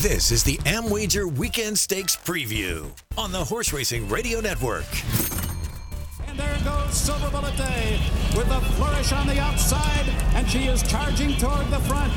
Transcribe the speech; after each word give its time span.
This 0.00 0.30
is 0.30 0.42
the 0.42 0.56
AmWager 0.64 1.30
Weekend 1.30 1.78
Stakes 1.78 2.16
Preview 2.16 2.90
on 3.18 3.32
the 3.32 3.44
Horse 3.44 3.70
Racing 3.70 4.08
Radio 4.08 4.40
Network. 4.40 4.86
And 6.26 6.38
there 6.38 6.56
goes 6.64 6.94
Silverbulletday 6.94 8.34
with 8.34 8.48
a 8.48 8.60
flourish 8.76 9.12
on 9.12 9.26
the 9.26 9.38
outside, 9.38 10.08
and 10.34 10.48
she 10.48 10.68
is 10.68 10.82
charging 10.84 11.36
toward 11.36 11.66
the 11.66 11.80
front. 11.80 12.14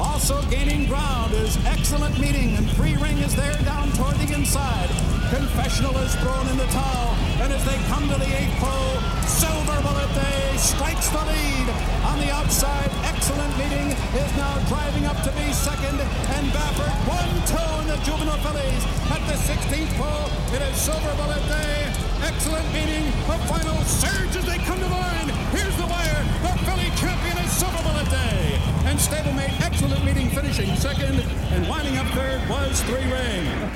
Also 0.00 0.40
gaining 0.48 0.86
ground 0.86 1.32
is 1.34 1.56
excellent 1.66 2.18
meeting, 2.18 2.56
and 2.56 2.68
Three 2.72 2.96
Ring 2.96 3.18
is 3.18 3.34
there 3.34 3.56
down 3.64 3.90
toward 3.92 4.16
the 4.16 4.32
inside. 4.34 4.88
Confessional 5.30 5.96
is 5.98 6.14
thrown 6.16 6.46
in 6.48 6.56
the 6.56 6.66
towel, 6.66 7.14
and 7.40 7.52
as 7.52 7.64
they 7.64 7.76
come 7.88 8.08
to 8.08 8.16
the 8.18 8.30
eighth 8.36 8.56
pole, 8.60 8.96
Silverbulletday 9.24 10.58
strikes 10.58 11.08
the 11.08 11.22
lead. 11.24 11.66
On 12.08 12.18
the 12.20 12.30
outside, 12.30 12.90
excellent 13.04 13.52
meeting 13.58 13.92
is 14.16 14.30
now 14.36 14.58
driving 14.68 15.04
up 15.06 15.16
to 15.24 15.32
be 15.32 15.52
second, 15.52 16.00
and 16.00 16.44
Baffert 16.52 16.96
one, 17.08 17.32
two 17.48 17.72
in 17.82 17.86
the 17.88 17.98
juvenile 18.04 18.40
fillies. 18.44 18.84
At 19.12 19.22
the 19.28 19.36
16th 19.36 19.92
pole, 20.00 20.28
it 20.56 20.62
is 20.62 20.76
Silverbulletday. 20.76 21.92
Excellent 22.24 22.68
meeting, 22.72 23.04
a 23.28 23.38
final 23.48 23.76
surge 23.84 24.36
as 24.36 24.44
they 24.46 24.58
come 24.58 24.78
to 24.78 24.88
the 24.88 25.00
line. 25.00 25.28
Here's 25.52 25.76
the 25.76 25.86
wire. 25.86 26.22
The 26.44 26.52
filly 26.64 26.90
champion 26.96 27.36
is 27.44 27.50
Silverbulletday. 27.60 28.71
And 28.92 29.00
stablemate 29.00 29.58
excellent 29.62 30.04
meeting 30.04 30.28
finishing 30.28 30.76
second, 30.76 31.18
and 31.18 31.66
winding 31.66 31.96
up 31.96 32.06
third 32.08 32.46
was 32.46 32.78
Three 32.82 33.10
Ring. 33.10 33.70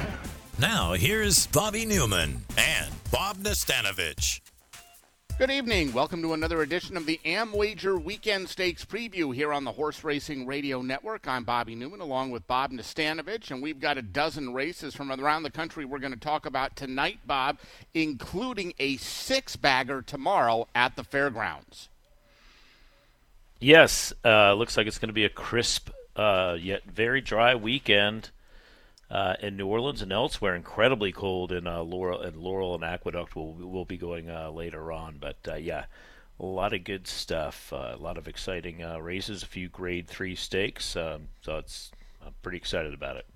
Now, 0.58 0.92
here's 0.92 1.46
Bobby 1.46 1.86
Neuman 1.86 2.40
and 2.58 2.92
Bob 3.10 3.38
Nastanovich. 3.38 4.42
Good 5.38 5.50
evening. 5.50 5.94
Welcome 5.94 6.20
to 6.20 6.34
another 6.34 6.60
edition 6.60 6.98
of 6.98 7.06
the 7.06 7.18
AmWager 7.24 8.04
Weekend 8.04 8.50
Stakes 8.50 8.84
Preview 8.84 9.34
here 9.34 9.54
on 9.54 9.64
the 9.64 9.72
Horse 9.72 10.04
Racing 10.04 10.46
Radio 10.46 10.82
Network. 10.82 11.26
I'm 11.26 11.44
Bobby 11.44 11.74
Neuman 11.74 12.00
along 12.00 12.30
with 12.30 12.46
Bob 12.46 12.70
Nastanovich, 12.70 13.50
and 13.50 13.62
we've 13.62 13.80
got 13.80 13.96
a 13.96 14.02
dozen 14.02 14.52
races 14.52 14.94
from 14.94 15.10
around 15.10 15.44
the 15.44 15.50
country 15.50 15.86
we're 15.86 15.98
going 15.98 16.12
to 16.12 16.20
talk 16.20 16.44
about 16.44 16.76
tonight, 16.76 17.20
Bob, 17.26 17.56
including 17.94 18.74
a 18.78 18.98
six 18.98 19.56
bagger 19.56 20.02
tomorrow 20.02 20.68
at 20.74 20.94
the 20.94 21.04
fairgrounds. 21.04 21.88
Yes, 23.58 24.12
uh, 24.24 24.52
looks 24.52 24.76
like 24.76 24.86
it's 24.86 24.98
going 24.98 25.08
to 25.08 25.14
be 25.14 25.24
a 25.24 25.30
crisp 25.30 25.90
uh, 26.14 26.56
yet 26.60 26.84
very 26.84 27.20
dry 27.20 27.54
weekend 27.54 28.30
uh, 29.10 29.34
in 29.40 29.56
New 29.56 29.66
Orleans 29.66 30.02
and 30.02 30.12
elsewhere. 30.12 30.54
Incredibly 30.54 31.10
cold 31.10 31.52
in 31.52 31.66
uh, 31.66 31.80
Laurel 31.82 32.20
and 32.20 32.36
Laurel 32.36 32.74
and 32.74 32.84
Aqueduct 32.84 33.34
will 33.34 33.54
will 33.54 33.86
be 33.86 33.96
going 33.96 34.28
uh, 34.28 34.50
later 34.50 34.92
on. 34.92 35.16
But 35.18 35.36
uh, 35.48 35.54
yeah, 35.54 35.86
a 36.38 36.44
lot 36.44 36.74
of 36.74 36.84
good 36.84 37.06
stuff. 37.06 37.72
A 37.72 37.96
lot 37.98 38.18
of 38.18 38.28
exciting 38.28 38.78
races. 39.00 39.42
A 39.42 39.46
few 39.46 39.68
Grade 39.68 40.06
Three 40.06 40.34
stakes. 40.34 40.94
Um, 40.94 41.28
so 41.40 41.56
it's 41.56 41.90
I'm 42.24 42.34
pretty 42.42 42.58
excited 42.58 42.92
about 42.92 43.16
it. 43.16 43.26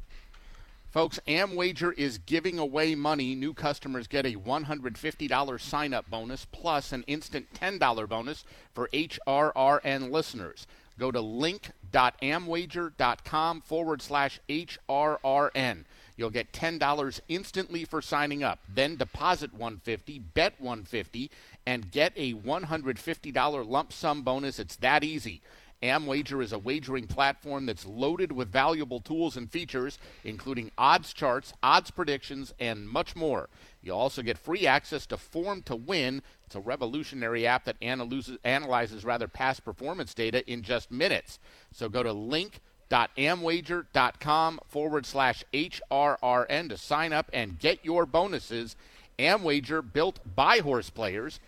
Folks, 0.90 1.18
AmWager 1.28 1.96
is 1.96 2.18
giving 2.18 2.58
away 2.58 2.96
money. 2.96 3.36
New 3.36 3.54
customers 3.54 4.08
get 4.08 4.26
a 4.26 4.34
$150 4.34 5.60
sign 5.60 5.94
up 5.94 6.10
bonus 6.10 6.46
plus 6.46 6.90
an 6.90 7.04
instant 7.06 7.46
$10 7.54 8.08
bonus 8.08 8.44
for 8.74 8.88
HRRN 8.88 10.10
listeners. 10.10 10.66
Go 10.98 11.12
to 11.12 11.20
link.amwager.com 11.20 13.60
forward 13.60 14.02
slash 14.02 14.40
HRRN. 14.48 15.84
You'll 16.16 16.30
get 16.30 16.52
$10 16.52 17.20
instantly 17.28 17.84
for 17.84 18.02
signing 18.02 18.42
up. 18.42 18.58
Then 18.68 18.96
deposit 18.96 19.54
150, 19.54 20.18
bet 20.18 20.54
150, 20.58 21.30
and 21.66 21.92
get 21.92 22.12
a 22.16 22.34
$150 22.34 23.68
lump 23.68 23.92
sum 23.92 24.22
bonus. 24.22 24.58
It's 24.58 24.74
that 24.76 25.04
easy. 25.04 25.42
AmWager 25.82 26.42
is 26.42 26.52
a 26.52 26.58
wagering 26.58 27.06
platform 27.06 27.64
that's 27.66 27.86
loaded 27.86 28.32
with 28.32 28.50
valuable 28.52 29.00
tools 29.00 29.36
and 29.36 29.50
features, 29.50 29.98
including 30.24 30.70
odds 30.76 31.14
charts, 31.14 31.54
odds 31.62 31.90
predictions, 31.90 32.52
and 32.60 32.86
much 32.88 33.16
more. 33.16 33.48
You'll 33.82 33.96
also 33.96 34.20
get 34.22 34.36
free 34.36 34.66
access 34.66 35.06
to 35.06 35.16
Form 35.16 35.62
to 35.62 35.74
Win. 35.74 36.20
It's 36.44 36.54
a 36.54 36.60
revolutionary 36.60 37.46
app 37.46 37.64
that 37.64 37.76
analyzes, 37.80 38.36
analyzes 38.44 39.02
rather 39.04 39.26
past 39.26 39.64
performance 39.64 40.12
data 40.12 40.46
in 40.50 40.62
just 40.62 40.90
minutes. 40.90 41.38
So 41.72 41.88
go 41.88 42.02
to 42.02 42.12
link.amwager.com 42.12 44.60
forward 44.68 45.06
slash 45.06 45.44
HRRN 45.54 46.68
to 46.68 46.76
sign 46.76 47.14
up 47.14 47.30
and 47.32 47.58
get 47.58 47.82
your 47.84 48.04
bonuses. 48.04 48.76
AmWager 49.18 49.92
built 49.92 50.20
by 50.36 50.58
horse 50.58 50.90
players 50.90 51.40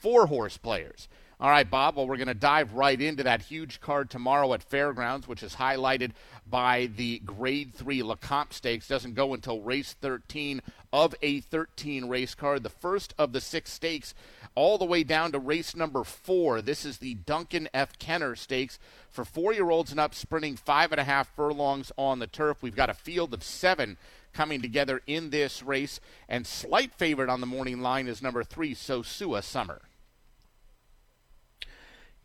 for 0.00 0.26
horse 0.26 0.56
players. 0.56 1.06
All 1.38 1.50
right, 1.50 1.70
Bob. 1.70 1.96
Well, 1.96 2.08
we're 2.08 2.16
going 2.16 2.28
to 2.28 2.34
dive 2.34 2.72
right 2.72 2.98
into 2.98 3.22
that 3.24 3.42
huge 3.42 3.82
card 3.82 4.08
tomorrow 4.08 4.54
at 4.54 4.62
Fairgrounds, 4.62 5.28
which 5.28 5.42
is 5.42 5.56
highlighted 5.56 6.12
by 6.48 6.88
the 6.96 7.18
Grade 7.18 7.74
3 7.74 8.00
Lecomte 8.00 8.54
Stakes. 8.54 8.88
Doesn't 8.88 9.12
go 9.12 9.34
until 9.34 9.60
race 9.60 9.94
13 10.00 10.62
of 10.94 11.14
a 11.20 11.40
13 11.40 12.08
race 12.08 12.34
card. 12.34 12.62
The 12.62 12.70
first 12.70 13.12
of 13.18 13.34
the 13.34 13.42
six 13.42 13.70
stakes, 13.70 14.14
all 14.54 14.78
the 14.78 14.86
way 14.86 15.04
down 15.04 15.30
to 15.32 15.38
race 15.38 15.76
number 15.76 16.04
four. 16.04 16.62
This 16.62 16.86
is 16.86 16.98
the 16.98 17.12
Duncan 17.12 17.68
F. 17.74 17.98
Kenner 17.98 18.34
Stakes 18.34 18.78
for 19.10 19.26
four 19.26 19.52
year 19.52 19.68
olds 19.68 19.90
and 19.90 20.00
up, 20.00 20.14
sprinting 20.14 20.56
five 20.56 20.90
and 20.90 21.00
a 21.02 21.04
half 21.04 21.28
furlongs 21.36 21.92
on 21.98 22.18
the 22.18 22.26
turf. 22.26 22.62
We've 22.62 22.74
got 22.74 22.88
a 22.88 22.94
field 22.94 23.34
of 23.34 23.44
seven 23.44 23.98
coming 24.32 24.62
together 24.62 25.02
in 25.06 25.28
this 25.28 25.62
race, 25.62 26.00
and 26.30 26.46
slight 26.46 26.94
favorite 26.94 27.28
on 27.28 27.42
the 27.42 27.46
morning 27.46 27.82
line 27.82 28.08
is 28.08 28.22
number 28.22 28.42
three, 28.42 28.74
Sosua 28.74 29.42
Summer. 29.42 29.82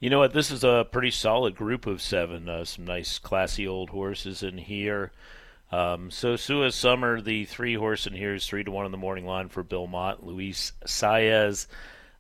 You 0.02 0.10
know 0.10 0.18
what? 0.18 0.34
This 0.34 0.50
is 0.50 0.64
a 0.64 0.88
pretty 0.92 1.12
solid 1.12 1.56
group 1.56 1.86
of 1.86 2.02
seven. 2.02 2.50
Uh, 2.50 2.66
some 2.66 2.86
nice, 2.86 3.20
classy 3.20 3.68
old 3.68 3.92
horses 3.92 4.42
in 4.42 4.58
here. 4.58 5.12
Um, 5.72 6.10
Sosua 6.10 6.74
Summer, 6.74 7.22
the 7.22 7.46
three 7.46 7.76
horse 7.76 8.08
in 8.08 8.14
here 8.14 8.34
is 8.34 8.48
three 8.48 8.64
to 8.64 8.72
one 8.72 8.88
in 8.88 8.92
the 8.92 8.98
morning 8.98 9.28
line 9.28 9.48
for 9.48 9.62
Bill 9.62 9.86
Mott, 9.86 10.26
Luis 10.26 10.72
Saez. 10.88 11.68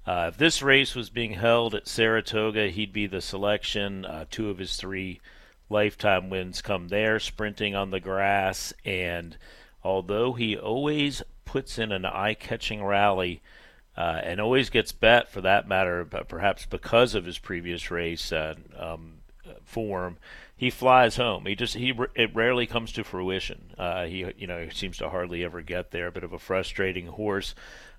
Uh, 0.05 0.27
if 0.31 0.37
this 0.37 0.61
race 0.61 0.93
was 0.93 1.09
being 1.09 1.33
held 1.33 1.73
at 1.73 1.87
Saratoga, 1.87 2.67
he'd 2.67 2.93
be 2.93 3.07
the 3.07 3.19
selection. 3.19 4.05
Uh, 4.05 4.25
two 4.29 4.51
of 4.51 4.59
his 4.59 4.77
three 4.77 5.19
lifetime 5.67 6.29
wins 6.29 6.61
come 6.61 6.89
there, 6.89 7.19
sprinting 7.19 7.73
on 7.73 7.89
the 7.89 7.99
grass. 7.99 8.75
And 8.85 9.37
although 9.83 10.33
he 10.33 10.55
always 10.55 11.23
puts 11.45 11.79
in 11.79 11.91
an 11.91 12.05
eye-catching 12.05 12.83
rally, 12.83 13.41
uh, 13.97 14.21
and 14.23 14.39
always 14.39 14.69
gets 14.69 14.91
bet 14.91 15.29
for 15.29 15.41
that 15.41 15.67
matter, 15.67 16.05
but 16.05 16.27
perhaps 16.27 16.65
because 16.65 17.13
of 17.13 17.25
his 17.25 17.37
previous 17.37 17.91
race 17.91 18.31
um, 18.31 19.15
form, 19.63 20.17
he 20.55 20.69
flies 20.69 21.15
home. 21.15 21.45
He 21.45 21.55
just 21.55 21.73
he 21.73 21.93
it 22.15 22.35
rarely 22.35 22.67
comes 22.67 22.91
to 22.93 23.03
fruition. 23.03 23.73
Uh, 23.77 24.05
he 24.05 24.31
you 24.37 24.47
know 24.47 24.69
seems 24.69 24.97
to 24.99 25.09
hardly 25.09 25.43
ever 25.43 25.61
get 25.61 25.91
there. 25.91 26.07
A 26.07 26.11
bit 26.11 26.23
of 26.23 26.33
a 26.33 26.39
frustrating 26.39 27.07
horse. 27.07 27.55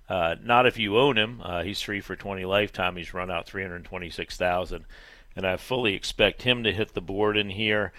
Uh, 0.08 0.36
not 0.42 0.66
if 0.66 0.78
you 0.78 0.96
own 0.98 1.16
him. 1.16 1.40
Uh, 1.42 1.62
he's 1.62 1.80
three 1.80 2.00
for 2.00 2.16
20 2.16 2.44
lifetime. 2.44 2.96
He's 2.96 3.14
run 3.14 3.30
out 3.30 3.46
326,000, 3.46 4.84
and 5.34 5.46
I 5.46 5.56
fully 5.56 5.94
expect 5.94 6.42
him 6.42 6.64
to 6.64 6.72
hit 6.72 6.94
the 6.94 7.00
board 7.00 7.36
in 7.36 7.50
here. 7.50 7.92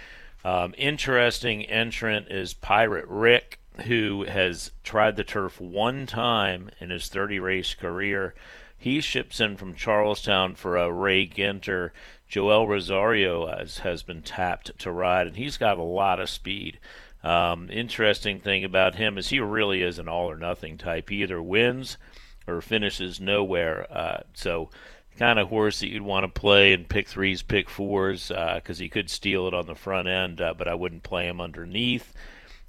Um, 0.45 0.73
interesting 0.77 1.63
entrant 1.65 2.27
is 2.29 2.53
Pirate 2.53 3.07
Rick 3.07 3.59
who 3.81 4.23
has 4.23 4.72
tried 4.84 5.16
the 5.16 5.23
turf 5.23 5.59
one 5.59 6.06
time 6.06 6.69
in 6.79 6.89
his 6.89 7.07
30 7.07 7.39
race 7.39 7.73
career. 7.73 8.34
He 8.78 9.01
ships 9.01 9.39
in 9.39 9.57
from 9.57 9.75
Charlestown 9.75 10.56
for 10.56 10.78
a 10.78 10.91
Ray 10.91 11.28
Ginter. 11.28 11.91
Joel 12.28 12.67
Rosario 12.67 13.47
has, 13.47 13.79
has 13.79 14.03
been 14.03 14.22
tapped 14.22 14.78
to 14.79 14.91
ride, 14.91 15.28
and 15.28 15.35
he's 15.38 15.57
got 15.57 15.78
a 15.78 15.84
lot 15.84 16.19
of 16.19 16.29
speed. 16.29 16.79
Um, 17.23 17.69
interesting 17.72 18.39
thing 18.39 18.63
about 18.63 18.95
him 18.95 19.17
is 19.17 19.29
he 19.29 19.39
really 19.39 19.81
is 19.81 20.00
an 20.00 20.09
all 20.09 20.29
or 20.29 20.35
nothing 20.35 20.78
type. 20.78 21.09
He 21.09 21.23
either 21.23 21.41
wins 21.41 21.97
or 22.45 22.61
finishes 22.61 23.22
nowhere. 23.22 23.88
Uh, 23.90 24.22
so, 24.34 24.69
kind 25.17 25.40
of 25.40 25.47
horse 25.47 25.79
that 25.79 25.90
you'd 25.90 26.01
want 26.01 26.23
to 26.25 26.40
play 26.40 26.73
and 26.73 26.90
pick 26.90 27.07
threes, 27.07 27.41
pick 27.41 27.69
fours, 27.69 28.28
because 28.28 28.79
uh, 28.79 28.84
he 28.84 28.90
could 28.90 29.09
steal 29.09 29.47
it 29.47 29.53
on 29.53 29.67
the 29.67 29.75
front 29.75 30.07
end, 30.07 30.41
uh, 30.41 30.53
but 30.57 30.67
I 30.67 30.73
wouldn't 30.73 31.03
play 31.03 31.28
him 31.28 31.40
underneath. 31.40 32.14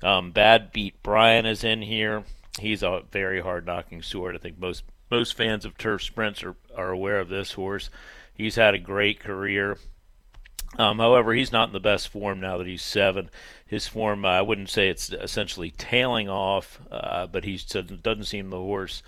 Um, 0.04 0.32
Bad 0.32 0.70
Beat 0.70 1.02
Brian 1.02 1.46
is 1.46 1.64
in 1.64 1.80
here. 1.80 2.24
He's 2.60 2.82
a 2.82 3.02
very 3.10 3.40
hard 3.40 3.64
knocking 3.64 4.02
sword. 4.02 4.34
I 4.34 4.38
think 4.38 4.58
most 4.58 4.84
most 5.10 5.34
fans 5.34 5.64
of 5.64 5.78
turf 5.78 6.02
sprints 6.02 6.42
are, 6.42 6.56
are 6.76 6.90
aware 6.90 7.20
of 7.20 7.28
this 7.28 7.52
horse. 7.52 7.88
He's 8.34 8.56
had 8.56 8.74
a 8.74 8.78
great 8.78 9.20
career. 9.20 9.78
Um, 10.76 10.98
however, 10.98 11.32
he's 11.32 11.52
not 11.52 11.68
in 11.68 11.72
the 11.72 11.80
best 11.80 12.08
form 12.08 12.40
now 12.40 12.58
that 12.58 12.66
he's 12.66 12.82
seven. 12.82 13.30
His 13.64 13.86
form, 13.86 14.24
uh, 14.24 14.28
I 14.28 14.42
wouldn't 14.42 14.70
say 14.70 14.88
it's 14.88 15.10
essentially 15.10 15.70
tailing 15.70 16.28
off, 16.28 16.80
uh, 16.90 17.26
but 17.26 17.44
he 17.44 17.56
doesn't 17.56 18.24
seem 18.24 18.50
the 18.50 18.58
horse 18.58 19.02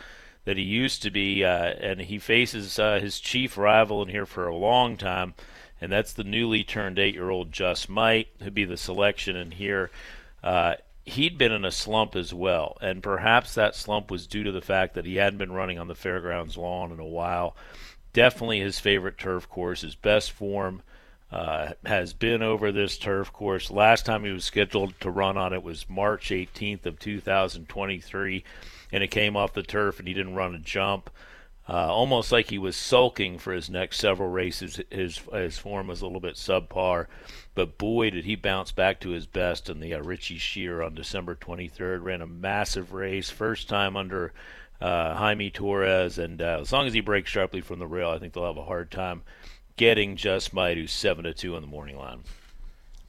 that 0.44 0.56
he 0.56 0.62
used 0.62 1.02
to 1.02 1.10
be. 1.10 1.44
Uh, 1.44 1.64
and 1.64 2.00
he 2.02 2.18
faces 2.18 2.78
uh, 2.78 3.00
his 3.00 3.18
chief 3.18 3.58
rival 3.58 4.02
in 4.02 4.08
here 4.08 4.26
for 4.26 4.46
a 4.46 4.54
long 4.56 4.96
time, 4.96 5.34
and 5.80 5.90
that's 5.90 6.12
the 6.12 6.24
newly 6.24 6.62
turned 6.62 6.98
eight 6.98 7.14
year 7.14 7.30
old 7.30 7.52
Just 7.52 7.88
Might, 7.88 8.28
who'd 8.40 8.54
be 8.54 8.64
the 8.64 8.76
selection 8.76 9.34
in 9.36 9.50
here. 9.50 9.90
He'd 11.06 11.38
been 11.38 11.52
in 11.52 11.64
a 11.64 11.70
slump 11.70 12.16
as 12.16 12.34
well, 12.34 12.76
and 12.80 13.02
perhaps 13.02 13.54
that 13.54 13.74
slump 13.74 14.10
was 14.10 14.26
due 14.26 14.42
to 14.42 14.52
the 14.52 14.60
fact 14.60 14.94
that 14.94 15.06
he 15.06 15.16
hadn't 15.16 15.38
been 15.38 15.52
running 15.52 15.78
on 15.78 15.88
the 15.88 15.94
fairgrounds 15.94 16.56
lawn 16.56 16.92
in 16.92 16.98
a 16.98 17.06
while. 17.06 17.56
Definitely 18.12 18.60
his 18.60 18.80
favorite 18.80 19.16
turf 19.16 19.48
course, 19.48 19.82
his 19.82 19.94
best 19.94 20.32
form 20.32 20.82
uh, 21.30 21.72
has 21.84 22.12
been 22.12 22.42
over 22.42 22.72
this 22.72 22.98
turf 22.98 23.32
course. 23.32 23.70
Last 23.70 24.06
time 24.06 24.24
he 24.24 24.30
was 24.30 24.44
scheduled 24.44 24.98
to 25.00 25.10
run 25.10 25.36
on 25.36 25.52
it 25.52 25.62
was 25.62 25.88
March 25.88 26.30
18th 26.30 26.86
of 26.86 26.98
2023, 26.98 28.44
and 28.92 29.02
it 29.02 29.08
came 29.08 29.36
off 29.36 29.52
the 29.52 29.62
turf 29.62 29.98
and 29.98 30.06
he 30.06 30.14
didn't 30.14 30.34
run 30.34 30.54
a 30.54 30.58
jump. 30.58 31.10
Uh, 31.68 31.92
almost 31.92 32.30
like 32.30 32.48
he 32.48 32.58
was 32.58 32.76
sulking 32.76 33.38
for 33.38 33.52
his 33.52 33.68
next 33.68 33.98
several 33.98 34.28
races. 34.28 34.80
His 34.88 35.20
his 35.32 35.58
form 35.58 35.88
was 35.88 36.00
a 36.00 36.06
little 36.06 36.20
bit 36.20 36.36
subpar, 36.36 37.06
but 37.56 37.78
boy 37.78 38.10
did 38.10 38.26
he 38.26 38.36
bounce 38.36 38.70
back 38.70 39.00
to 39.00 39.08
his 39.08 39.26
best 39.26 39.68
in 39.68 39.80
the 39.80 39.94
uh, 39.94 40.00
Richie 40.02 40.38
Shear 40.38 40.82
on 40.82 40.94
December 40.94 41.34
23rd. 41.34 42.04
Ran 42.04 42.20
a 42.20 42.26
massive 42.26 42.92
race, 42.92 43.30
first 43.30 43.68
time 43.68 43.96
under 43.96 44.32
uh, 44.80 45.14
Jaime 45.14 45.50
Torres, 45.50 46.18
and 46.18 46.40
uh, 46.40 46.58
as 46.60 46.70
long 46.70 46.86
as 46.86 46.92
he 46.92 47.00
breaks 47.00 47.30
sharply 47.30 47.62
from 47.62 47.78
the 47.78 47.86
rail, 47.86 48.10
I 48.10 48.18
think 48.18 48.34
they'll 48.34 48.44
have 48.44 48.58
a 48.58 48.64
hard 48.64 48.90
time 48.90 49.22
getting 49.76 50.16
Just 50.16 50.52
Might, 50.52 50.76
who's 50.76 50.92
seven 50.92 51.24
to 51.24 51.32
two 51.32 51.56
on 51.56 51.62
the 51.62 51.66
morning 51.66 51.96
line. 51.96 52.20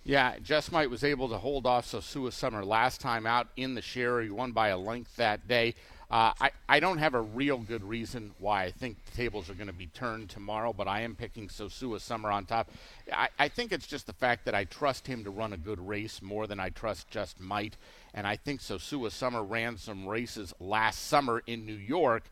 Yeah, 0.05 0.39
Just 0.41 0.71
Might 0.71 0.89
was 0.89 1.03
able 1.03 1.27
to 1.27 1.37
hold 1.37 1.65
off 1.65 1.85
Sosua 1.85 2.31
Summer 2.31 2.63
last 2.63 3.01
time 3.01 3.27
out 3.27 3.49
in 3.57 3.75
the 3.75 3.81
share. 3.81 4.21
He 4.21 4.29
won 4.29 4.53
by 4.53 4.69
a 4.69 4.77
length 4.77 5.17
that 5.17 5.45
day. 5.49 5.75
Uh, 6.09 6.31
I, 6.39 6.51
I 6.69 6.79
don't 6.79 6.99
have 6.99 7.15
a 7.15 7.21
real 7.21 7.57
good 7.57 7.83
reason 7.83 8.31
why 8.39 8.63
I 8.63 8.71
think 8.71 9.03
the 9.05 9.17
tables 9.17 9.49
are 9.49 9.53
going 9.53 9.67
to 9.67 9.73
be 9.73 9.87
turned 9.87 10.29
tomorrow, 10.29 10.71
but 10.71 10.87
I 10.87 11.01
am 11.01 11.15
picking 11.15 11.49
Sosua 11.49 11.99
Summer 11.99 12.31
on 12.31 12.45
top. 12.45 12.69
I, 13.11 13.27
I 13.37 13.49
think 13.49 13.73
it's 13.73 13.87
just 13.87 14.07
the 14.07 14.13
fact 14.13 14.45
that 14.45 14.55
I 14.55 14.63
trust 14.63 15.05
him 15.05 15.25
to 15.25 15.29
run 15.29 15.51
a 15.51 15.57
good 15.57 15.85
race 15.85 16.21
more 16.21 16.47
than 16.47 16.61
I 16.61 16.69
trust 16.69 17.09
Just 17.09 17.41
Might. 17.41 17.75
And 18.13 18.25
I 18.25 18.37
think 18.37 18.61
Sosua 18.61 19.11
Summer 19.11 19.43
ran 19.43 19.77
some 19.77 20.07
races 20.07 20.53
last 20.61 21.07
summer 21.07 21.43
in 21.45 21.65
New 21.65 21.73
York 21.73 22.23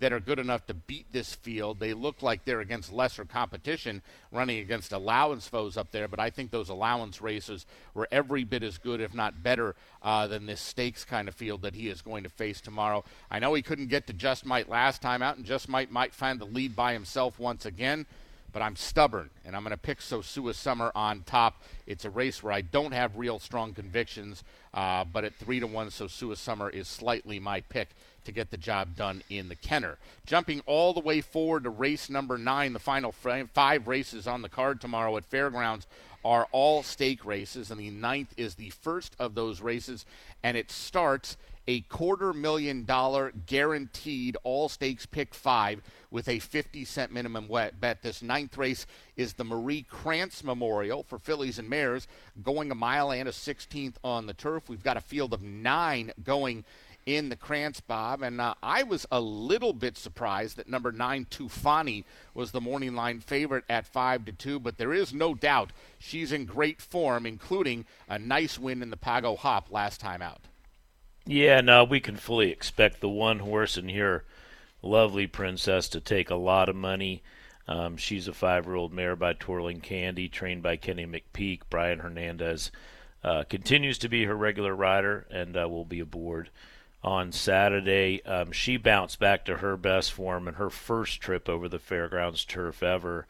that 0.00 0.12
are 0.12 0.20
good 0.20 0.38
enough 0.38 0.66
to 0.66 0.74
beat 0.74 1.06
this 1.12 1.34
field. 1.34 1.78
They 1.78 1.94
look 1.94 2.22
like 2.22 2.44
they're 2.44 2.60
against 2.60 2.92
lesser 2.92 3.24
competition, 3.24 4.02
running 4.32 4.58
against 4.58 4.92
allowance 4.92 5.46
foes 5.46 5.76
up 5.76 5.92
there, 5.92 6.08
but 6.08 6.20
I 6.20 6.30
think 6.30 6.50
those 6.50 6.68
allowance 6.68 7.20
races 7.20 7.66
were 7.94 8.08
every 8.10 8.44
bit 8.44 8.62
as 8.62 8.78
good, 8.78 9.00
if 9.00 9.14
not 9.14 9.42
better, 9.42 9.76
uh, 10.02 10.26
than 10.26 10.46
this 10.46 10.60
stakes 10.60 11.04
kind 11.04 11.28
of 11.28 11.34
field 11.34 11.62
that 11.62 11.74
he 11.74 11.88
is 11.88 12.02
going 12.02 12.24
to 12.24 12.30
face 12.30 12.60
tomorrow. 12.60 13.04
I 13.30 13.38
know 13.38 13.54
he 13.54 13.62
couldn't 13.62 13.88
get 13.88 14.06
to 14.08 14.12
Just 14.12 14.44
Might 14.44 14.68
last 14.68 15.00
time 15.00 15.22
out, 15.22 15.36
and 15.36 15.46
Just 15.46 15.68
Might 15.68 15.90
might 15.90 16.14
find 16.14 16.40
the 16.40 16.46
lead 16.46 16.74
by 16.74 16.92
himself 16.92 17.38
once 17.38 17.64
again 17.64 18.06
but 18.54 18.62
I'm 18.62 18.76
stubborn, 18.76 19.30
and 19.44 19.56
I'm 19.56 19.64
going 19.64 19.72
to 19.72 19.76
pick 19.76 19.98
Sosua 19.98 20.54
Summer 20.54 20.92
on 20.94 21.24
top. 21.26 21.60
It's 21.88 22.04
a 22.04 22.10
race 22.10 22.40
where 22.40 22.52
I 22.52 22.60
don't 22.60 22.92
have 22.92 23.16
real 23.16 23.40
strong 23.40 23.74
convictions, 23.74 24.44
uh, 24.72 25.04
but 25.04 25.24
at 25.24 25.34
three 25.34 25.58
to 25.58 25.66
one, 25.66 25.88
Sosua 25.88 26.36
Summer 26.36 26.70
is 26.70 26.86
slightly 26.86 27.40
my 27.40 27.62
pick 27.62 27.88
to 28.24 28.32
get 28.32 28.50
the 28.50 28.56
job 28.56 28.96
done 28.96 29.22
in 29.30 29.48
the 29.48 29.56
Kenner. 29.56 29.98
Jumping 30.26 30.62
all 30.66 30.92
the 30.92 31.00
way 31.00 31.20
forward 31.20 31.64
to 31.64 31.70
race 31.70 32.08
number 32.10 32.38
nine, 32.38 32.72
the 32.72 32.78
final 32.78 33.12
five 33.12 33.88
races 33.88 34.26
on 34.26 34.42
the 34.42 34.48
card 34.48 34.80
tomorrow 34.80 35.16
at 35.16 35.24
Fairgrounds 35.24 35.86
are 36.24 36.48
all 36.52 36.82
stake 36.82 37.24
races, 37.24 37.70
and 37.70 37.78
the 37.78 37.90
ninth 37.90 38.32
is 38.36 38.54
the 38.54 38.70
first 38.70 39.14
of 39.18 39.34
those 39.34 39.60
races, 39.60 40.06
and 40.42 40.56
it 40.56 40.70
starts 40.70 41.36
a 41.66 41.80
quarter 41.82 42.32
million 42.32 42.84
dollar 42.84 43.32
guaranteed 43.46 44.36
all 44.42 44.68
stakes 44.68 45.06
pick 45.06 45.34
five 45.34 45.80
with 46.10 46.28
a 46.28 46.38
50 46.38 46.84
cent 46.84 47.12
minimum 47.12 47.48
wet 47.48 47.80
bet. 47.80 48.02
This 48.02 48.22
ninth 48.22 48.56
race 48.56 48.86
is 49.16 49.34
the 49.34 49.44
Marie 49.44 49.82
Krantz 49.82 50.44
Memorial 50.44 51.02
for 51.02 51.18
fillies 51.18 51.58
and 51.58 51.68
mares, 51.68 52.06
going 52.42 52.70
a 52.70 52.74
mile 52.74 53.10
and 53.12 53.28
a 53.28 53.32
16th 53.32 53.94
on 54.04 54.26
the 54.26 54.34
turf. 54.34 54.68
We've 54.68 54.84
got 54.84 54.96
a 54.96 55.02
field 55.02 55.32
of 55.32 55.42
nine 55.42 56.12
going 56.22 56.64
in 57.06 57.28
the 57.28 57.36
Krantz 57.36 57.80
Bob, 57.80 58.22
and 58.22 58.40
uh, 58.40 58.54
I 58.62 58.82
was 58.82 59.06
a 59.10 59.20
little 59.20 59.72
bit 59.72 59.96
surprised 59.96 60.56
that 60.56 60.68
number 60.68 60.92
nine 60.92 61.26
Tufani 61.26 62.04
was 62.32 62.50
the 62.50 62.60
morning 62.60 62.94
line 62.94 63.20
favorite 63.20 63.64
at 63.68 63.86
five 63.86 64.24
to 64.24 64.32
two, 64.32 64.58
but 64.58 64.78
there 64.78 64.92
is 64.92 65.12
no 65.12 65.34
doubt 65.34 65.70
she's 65.98 66.32
in 66.32 66.44
great 66.44 66.80
form, 66.80 67.26
including 67.26 67.84
a 68.08 68.18
nice 68.18 68.58
win 68.58 68.82
in 68.82 68.90
the 68.90 68.96
Pago 68.96 69.36
Hop 69.36 69.70
last 69.70 70.00
time 70.00 70.22
out. 70.22 70.42
Yeah, 71.26 71.60
no, 71.60 71.84
we 71.84 72.00
can 72.00 72.16
fully 72.16 72.50
expect 72.50 73.00
the 73.00 73.08
one 73.08 73.38
horse 73.38 73.78
in 73.78 73.88
here, 73.88 74.24
Lovely 74.82 75.26
Princess, 75.26 75.88
to 75.88 76.00
take 76.00 76.30
a 76.30 76.34
lot 76.34 76.68
of 76.68 76.76
money. 76.76 77.22
Um, 77.66 77.96
she's 77.96 78.28
a 78.28 78.34
five-year-old 78.34 78.92
mare 78.92 79.16
by 79.16 79.32
Twirling 79.32 79.80
Candy, 79.80 80.28
trained 80.28 80.62
by 80.62 80.76
Kenny 80.76 81.06
McPeek. 81.06 81.62
Brian 81.70 82.00
Hernandez 82.00 82.70
uh, 83.22 83.44
continues 83.44 83.96
to 83.98 84.08
be 84.08 84.24
her 84.24 84.36
regular 84.36 84.74
rider 84.74 85.26
and 85.30 85.56
uh, 85.56 85.66
will 85.66 85.86
be 85.86 86.00
aboard 86.00 86.50
on 87.04 87.30
Saturday. 87.30 88.24
Um, 88.24 88.50
she 88.50 88.78
bounced 88.78 89.20
back 89.20 89.44
to 89.44 89.58
her 89.58 89.76
best 89.76 90.12
form 90.12 90.48
in 90.48 90.54
her 90.54 90.70
first 90.70 91.20
trip 91.20 91.48
over 91.48 91.68
the 91.68 91.78
fairgrounds 91.78 92.44
turf 92.44 92.82
ever 92.82 93.26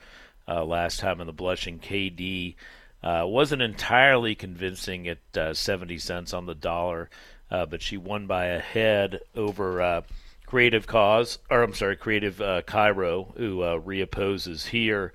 uh, 0.46 0.64
last 0.64 1.00
time 1.00 1.20
in 1.20 1.26
the 1.26 1.32
Blushing 1.32 1.80
KD. 1.80 2.54
Uh, 3.02 3.24
wasn't 3.26 3.60
entirely 3.60 4.34
convincing 4.34 5.08
at 5.08 5.18
uh, 5.36 5.52
70 5.52 5.98
cents 5.98 6.32
on 6.32 6.46
the 6.46 6.54
dollar, 6.54 7.10
uh, 7.50 7.66
but 7.66 7.82
she 7.82 7.96
won 7.96 8.26
by 8.26 8.46
a 8.46 8.60
head 8.60 9.20
over 9.34 9.82
uh, 9.82 10.02
Creative 10.46 10.86
Cause, 10.86 11.38
or 11.50 11.62
I'm 11.62 11.74
sorry, 11.74 11.96
Creative 11.96 12.40
uh, 12.40 12.62
Cairo, 12.62 13.34
who 13.36 13.58
reopposes 13.58 14.68
here. 14.68 15.12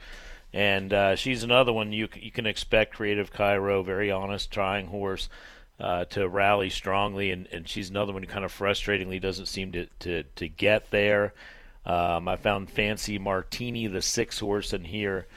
And 0.52 1.18
she's 1.18 1.44
another 1.44 1.72
one 1.72 1.94
you 1.94 2.10
you 2.16 2.32
can 2.32 2.48
expect. 2.48 2.96
Creative 2.96 3.32
Cairo, 3.32 3.84
very 3.84 4.12
honest, 4.12 4.52
trying 4.52 4.88
horse 4.88 5.30
uh, 5.80 6.06
to 6.06 6.28
rally 6.28 6.70
strongly, 6.70 7.32
and, 7.32 7.48
and 7.52 7.68
she's 7.68 7.90
another 7.90 8.14
one 8.14 8.24
who 8.24 8.28
kind 8.28 8.46
of 8.46 8.52
frustratingly 8.52 9.22
doesn't 9.22 9.48
seem 9.48 9.72
to, 9.72 9.86
to, 10.00 10.24
to 10.36 10.48
get 10.48 10.92
there. 10.92 11.34
Um, 11.86 12.28
I 12.28 12.36
found 12.36 12.70
Fancy 12.70 13.18
Martini, 13.18 13.88
the 13.88 14.02
six 14.02 14.40
horse 14.40 14.74
in 14.74 14.84
here, 14.84 15.28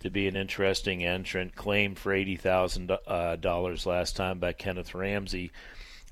to 0.00 0.10
be 0.10 0.26
an 0.26 0.36
interesting 0.36 1.04
entrant, 1.04 1.54
claimed 1.54 1.96
for 1.96 2.12
eighty 2.12 2.36
thousand 2.36 2.90
uh, 3.06 3.36
dollars 3.36 3.86
last 3.86 4.16
time 4.16 4.40
by 4.40 4.52
Kenneth 4.52 4.94
Ramsey, 4.94 5.52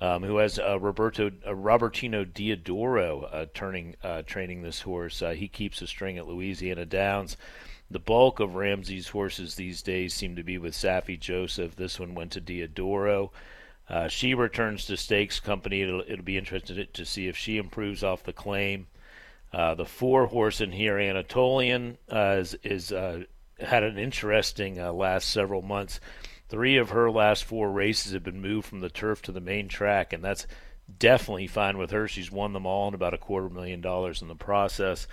um, 0.00 0.22
who 0.22 0.36
has 0.36 0.60
uh, 0.60 0.78
Roberto 0.78 1.32
uh, 1.44 1.50
Robertino 1.50 2.24
Diodoro 2.24 3.28
uh, 3.32 3.46
turning 3.52 3.96
uh, 4.04 4.22
training 4.22 4.62
this 4.62 4.80
horse. 4.82 5.22
He 5.34 5.48
keeps 5.48 5.82
a 5.82 5.88
string 5.88 6.18
at 6.18 6.28
Louisiana 6.28 6.86
Downs. 6.86 7.36
The 7.90 7.98
bulk 7.98 8.38
of 8.38 8.54
Ramsey's 8.54 9.08
horses 9.08 9.56
these 9.56 9.82
days 9.82 10.14
seem 10.14 10.36
to 10.36 10.44
be 10.44 10.58
with 10.58 10.74
Saffie 10.74 11.18
Joseph. 11.18 11.74
This 11.74 11.98
one 11.98 12.14
went 12.14 12.30
to 12.32 12.40
Diodoro. 12.40 13.30
Uh, 13.90 14.06
she 14.06 14.34
returns 14.34 14.84
to 14.84 14.96
Stakes 14.96 15.40
Company. 15.40 15.82
It'll, 15.82 16.04
it'll 16.06 16.24
be 16.24 16.38
interesting 16.38 16.86
to 16.92 17.04
see 17.04 17.26
if 17.26 17.36
she 17.36 17.56
improves 17.56 18.04
off 18.04 18.22
the 18.22 18.32
claim. 18.32 18.86
Uh, 19.52 19.74
the 19.74 19.84
four 19.84 20.26
horse 20.26 20.60
in 20.60 20.70
here, 20.70 20.96
Anatolian, 20.96 21.98
uh, 22.10 22.36
is, 22.38 22.54
is 22.62 22.92
uh, 22.92 23.24
had 23.58 23.82
an 23.82 23.98
interesting 23.98 24.78
uh, 24.78 24.92
last 24.92 25.28
several 25.28 25.60
months. 25.60 25.98
Three 26.48 26.76
of 26.76 26.90
her 26.90 27.10
last 27.10 27.44
four 27.44 27.70
races 27.72 28.12
have 28.12 28.22
been 28.22 28.40
moved 28.40 28.68
from 28.68 28.80
the 28.80 28.88
turf 28.88 29.22
to 29.22 29.32
the 29.32 29.40
main 29.40 29.66
track, 29.66 30.12
and 30.12 30.22
that's 30.22 30.46
definitely 30.98 31.48
fine 31.48 31.76
with 31.76 31.90
her. 31.90 32.06
She's 32.06 32.30
won 32.30 32.52
them 32.52 32.66
all 32.66 32.86
and 32.86 32.94
about 32.94 33.14
a 33.14 33.18
quarter 33.18 33.48
million 33.48 33.80
dollars 33.80 34.22
in 34.22 34.28
the 34.28 34.36
process. 34.36 35.08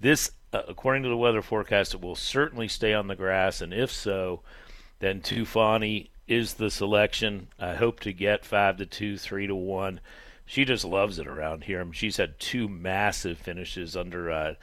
This, 0.00 0.32
uh, 0.52 0.62
according 0.68 1.02
to 1.04 1.08
the 1.08 1.16
weather 1.16 1.40
forecast, 1.40 1.94
it 1.94 2.02
will 2.02 2.14
certainly 2.14 2.68
stay 2.68 2.92
on 2.92 3.06
the 3.06 3.16
grass, 3.16 3.62
and 3.62 3.72
if 3.72 3.90
so, 3.90 4.42
then 4.98 5.22
Tufani 5.22 6.08
is 6.28 6.54
the 6.54 6.70
selection. 6.70 7.48
I 7.58 7.74
hope 7.74 8.00
to 8.00 8.12
get 8.12 8.44
five 8.44 8.76
to 8.76 8.86
two, 8.86 9.16
three 9.16 9.46
to 9.46 9.54
one. 9.54 10.00
She 10.46 10.64
just 10.64 10.84
loves 10.84 11.18
it 11.18 11.26
around 11.26 11.64
here. 11.64 11.80
I 11.80 11.84
mean, 11.84 11.92
she's 11.92 12.16
had 12.16 12.38
two 12.38 12.68
massive 12.68 13.38
finishes 13.38 13.96
under 13.96 14.30
a 14.30 14.56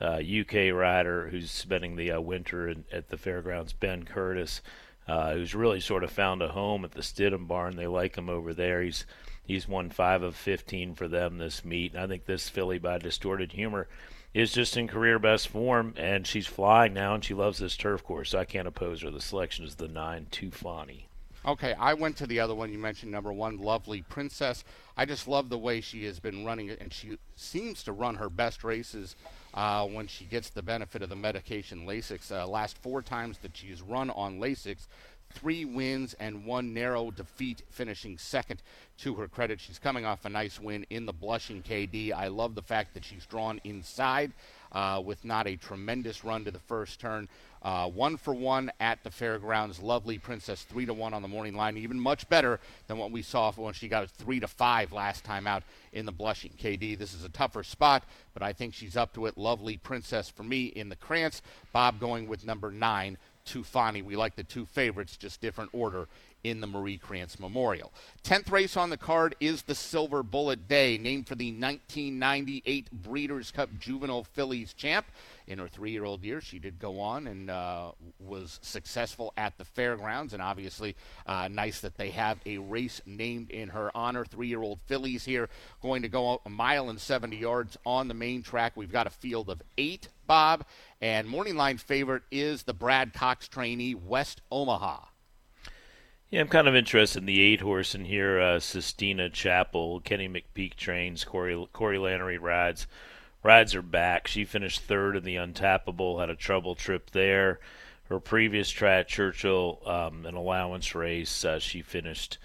uh, 0.00 0.20
UK 0.20 0.72
rider 0.72 1.28
who's 1.28 1.50
spending 1.50 1.96
the 1.96 2.12
uh, 2.12 2.20
winter 2.20 2.68
in, 2.68 2.84
at 2.92 3.08
the 3.08 3.16
fairgrounds, 3.16 3.72
Ben 3.72 4.04
Curtis, 4.04 4.60
uh, 5.08 5.32
who's 5.32 5.54
really 5.54 5.80
sort 5.80 6.04
of 6.04 6.10
found 6.10 6.42
a 6.42 6.48
home 6.48 6.84
at 6.84 6.92
the 6.92 7.00
Stidham 7.00 7.46
barn. 7.46 7.76
They 7.76 7.86
like 7.86 8.16
him 8.16 8.28
over 8.28 8.52
there. 8.52 8.82
He's 8.82 9.06
he's 9.44 9.68
won 9.68 9.90
five 9.90 10.22
of 10.22 10.36
15 10.36 10.94
for 10.94 11.08
them 11.08 11.38
this 11.38 11.64
meet. 11.64 11.92
And 11.92 12.02
I 12.02 12.06
think 12.06 12.26
this 12.26 12.48
filly 12.48 12.78
by 12.78 12.98
Distorted 12.98 13.52
Humor 13.52 13.88
is 14.34 14.52
just 14.52 14.76
in 14.76 14.86
career 14.86 15.18
best 15.18 15.48
form, 15.48 15.94
and 15.96 16.26
she's 16.26 16.46
flying 16.46 16.92
now, 16.92 17.14
and 17.14 17.24
she 17.24 17.32
loves 17.32 17.58
this 17.58 17.76
turf 17.76 18.04
course. 18.04 18.30
So 18.30 18.38
I 18.38 18.44
can't 18.44 18.68
oppose 18.68 19.00
her. 19.00 19.10
The 19.10 19.20
selection 19.20 19.64
is 19.64 19.76
the 19.76 19.88
nine 19.88 20.26
Tufani. 20.30 21.05
Okay, 21.46 21.74
I 21.74 21.94
went 21.94 22.16
to 22.16 22.26
the 22.26 22.40
other 22.40 22.56
one 22.56 22.72
you 22.72 22.78
mentioned, 22.78 23.12
number 23.12 23.32
one, 23.32 23.58
Lovely 23.58 24.02
Princess. 24.02 24.64
I 24.96 25.04
just 25.04 25.28
love 25.28 25.48
the 25.48 25.56
way 25.56 25.80
she 25.80 26.04
has 26.06 26.18
been 26.18 26.44
running 26.44 26.70
it, 26.70 26.80
and 26.80 26.92
she 26.92 27.18
seems 27.36 27.84
to 27.84 27.92
run 27.92 28.16
her 28.16 28.28
best 28.28 28.64
races 28.64 29.14
uh, 29.54 29.86
when 29.86 30.08
she 30.08 30.24
gets 30.24 30.50
the 30.50 30.62
benefit 30.62 31.02
of 31.02 31.08
the 31.08 31.14
medication 31.14 31.86
Lasix. 31.86 32.32
Uh, 32.32 32.48
last 32.48 32.76
four 32.78 33.00
times 33.00 33.38
that 33.42 33.56
she's 33.56 33.80
run 33.80 34.10
on 34.10 34.40
Lasix, 34.40 34.88
three 35.30 35.64
wins 35.64 36.14
and 36.14 36.44
one 36.44 36.72
narrow 36.72 37.10
defeat, 37.10 37.62
finishing 37.70 38.18
second 38.18 38.62
to 38.98 39.14
her 39.14 39.28
credit. 39.28 39.60
She's 39.60 39.78
coming 39.78 40.04
off 40.04 40.24
a 40.24 40.28
nice 40.28 40.60
win 40.60 40.86
in 40.90 41.06
the 41.06 41.12
Blushing 41.12 41.62
KD. 41.62 42.12
I 42.12 42.28
love 42.28 42.54
the 42.54 42.62
fact 42.62 42.94
that 42.94 43.04
she's 43.04 43.26
drawn 43.26 43.60
inside 43.64 44.32
uh, 44.72 45.02
with 45.04 45.24
not 45.24 45.46
a 45.46 45.56
tremendous 45.56 46.24
run 46.24 46.44
to 46.44 46.50
the 46.50 46.58
first 46.58 47.00
turn. 47.00 47.28
Uh, 47.62 47.88
one 47.88 48.16
for 48.16 48.32
one 48.32 48.70
at 48.78 49.02
the 49.02 49.10
fairgrounds. 49.10 49.80
Lovely 49.80 50.18
Princess, 50.18 50.62
three 50.62 50.86
to 50.86 50.94
one 50.94 51.12
on 51.12 51.22
the 51.22 51.28
morning 51.28 51.54
line. 51.54 51.76
Even 51.76 51.98
much 51.98 52.28
better 52.28 52.60
than 52.86 52.96
what 52.96 53.10
we 53.10 53.22
saw 53.22 53.50
when 53.52 53.74
she 53.74 53.88
got 53.88 54.08
three 54.08 54.38
to 54.38 54.46
five 54.46 54.92
last 54.92 55.24
time 55.24 55.46
out 55.46 55.64
in 55.92 56.06
the 56.06 56.12
Blushing 56.12 56.52
KD. 56.52 56.96
This 56.96 57.12
is 57.12 57.24
a 57.24 57.28
tougher 57.28 57.64
spot, 57.64 58.04
but 58.34 58.42
I 58.42 58.52
think 58.52 58.72
she's 58.72 58.96
up 58.96 59.14
to 59.14 59.26
it. 59.26 59.36
Lovely 59.36 59.78
Princess 59.78 60.28
for 60.28 60.44
me 60.44 60.66
in 60.66 60.88
the 60.88 60.96
Krantz. 60.96 61.42
Bob 61.72 61.98
going 61.98 62.28
with 62.28 62.44
number 62.44 62.70
nine, 62.70 63.18
Tufani. 63.46 64.04
We 64.04 64.16
like 64.16 64.36
the 64.36 64.44
two 64.44 64.66
favorites, 64.66 65.16
just 65.16 65.40
different 65.40 65.70
order 65.72 66.08
in 66.44 66.60
the 66.60 66.66
Marie 66.66 66.98
Krantz 66.98 67.40
Memorial. 67.40 67.92
Tenth 68.22 68.50
race 68.50 68.76
on 68.76 68.90
the 68.90 68.96
card 68.96 69.34
is 69.40 69.62
the 69.62 69.72
Silverbulletday, 69.72 71.00
named 71.00 71.26
for 71.26 71.34
the 71.34 71.50
1998 71.50 72.90
Breeders' 72.92 73.50
Cup 73.50 73.70
Juvenile 73.78 74.24
Fillies 74.24 74.72
champ. 74.72 75.06
In 75.46 75.58
her 75.58 75.68
three-year-old 75.68 76.24
year, 76.24 76.40
she 76.40 76.58
did 76.58 76.80
go 76.80 76.98
on 76.98 77.28
and 77.28 77.50
uh, 77.50 77.92
was 78.18 78.58
successful 78.62 79.32
at 79.36 79.56
the 79.58 79.64
fairgrounds, 79.64 80.32
and 80.32 80.42
obviously 80.42 80.96
uh, 81.26 81.48
nice 81.48 81.80
that 81.80 81.96
they 81.96 82.10
have 82.10 82.38
a 82.46 82.58
race 82.58 83.00
named 83.06 83.50
in 83.50 83.68
her 83.68 83.96
honor. 83.96 84.24
Three-year-old 84.24 84.80
fillies 84.86 85.24
here 85.24 85.48
going 85.80 86.02
to 86.02 86.08
go 86.08 86.40
a 86.44 86.50
mile 86.50 86.90
and 86.90 87.00
70 87.00 87.36
yards 87.36 87.76
on 87.86 88.08
the 88.08 88.14
main 88.14 88.42
track. 88.42 88.72
We've 88.76 88.90
got 88.90 89.06
a 89.06 89.10
field 89.10 89.48
of 89.48 89.62
eight, 89.78 90.08
Bob, 90.26 90.64
and 91.00 91.28
morning 91.28 91.56
line 91.56 91.78
favorite 91.78 92.24
is 92.32 92.64
the 92.64 92.74
Brad 92.74 93.12
Cox 93.12 93.46
trainee 93.46 93.94
West 93.94 94.40
Omaha. 94.50 95.04
Yeah, 96.28 96.40
I'm 96.40 96.48
kind 96.48 96.66
of 96.66 96.74
interested 96.74 97.20
in 97.20 97.26
the 97.26 97.40
eight 97.40 97.60
horse 97.60 97.94
in 97.94 98.04
here. 98.04 98.40
Uh, 98.40 98.58
Sistina 98.58 99.32
Chapel, 99.32 100.00
Kenny 100.00 100.28
McPeek 100.28 100.74
trains, 100.74 101.24
Corey, 101.24 101.68
Corey 101.72 101.98
Lanerie 101.98 102.40
rides. 102.40 102.88
Rides 103.46 103.74
her 103.74 103.82
back. 103.82 104.26
She 104.26 104.44
finished 104.44 104.80
third 104.80 105.14
in 105.14 105.22
the 105.22 105.36
Untappable, 105.36 106.18
had 106.18 106.30
a 106.30 106.34
trouble 106.34 106.74
trip 106.74 107.10
there. 107.10 107.60
Her 108.08 108.18
previous 108.18 108.68
try 108.70 108.96
at 108.96 109.06
Churchill, 109.06 109.80
um, 109.86 110.26
an 110.26 110.34
allowance 110.34 110.96
race, 110.96 111.44
uh, 111.44 111.60
she 111.60 111.80
finished 111.80 112.38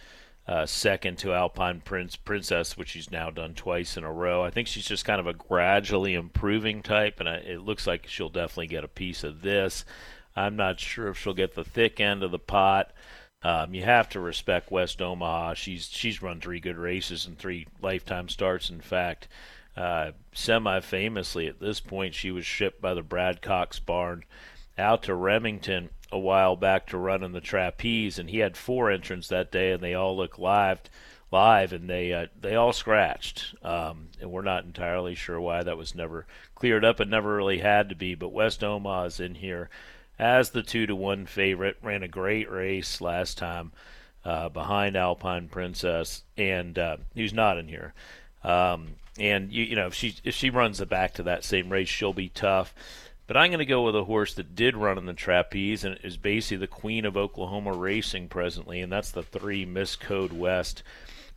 uh, 0.48 0.68
second 0.68 1.18
to 1.18 1.34
Alpine 1.34 1.82
Prince 1.82 2.16
Princess, 2.16 2.78
which 2.78 2.90
she's 2.90 3.10
now 3.10 3.32
done 3.32 3.56
twice 3.56 3.98
in 3.98 4.04
a 4.04 4.14
row. 4.14 4.44
I 4.44 4.52
think 4.52 4.68
she's 4.68 4.86
just 4.86 5.04
kind 5.04 5.20
of 5.20 5.26
a 5.26 5.34
gradually 5.34 6.14
improving 6.14 6.84
type, 6.84 7.20
and 7.20 7.28
I, 7.28 7.38
it 7.38 7.62
looks 7.62 7.88
like 7.88 8.06
she'll 8.06 8.30
definitely 8.30 8.68
get 8.68 8.84
a 8.84 8.88
piece 8.88 9.24
of 9.24 9.42
this. 9.42 9.86
I'm 10.36 10.56
not 10.56 10.80
sure 10.80 11.08
if 11.08 11.18
she'll 11.18 11.34
get 11.34 11.56
the 11.56 11.64
thick 11.64 12.00
end 12.00 12.22
of 12.22 12.30
the 12.30 12.38
pot. 12.38 12.92
Um, 13.42 13.74
you 13.74 13.82
have 13.84 14.08
to 14.10 14.20
respect 14.20 14.70
West 14.70 15.02
Omaha. 15.02 15.56
She's 15.56 15.90
she's 15.90 16.22
run 16.22 16.40
three 16.40 16.60
good 16.60 16.78
races 16.78 17.26
and 17.26 17.40
three 17.40 17.66
lifetime 17.82 18.30
starts. 18.30 18.70
In 18.70 18.82
fact, 18.82 19.28
uh, 19.76 20.12
Semi 20.34 20.80
famously, 20.80 21.48
at 21.48 21.60
this 21.60 21.80
point, 21.80 22.14
she 22.14 22.32
was 22.32 22.46
shipped 22.46 22.82
by 22.82 22.94
the 22.94 23.02
Brad 23.02 23.42
Cox 23.42 23.80
barn 23.80 24.24
out 24.78 25.04
to 25.04 25.16
Remington 25.16 25.90
a 26.12 26.20
while 26.20 26.56
back 26.56 26.88
to 26.88 26.98
run 26.98 27.24
in 27.24 27.32
the 27.32 27.42
trapeze, 27.42 28.20
and 28.20 28.30
he 28.30 28.40
had 28.40 28.58
four 28.58 28.92
entrants 28.92 29.30
that 29.30 29.52
day, 29.52 29.72
and 29.72 29.82
they 29.82 29.94
all 29.94 30.16
looked 30.16 30.38
live, 30.38 30.82
live, 31.32 31.72
and 31.72 31.90
they 31.90 32.12
uh, 32.12 32.28
they 32.40 32.56
all 32.56 32.74
scratched, 32.74 33.56
um, 33.64 34.10
and 34.20 34.30
we're 34.30 34.42
not 34.42 34.66
entirely 34.66 35.16
sure 35.16 35.40
why 35.40 35.64
that 35.64 35.78
was 35.78 35.96
never 35.96 36.26
cleared 36.54 36.84
up. 36.84 37.00
It 37.00 37.08
never 37.08 37.36
really 37.36 37.60
had 37.60 37.90
to 37.90 37.96
be, 37.96 38.16
but 38.16 38.34
West 38.34 38.64
Omaha 38.64 39.06
is 39.06 39.20
in 39.20 39.36
here 39.36 39.70
as 40.20 40.50
the 40.50 40.64
two 40.64 40.86
to 40.86 40.96
one 40.96 41.26
favorite. 41.26 41.78
Ran 41.82 42.04
a 42.04 42.10
great 42.10 42.52
race 42.52 43.00
last 43.00 43.38
time 43.38 43.72
uh, 44.26 44.50
behind 44.50 44.98
Alpine 44.98 45.48
Princess, 45.48 46.24
and 46.38 46.78
uh, 46.78 46.98
he's 47.16 47.34
not 47.34 47.58
in 47.58 47.70
here. 47.70 47.94
Um, 48.44 48.96
and 49.20 49.52
you, 49.52 49.64
you 49.66 49.76
know 49.76 49.88
if 49.88 49.94
she 49.94 50.16
if 50.24 50.34
she 50.36 50.50
runs 50.50 50.82
it 50.82 50.90
back 50.90 51.14
to 51.16 51.24
that 51.24 51.44
same 51.44 51.70
race, 51.70 51.90
she'll 51.90 52.14
be 52.14 52.30
tough. 52.30 52.74
But 53.28 53.38
I'm 53.38 53.50
going 53.50 53.60
to 53.60 53.66
go 53.66 53.84
with 53.84 53.96
a 53.96 54.04
horse 54.04 54.34
that 54.34 54.56
did 54.56 54.76
run 54.76 54.98
in 54.98 55.06
the 55.06 55.14
trapeze 55.14 55.86
and 55.86 55.98
is 56.04 56.18
basically 56.18 56.58
the 56.58 56.68
queen 56.68 57.06
of 57.06 57.16
Oklahoma 57.16 57.72
racing 57.72 58.28
presently, 58.28 58.82
and 58.82 58.92
that's 58.92 59.12
the 59.12 59.24
three 59.24 59.64
Miss 59.64 59.96
Code 59.96 60.34
West, 60.34 60.84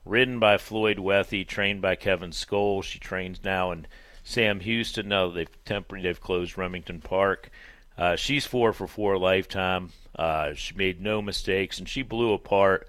ridden 0.05 0.41
by 0.41 0.57
Floyd 0.57 0.97
Wethey, 0.97 1.47
trained 1.47 1.81
by 1.81 1.95
Kevin 1.95 2.31
Skoll. 2.31 2.83
She 2.83 2.99
trains 2.99 3.45
now 3.45 3.71
in 3.71 3.87
Sam 4.25 4.59
Houston. 4.61 5.09
Now 5.09 5.29
they've 5.29 5.65
temporarily 5.65 6.09
they've 6.09 6.21
closed 6.21 6.59
Remington 6.59 7.01
Park. 7.01 7.51
Uh, 7.97 8.17
she's 8.17 8.45
four 8.45 8.73
for 8.73 8.89
four 8.89 9.17
lifetime. 9.17 9.91
Uh, 10.17 10.55
she 10.55 10.75
made 10.75 11.01
no 11.01 11.23
mistakes, 11.23 11.79
and 11.79 11.89
she 11.89 12.03
blew 12.03 12.33
apart. 12.33 12.89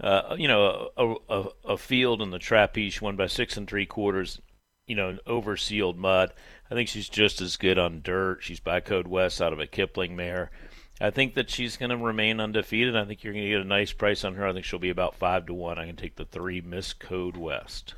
Uh, 0.00 0.36
you 0.38 0.48
know, 0.48 0.90
a, 0.96 1.14
a, 1.28 1.48
a, 1.64 1.76
field 1.76 2.22
in 2.22 2.30
the 2.30 2.38
trapeze. 2.38 3.00
Won 3.00 3.16
by 3.16 3.26
six 3.26 3.56
and 3.56 3.68
three 3.68 3.86
quarters. 3.86 4.40
You 4.86 4.96
know, 4.96 5.18
over 5.26 5.56
sealed 5.56 5.98
mud. 5.98 6.32
I 6.70 6.74
think 6.74 6.88
she's 6.88 7.08
just 7.08 7.40
as 7.40 7.56
good 7.56 7.78
on 7.78 8.00
dirt. 8.02 8.42
She's 8.42 8.60
by 8.60 8.80
Code 8.80 9.06
West 9.06 9.40
out 9.40 9.52
of 9.52 9.60
a 9.60 9.66
Kipling 9.66 10.16
mare. 10.16 10.50
I 11.00 11.10
think 11.10 11.34
that 11.34 11.50
she's 11.50 11.76
going 11.76 11.90
to 11.90 11.96
remain 11.96 12.40
undefeated. 12.40 12.96
I 12.96 13.04
think 13.04 13.22
you're 13.22 13.32
going 13.32 13.44
to 13.44 13.50
get 13.50 13.60
a 13.60 13.64
nice 13.64 13.92
price 13.92 14.24
on 14.24 14.34
her. 14.34 14.46
I 14.46 14.52
think 14.52 14.64
she'll 14.64 14.78
be 14.78 14.90
about 14.90 15.14
five 15.14 15.46
to 15.46 15.54
one. 15.54 15.78
I 15.78 15.86
can 15.86 15.96
take 15.96 16.16
the 16.16 16.24
three 16.24 16.60
Miss 16.60 16.92
Code 16.92 17.36
West. 17.36 17.94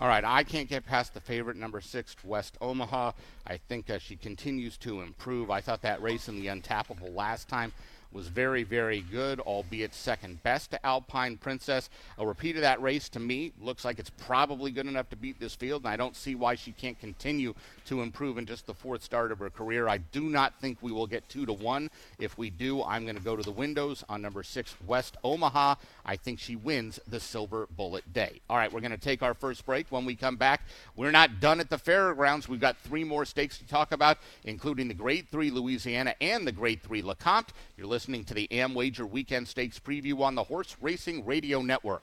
All 0.00 0.06
right, 0.06 0.24
I 0.24 0.44
can't 0.44 0.68
get 0.68 0.86
past 0.86 1.12
the 1.12 1.20
favorite, 1.20 1.56
number 1.56 1.80
six, 1.80 2.14
West 2.22 2.56
Omaha. 2.60 3.12
I 3.46 3.56
think 3.56 3.90
uh, 3.90 3.98
she 3.98 4.14
continues 4.14 4.76
to 4.78 5.00
improve. 5.00 5.50
I 5.50 5.60
thought 5.60 5.82
that 5.82 6.00
race 6.00 6.28
in 6.28 6.40
the 6.40 6.46
Untappable 6.46 7.14
last 7.14 7.48
time 7.48 7.72
was 8.12 8.28
very, 8.28 8.62
very 8.62 9.00
good, 9.00 9.40
albeit 9.40 9.94
second 9.94 10.42
best 10.42 10.70
to 10.70 10.86
Alpine 10.86 11.36
Princess. 11.36 11.90
A 12.18 12.26
repeat 12.26 12.56
of 12.56 12.62
that 12.62 12.80
race 12.80 13.08
to 13.10 13.20
me 13.20 13.52
looks 13.60 13.84
like 13.84 13.98
it's 13.98 14.10
probably 14.10 14.70
good 14.70 14.86
enough 14.86 15.08
to 15.10 15.16
beat 15.16 15.38
this 15.38 15.54
field, 15.54 15.82
and 15.84 15.92
I 15.92 15.96
don't 15.96 16.16
see 16.16 16.34
why 16.34 16.54
she 16.54 16.72
can't 16.72 16.98
continue 16.98 17.54
to 17.88 18.02
improve 18.02 18.36
in 18.36 18.44
just 18.44 18.66
the 18.66 18.74
fourth 18.74 19.02
start 19.02 19.32
of 19.32 19.38
her 19.38 19.48
career. 19.48 19.88
I 19.88 19.98
do 19.98 20.22
not 20.22 20.60
think 20.60 20.78
we 20.82 20.92
will 20.92 21.06
get 21.06 21.28
two 21.28 21.46
to 21.46 21.52
one. 21.54 21.90
If 22.18 22.36
we 22.36 22.50
do, 22.50 22.82
I'm 22.82 23.04
going 23.04 23.16
to 23.16 23.22
go 23.22 23.34
to 23.34 23.42
the 23.42 23.50
windows 23.50 24.04
on 24.08 24.20
number 24.20 24.42
six, 24.42 24.74
West 24.86 25.16
Omaha. 25.24 25.76
I 26.04 26.16
think 26.16 26.38
she 26.38 26.54
wins 26.54 27.00
the 27.08 27.16
Silverbulletday. 27.16 28.40
All 28.50 28.58
right, 28.58 28.70
we're 28.70 28.80
going 28.80 28.92
to 28.92 28.98
take 28.98 29.22
our 29.22 29.32
first 29.32 29.64
break. 29.64 29.86
When 29.90 30.04
we 30.04 30.14
come 30.14 30.36
back, 30.36 30.62
we're 30.96 31.10
not 31.10 31.40
done 31.40 31.60
at 31.60 31.70
the 31.70 31.78
fairgrounds. 31.78 32.46
We've 32.46 32.60
got 32.60 32.76
three 32.78 33.04
more 33.04 33.24
stakes 33.24 33.56
to 33.58 33.66
talk 33.66 33.92
about, 33.92 34.18
including 34.44 34.88
the 34.88 34.94
Grade 34.94 35.28
3 35.30 35.50
Louisiana 35.50 36.14
and 36.20 36.46
the 36.46 36.52
Grade 36.52 36.82
3 36.82 37.02
Lecomte. 37.02 37.48
You're 37.76 37.86
listening 37.86 38.24
to 38.24 38.34
the 38.34 38.48
AmWager 38.48 39.08
Weekend 39.08 39.48
Stakes 39.48 39.78
preview 39.78 40.20
on 40.20 40.34
the 40.34 40.44
Horse 40.44 40.76
Racing 40.80 41.24
Radio 41.24 41.62
Network. 41.62 42.02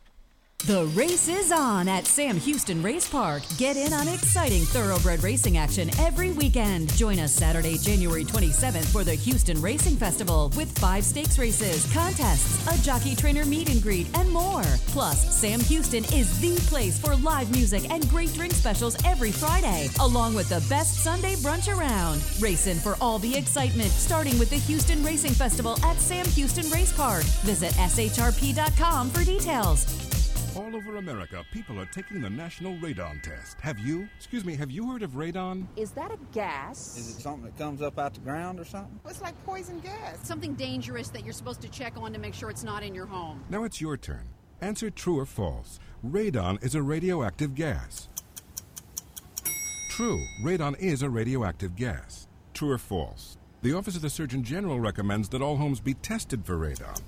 The 0.59 0.85
race 0.95 1.27
is 1.27 1.51
on 1.51 1.87
at 1.87 2.07
Sam 2.07 2.37
Houston 2.37 2.81
Race 2.81 3.07
Park. 3.07 3.43
Get 3.57 3.77
in 3.77 3.93
on 3.93 4.07
exciting 4.07 4.63
thoroughbred 4.63 5.21
racing 5.21 5.57
action 5.57 5.91
every 5.99 6.31
weekend. 6.31 6.91
Join 6.95 7.19
us 7.19 7.33
Saturday, 7.33 7.77
January 7.77 8.23
27th 8.23 8.91
for 8.91 9.03
the 9.03 9.13
Houston 9.13 9.61
Racing 9.61 9.95
Festival 9.95 10.51
with 10.57 10.75
five 10.79 11.03
stakes 11.03 11.37
races, 11.37 11.85
contests, 11.93 12.65
a 12.67 12.83
jockey 12.83 13.15
trainer 13.15 13.45
meet 13.45 13.69
and 13.69 13.83
greet, 13.83 14.07
and 14.17 14.31
more. 14.31 14.63
Plus, 14.87 15.37
Sam 15.39 15.59
Houston 15.59 16.03
is 16.05 16.39
the 16.39 16.55
place 16.67 16.97
for 16.97 17.15
live 17.17 17.51
music 17.51 17.91
and 17.91 18.09
great 18.09 18.33
drink 18.33 18.53
specials 18.53 18.95
every 19.05 19.31
Friday, 19.31 19.89
along 19.99 20.33
with 20.33 20.49
the 20.49 20.65
best 20.67 21.03
Sunday 21.03 21.35
brunch 21.35 21.67
around. 21.67 22.23
Racing 22.39 22.77
for 22.77 22.97
all 22.99 23.19
the 23.19 23.37
excitement, 23.37 23.91
starting 23.91 24.39
with 24.39 24.49
the 24.49 24.57
Houston 24.57 25.03
Racing 25.03 25.33
Festival 25.33 25.77
at 25.85 25.97
Sam 25.97 26.25
Houston 26.29 26.67
Race 26.71 26.93
Park. 26.93 27.23
Visit 27.43 27.73
shrp.com 27.73 29.11
for 29.11 29.23
details. 29.23 30.04
All 30.55 30.73
over 30.73 30.95
America, 30.95 31.43
people 31.51 31.77
are 31.81 31.85
taking 31.87 32.21
the 32.21 32.29
national 32.29 32.75
radon 32.75 33.21
test. 33.21 33.59
Have 33.59 33.77
you? 33.77 34.07
Excuse 34.15 34.45
me, 34.45 34.55
have 34.55 34.71
you 34.71 34.89
heard 34.89 35.03
of 35.03 35.11
radon? 35.11 35.65
Is 35.75 35.91
that 35.91 36.11
a 36.11 36.17
gas? 36.31 36.97
Is 36.97 37.09
it 37.09 37.21
something 37.21 37.43
that 37.43 37.57
comes 37.57 37.81
up 37.81 37.99
out 37.99 38.13
the 38.13 38.21
ground 38.21 38.61
or 38.61 38.63
something? 38.63 38.97
Well, 39.03 39.11
it's 39.11 39.21
like 39.21 39.35
poison 39.45 39.81
gas. 39.81 40.17
Something 40.23 40.53
dangerous 40.53 41.09
that 41.09 41.25
you're 41.25 41.33
supposed 41.33 41.59
to 41.63 41.67
check 41.67 41.97
on 41.97 42.13
to 42.13 42.19
make 42.19 42.33
sure 42.33 42.49
it's 42.49 42.63
not 42.63 42.83
in 42.83 42.95
your 42.95 43.05
home. 43.05 43.43
Now 43.49 43.65
it's 43.65 43.81
your 43.81 43.97
turn. 43.97 44.29
Answer 44.61 44.89
true 44.89 45.19
or 45.19 45.25
false. 45.25 45.77
Radon 46.07 46.63
is 46.63 46.73
a 46.73 46.81
radioactive 46.81 47.53
gas. 47.53 48.07
True, 49.89 50.25
radon 50.41 50.79
is 50.79 51.01
a 51.01 51.09
radioactive 51.09 51.75
gas. 51.75 52.27
True 52.53 52.71
or 52.71 52.77
false? 52.77 53.37
The 53.61 53.73
Office 53.73 53.97
of 53.97 54.03
the 54.03 54.09
Surgeon 54.09 54.41
General 54.41 54.79
recommends 54.79 55.27
that 55.29 55.41
all 55.41 55.57
homes 55.57 55.81
be 55.81 55.95
tested 55.95 56.45
for 56.45 56.55
radon 56.55 57.01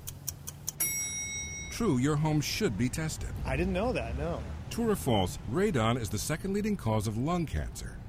true, 1.78 2.00
your 2.00 2.16
home 2.16 2.42
should 2.42 2.76
be 2.76 2.90
tested. 2.90 3.30
I 3.46 3.56
didn't 3.56 3.74
know 3.74 3.94
that, 3.94 4.18
no. 4.18 4.40
True 4.72 4.90
or 4.90 4.96
false, 4.96 5.38
radon 5.54 6.02
is 6.02 6.10
the 6.10 6.18
second 6.18 6.54
leading 6.54 6.76
cause 6.76 7.06
of 7.06 7.20
lung 7.20 7.46
cancer. 7.46 8.00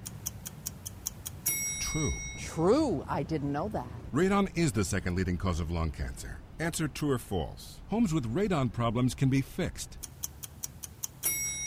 True. 1.79 2.13
True, 2.41 3.05
I 3.07 3.23
didn't 3.23 3.53
know 3.53 3.69
that. 3.69 3.87
Radon 4.15 4.49
is 4.57 4.73
the 4.73 4.85
second 4.85 5.17
leading 5.17 5.37
cause 5.37 5.61
of 5.61 5.71
lung 5.71 5.91
cancer. 5.91 6.39
Answer 6.59 6.89
true 6.89 7.11
or 7.11 7.19
false. 7.19 7.81
Homes 7.91 8.15
with 8.15 8.35
radon 8.35 8.73
problems 8.73 9.15
can 9.15 9.29
be 9.29 9.43
fixed. 9.43 9.99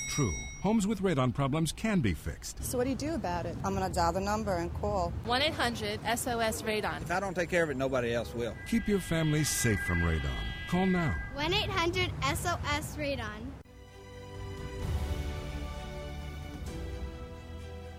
True. 0.09 0.33
Homes 0.61 0.85
with 0.85 1.01
radon 1.01 1.33
problems 1.33 1.71
can 1.71 2.01
be 2.01 2.13
fixed. 2.13 2.63
So, 2.63 2.77
what 2.77 2.83
do 2.83 2.91
you 2.91 2.95
do 2.95 3.15
about 3.15 3.47
it? 3.47 3.57
I'm 3.63 3.75
going 3.75 3.87
to 3.87 3.93
dial 3.93 4.13
the 4.13 4.19
number 4.19 4.57
and 4.57 4.71
call 4.75 5.11
1 5.25 5.41
800 5.41 5.99
SOS 6.15 6.61
Radon. 6.61 7.01
If 7.01 7.09
I 7.09 7.19
don't 7.19 7.33
take 7.33 7.49
care 7.49 7.63
of 7.63 7.71
it, 7.71 7.77
nobody 7.77 8.13
else 8.13 8.35
will. 8.35 8.53
Keep 8.69 8.87
your 8.87 8.99
family 8.99 9.43
safe 9.43 9.79
from 9.87 10.01
radon. 10.01 10.29
Call 10.69 10.85
now. 10.85 11.15
1 11.33 11.51
800 11.51 12.11
SOS 12.21 12.95
Radon. 12.95 13.41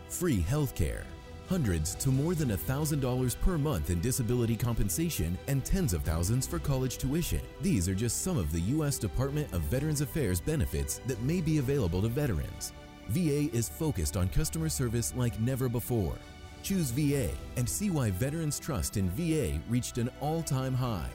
Free 0.09 0.41
health 0.41 0.77
care. 0.77 1.05
Hundreds 1.49 1.95
to 1.97 2.11
more 2.11 2.35
than 2.35 2.51
$1,000 2.51 3.41
per 3.41 3.59
month 3.59 3.91
in 3.91 4.01
disability 4.01 4.57
compensation 4.57 5.37
and 5.49 5.65
tens 5.65 5.93
of 5.93 6.03
thousands 6.03 6.47
for 6.47 6.59
college 6.59 6.99
tuition. 6.99 7.41
These 7.61 7.89
are 7.89 7.95
just 7.95 8.23
some 8.23 8.39
of 8.39 8.53
the 8.53 8.61
U.S. 8.61 8.99
Department 8.99 9.53
of 9.53 9.63
Veterans 9.63 10.01
Affairs 10.01 10.41
benefits 10.41 11.01
that 11.07 11.21
may 11.23 11.41
be 11.41 11.59
available 11.59 12.03
to 12.03 12.09
veterans. 12.09 12.73
VA 13.09 13.51
is 13.55 13.69
focused 13.69 14.17
on 14.17 14.29
customer 14.29 14.69
service 14.69 15.13
like 15.17 15.39
never 15.41 15.69
before 15.69 16.17
Choose 16.63 16.91
VA 16.93 17.31
and 17.57 17.69
see 17.69 17.91
why 17.91 18.11
veterans' 18.11 18.59
trust 18.59 18.97
in 18.97 19.11
VA 19.11 19.61
reached 19.69 19.99
an 19.99 20.09
all 20.21 20.43
time 20.43 20.75
high. 20.75 21.11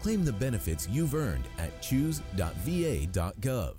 Claim 0.00 0.24
the 0.24 0.32
benefits 0.32 0.88
you've 0.88 1.14
earned 1.14 1.44
at 1.58 1.80
choose.va.gov. 1.82 3.74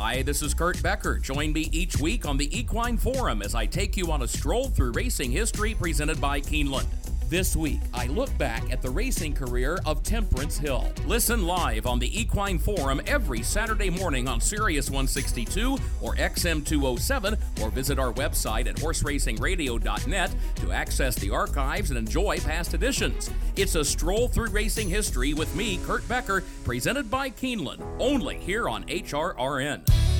Hi, 0.00 0.22
this 0.22 0.42
is 0.42 0.54
Kurt 0.54 0.80
Becker. 0.80 1.18
Join 1.18 1.52
me 1.52 1.68
each 1.72 1.96
week 1.96 2.24
on 2.24 2.36
the 2.36 2.56
Equine 2.56 2.96
Forum 2.96 3.42
as 3.42 3.56
I 3.56 3.66
take 3.66 3.96
you 3.96 4.12
on 4.12 4.22
a 4.22 4.28
stroll 4.28 4.68
through 4.68 4.92
racing 4.92 5.32
history 5.32 5.74
presented 5.74 6.20
by 6.20 6.40
Keeneland. 6.40 6.86
This 7.28 7.54
week, 7.54 7.80
I 7.92 8.06
look 8.06 8.36
back 8.38 8.72
at 8.72 8.80
the 8.80 8.88
racing 8.88 9.34
career 9.34 9.78
of 9.84 10.02
Temperance 10.02 10.56
Hill. 10.56 10.90
Listen 11.04 11.46
live 11.46 11.84
on 11.84 11.98
the 11.98 12.18
Equine 12.18 12.58
Forum 12.58 13.02
every 13.06 13.42
Saturday 13.42 13.90
morning 13.90 14.26
on 14.26 14.40
Sirius 14.40 14.88
162 14.88 15.76
or 16.00 16.14
XM 16.14 16.64
207, 16.64 17.36
or 17.60 17.68
visit 17.68 17.98
our 17.98 18.14
website 18.14 18.66
at 18.66 18.76
horseracingradio.net 18.76 20.34
to 20.54 20.72
access 20.72 21.16
the 21.16 21.28
archives 21.28 21.90
and 21.90 21.98
enjoy 21.98 22.38
past 22.38 22.72
editions. 22.72 23.28
It's 23.56 23.74
a 23.74 23.84
stroll 23.84 24.28
through 24.28 24.48
racing 24.48 24.88
history 24.88 25.34
with 25.34 25.54
me, 25.54 25.80
Kurt 25.84 26.08
Becker, 26.08 26.42
presented 26.64 27.10
by 27.10 27.28
Keeneland, 27.28 27.84
only 27.98 28.38
here 28.38 28.70
on 28.70 28.84
HRRN. 28.84 30.17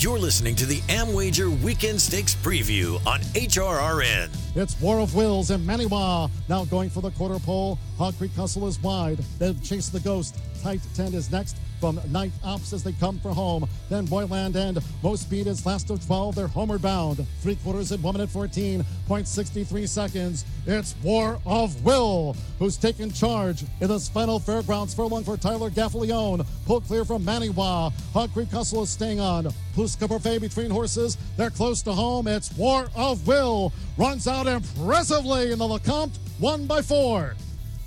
You're 0.00 0.18
listening 0.18 0.54
to 0.54 0.64
the 0.64 0.78
Amwager 0.88 1.50
Weekend 1.62 2.00
Stakes 2.00 2.34
Preview 2.34 3.06
on 3.06 3.20
HRRN. 3.34 4.30
It's 4.56 4.80
War 4.80 4.98
of 4.98 5.14
Wills 5.14 5.50
and 5.50 5.66
Manny 5.66 5.84
Wah 5.84 6.30
now 6.48 6.64
going 6.64 6.88
for 6.88 7.02
the 7.02 7.10
quarter 7.10 7.38
pole. 7.38 7.78
Hog 7.98 8.16
Creek 8.16 8.32
Hustle 8.34 8.66
is 8.66 8.82
wide. 8.82 9.18
Then 9.38 9.60
Chase 9.60 9.90
the 9.90 10.00
Ghost. 10.00 10.38
Tight 10.62 10.80
10 10.94 11.12
is 11.12 11.30
next 11.30 11.58
from 11.80 12.00
Night 12.10 12.32
Ops 12.44 12.72
as 12.72 12.84
they 12.84 12.92
come 12.92 13.18
for 13.18 13.32
home. 13.32 13.66
Then 13.88 14.04
Boyland 14.04 14.54
and 14.54 14.78
Most 15.02 15.22
Speed 15.22 15.46
is 15.46 15.64
last 15.64 15.90
of 15.90 16.04
12. 16.06 16.34
They're 16.34 16.46
homeward 16.46 16.82
bound. 16.82 17.26
Three 17.40 17.56
quarters 17.56 17.90
at 17.90 18.00
1 18.00 18.14
minute 18.14 18.28
14.63 18.28 19.88
seconds. 19.88 20.44
It's 20.66 20.94
War 21.02 21.40
of 21.46 21.82
Will 21.84 22.36
who's 22.58 22.76
taken 22.76 23.10
charge 23.10 23.64
in 23.80 23.88
this 23.88 24.08
final 24.08 24.38
fairgrounds 24.38 24.94
furlong 24.94 25.24
for 25.24 25.36
Tyler 25.36 25.70
Gaffalione. 25.70 26.46
Pull 26.66 26.82
clear 26.82 27.04
from 27.04 27.24
Manny 27.24 27.48
Wah. 27.48 27.90
Hog 28.12 28.32
Creek 28.32 28.50
Hustle 28.50 28.82
is 28.82 28.90
staying 28.90 29.18
on. 29.18 29.48
Plus 29.74 29.96
Que 29.96 30.06
Parfait 30.06 30.38
between 30.38 30.70
horses. 30.70 31.16
They're 31.36 31.50
close 31.50 31.80
to 31.82 31.92
home. 31.92 32.28
It's 32.28 32.52
War 32.56 32.88
of 32.94 33.26
Will. 33.26 33.72
Runs 33.96 34.28
out 34.28 34.46
impressively 34.46 35.52
in 35.52 35.58
the 35.58 35.64
Lecomte. 35.64 36.18
Won 36.38 36.66
by 36.66 36.82
four. 36.82 37.34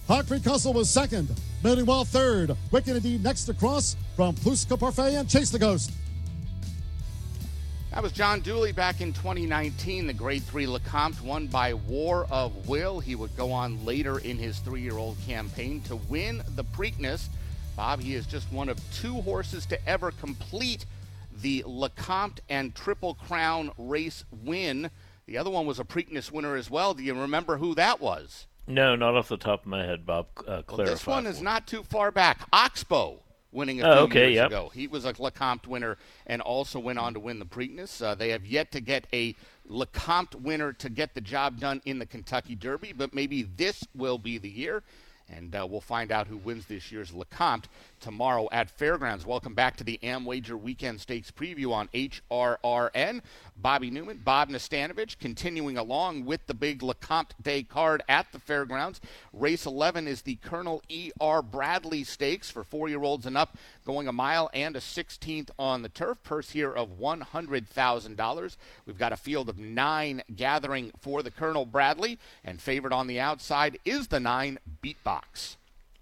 Hog 0.07 0.27
Creek 0.27 0.43
Hustle 0.43 0.73
was 0.73 0.89
second. 0.89 1.29
Manny 1.63 1.83
Wah 1.83 2.03
third. 2.03 2.57
Wicked 2.71 2.97
Indeed 2.97 3.23
next 3.23 3.47
across 3.47 3.95
from 4.17 4.35
Plus 4.35 4.65
Que 4.65 4.75
Parfait 4.75 5.15
and 5.15 5.29
Chase 5.29 5.49
the 5.49 5.57
Ghost. 5.57 5.93
That 7.91 8.03
was 8.03 8.11
John 8.11 8.41
Dooley 8.41 8.73
back 8.73 8.99
in 8.99 9.13
2019. 9.13 10.07
The 10.07 10.13
Grade 10.13 10.43
3 10.43 10.65
Lecomte 10.65 11.21
won 11.21 11.47
by 11.47 11.73
War 11.73 12.27
of 12.29 12.67
Will. 12.67 12.99
He 12.99 13.15
would 13.15 13.37
go 13.37 13.53
on 13.53 13.85
later 13.85 14.19
in 14.19 14.37
his 14.37 14.59
three 14.59 14.81
year 14.81 14.97
old 14.97 15.15
campaign 15.25 15.79
to 15.83 15.95
win 15.95 16.43
the 16.55 16.65
Preakness. 16.65 17.27
Bob, 17.77 18.01
he 18.01 18.13
is 18.13 18.25
just 18.25 18.51
one 18.51 18.67
of 18.67 18.77
two 18.93 19.21
horses 19.21 19.65
to 19.67 19.87
ever 19.87 20.11
complete 20.11 20.85
the 21.41 21.63
Lecomte 21.65 22.39
and 22.49 22.75
Triple 22.75 23.13
Crown 23.13 23.71
race 23.77 24.25
win. 24.43 24.91
The 25.27 25.37
other 25.37 25.49
one 25.49 25.65
was 25.65 25.79
a 25.79 25.85
Preakness 25.85 26.29
winner 26.29 26.57
as 26.57 26.69
well. 26.69 26.93
Do 26.93 27.03
you 27.03 27.13
remember 27.13 27.55
who 27.55 27.73
that 27.75 28.01
was? 28.01 28.47
No, 28.67 28.95
not 28.95 29.15
off 29.15 29.27
the 29.27 29.37
top 29.37 29.61
of 29.61 29.67
my 29.67 29.83
head, 29.85 30.05
Bob. 30.05 30.27
Uh, 30.37 30.61
clarify. 30.61 30.75
Well, 30.75 30.85
this 30.85 31.05
one 31.07 31.27
is 31.27 31.41
not 31.41 31.67
too 31.67 31.83
far 31.83 32.11
back. 32.11 32.47
Oxbow 32.53 33.19
winning 33.51 33.81
a 33.81 33.85
Oh, 33.87 33.93
few 33.95 34.03
okay, 34.05 34.19
years 34.31 34.35
yep. 34.35 34.47
ago. 34.47 34.71
He 34.73 34.87
was 34.87 35.05
a 35.05 35.13
Lecomte 35.13 35.67
winner 35.67 35.97
and 36.25 36.41
also 36.41 36.79
went 36.79 36.97
on 36.97 37.13
to 37.13 37.19
win 37.19 37.39
the 37.39 37.45
Preakness. 37.45 38.01
Uh, 38.01 38.15
they 38.15 38.29
have 38.29 38.45
yet 38.45 38.71
to 38.71 38.81
get 38.81 39.05
a 39.13 39.35
Lecomte 39.69 40.35
winner 40.35 40.73
to 40.73 40.89
get 40.89 41.13
the 41.13 41.21
job 41.21 41.59
done 41.59 41.81
in 41.85 41.99
the 41.99 42.05
Kentucky 42.05 42.55
Derby, 42.55 42.93
but 42.93 43.13
maybe 43.13 43.43
this 43.43 43.83
will 43.95 44.17
be 44.17 44.37
the 44.37 44.49
year. 44.49 44.81
And 45.29 45.55
uh, 45.55 45.65
we'll 45.69 45.81
find 45.81 46.11
out 46.11 46.27
who 46.27 46.37
wins 46.37 46.65
this 46.65 46.91
year's 46.91 47.11
Lecomte 47.11 47.65
tomorrow 47.99 48.49
at 48.51 48.69
Fairgrounds. 48.69 49.25
Welcome 49.25 49.53
back 49.53 49.77
to 49.77 49.83
the 49.83 49.99
Amwager 50.03 50.59
Weekend 50.59 50.99
Stakes 50.99 51.31
preview 51.31 51.71
on 51.71 51.87
HRRN. 51.93 53.21
Bobby 53.55 53.89
Neuman, 53.89 54.23
Bob 54.23 54.49
Nastanovich, 54.49 55.17
continuing 55.19 55.77
along 55.77 56.25
with 56.25 56.45
the 56.47 56.53
big 56.53 56.81
Lecomte 56.81 57.31
Day 57.41 57.63
card 57.63 58.03
at 58.09 58.31
the 58.31 58.39
Fairgrounds. 58.39 58.99
Race 59.31 59.65
11 59.65 60.07
is 60.07 60.23
the 60.23 60.35
Colonel 60.35 60.83
E.R. 60.89 61.41
Bradley 61.41 62.03
Stakes 62.03 62.49
for 62.49 62.63
four-year-olds 62.63 63.25
and 63.25 63.37
up, 63.37 63.57
going 63.85 64.07
a 64.07 64.13
mile 64.13 64.49
and 64.53 64.75
a 64.75 64.79
16th 64.79 65.49
on 65.57 65.81
the 65.81 65.89
turf. 65.89 66.21
Purse 66.23 66.49
here 66.49 66.71
of 66.71 66.99
$100,000. 66.99 68.57
We've 68.85 68.97
got 68.97 69.13
a 69.13 69.17
field 69.17 69.49
of 69.49 69.57
nine 69.57 70.21
gathering 70.35 70.91
for 70.99 71.23
the 71.23 71.31
Colonel 71.31 71.65
Bradley, 71.65 72.19
and 72.43 72.61
favored 72.61 72.91
on 72.91 73.07
the 73.07 73.19
outside 73.19 73.79
is 73.85 74.09
the 74.09 74.19
nine 74.19 74.59
Beatbox. 74.83 75.22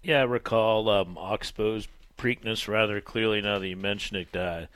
Yeah, 0.02 0.20
I 0.20 0.24
recall 0.24 0.88
um, 0.88 1.16
Oxbow's 1.16 1.88
Preakness 2.18 2.68
rather 2.68 3.00
clearly 3.00 3.40
now 3.40 3.58
that 3.58 3.68
you 3.68 3.76
mention 3.76 4.16
it. 4.16 4.34
Uh, 4.36 4.66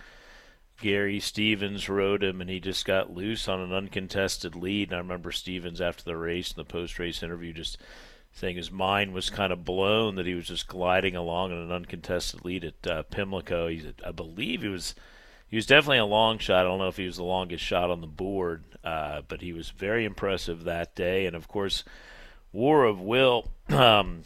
Gary 0.81 1.21
Stevens 1.21 1.89
rode 1.89 2.23
him, 2.23 2.41
and 2.41 2.51
he 2.51 2.61
just 2.61 2.85
got 2.85 3.15
loose 3.15 3.49
on 3.49 3.61
an 3.61 3.73
uncontested 3.73 4.55
lead. 4.55 4.89
And 4.89 4.97
I 4.97 4.99
remember 4.99 5.33
Stevens 5.33 5.81
after 5.81 6.05
the 6.05 6.17
race 6.17 6.51
in 6.51 6.57
the 6.57 6.65
post-race 6.65 7.23
interview 7.23 7.53
just 7.53 7.79
saying 8.33 8.57
his 8.57 8.71
mind 8.71 9.15
was 9.15 9.31
kind 9.31 9.53
of 9.53 9.65
blown 9.65 10.17
that 10.17 10.27
he 10.27 10.35
was 10.35 10.49
just 10.49 10.67
gliding 10.67 11.17
along 11.17 11.53
in 11.53 11.59
an 11.59 11.73
uncontested 11.73 12.45
lead 12.45 12.65
at 12.65 12.87
uh, 12.87 13.03
Pimlico. 13.05 13.69
He, 13.69 13.95
I 14.05 14.13
believe 14.13 14.63
he 14.63 14.69
was 14.69 14.95
he 15.49 15.57
was 15.57 15.67
definitely 15.67 15.99
a 15.99 16.05
long 16.05 16.39
shot. 16.39 16.61
I 16.61 16.63
don't 16.65 16.79
know 16.79 16.89
if 16.89 16.97
he 16.97 17.07
was 17.07 17.17
the 17.17 17.25
longest 17.25 17.65
shot 17.65 17.91
on 17.91 18.01
the 18.01 18.07
board, 18.07 18.65
uh, 18.85 19.23
but 19.27 19.41
he 19.41 19.53
was 19.53 19.71
very 19.71 20.05
impressive 20.05 20.65
that 20.65 20.95
day. 20.95 21.25
And 21.27 21.35
of 21.35 21.49
course, 21.49 21.85
War 22.57 22.87
of 22.87 23.01
Will. 23.01 23.51
Um, 23.69 24.23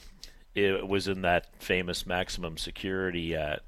it 0.55 0.87
was 0.87 1.09
in 1.09 1.23
that 1.23 1.47
famous 1.59 2.07
maximum 2.07 2.59
security 2.59 3.35
at 3.35 3.63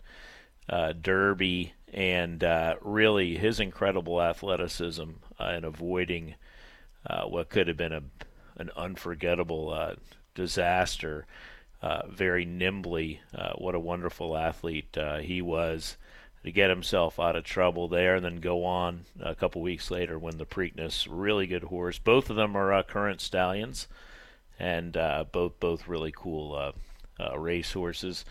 uh, 0.69 0.93
Derby, 0.93 1.73
and 1.93 2.45
uh, 2.45 2.77
really 2.83 3.37
his 3.39 3.59
incredible 3.59 4.21
athleticism 4.21 5.11
uh, 5.41 5.45
in 5.57 5.65
avoiding 5.65 6.35
uh, 7.07 7.25
what 7.25 7.49
could 7.49 7.69
have 7.69 7.79
been 7.79 7.95
a 7.95 8.03
an 8.59 8.71
unforgettable 8.77 9.73
uh, 9.73 9.95
disaster. 10.35 11.27
Uh, 11.81 12.03
very 12.07 12.45
nimbly, 12.45 13.21
what 13.57 13.75
a 13.75 13.81
wonderful 13.81 14.37
athlete 14.37 14.97
he 15.23 15.41
was 15.41 15.97
to 16.45 16.53
get 16.53 16.69
himself 16.69 17.19
out 17.19 17.35
of 17.35 17.45
trouble 17.45 17.89
there, 17.89 18.17
and 18.17 18.25
then 18.25 18.37
go 18.37 18.65
on 18.65 19.07
a 19.21 19.35
couple 19.35 19.63
weeks 19.63 19.91
later 19.91 20.19
win 20.19 20.37
the 20.37 20.47
Preakness. 20.47 21.09
Really 21.11 21.47
good 21.47 21.65
horse. 21.65 21.99
Both 21.99 22.29
of 22.29 22.37
them 22.37 22.55
are 22.55 22.83
current 22.85 23.23
stallions 23.23 23.89
and 24.59 24.97
uh, 24.97 25.25
both 25.31 25.59
both 25.61 25.89
really 25.89 26.13
cool 26.15 26.55
uh, 26.55 26.73
uh, 27.23 27.39
race 27.39 27.73
horses. 27.73 28.25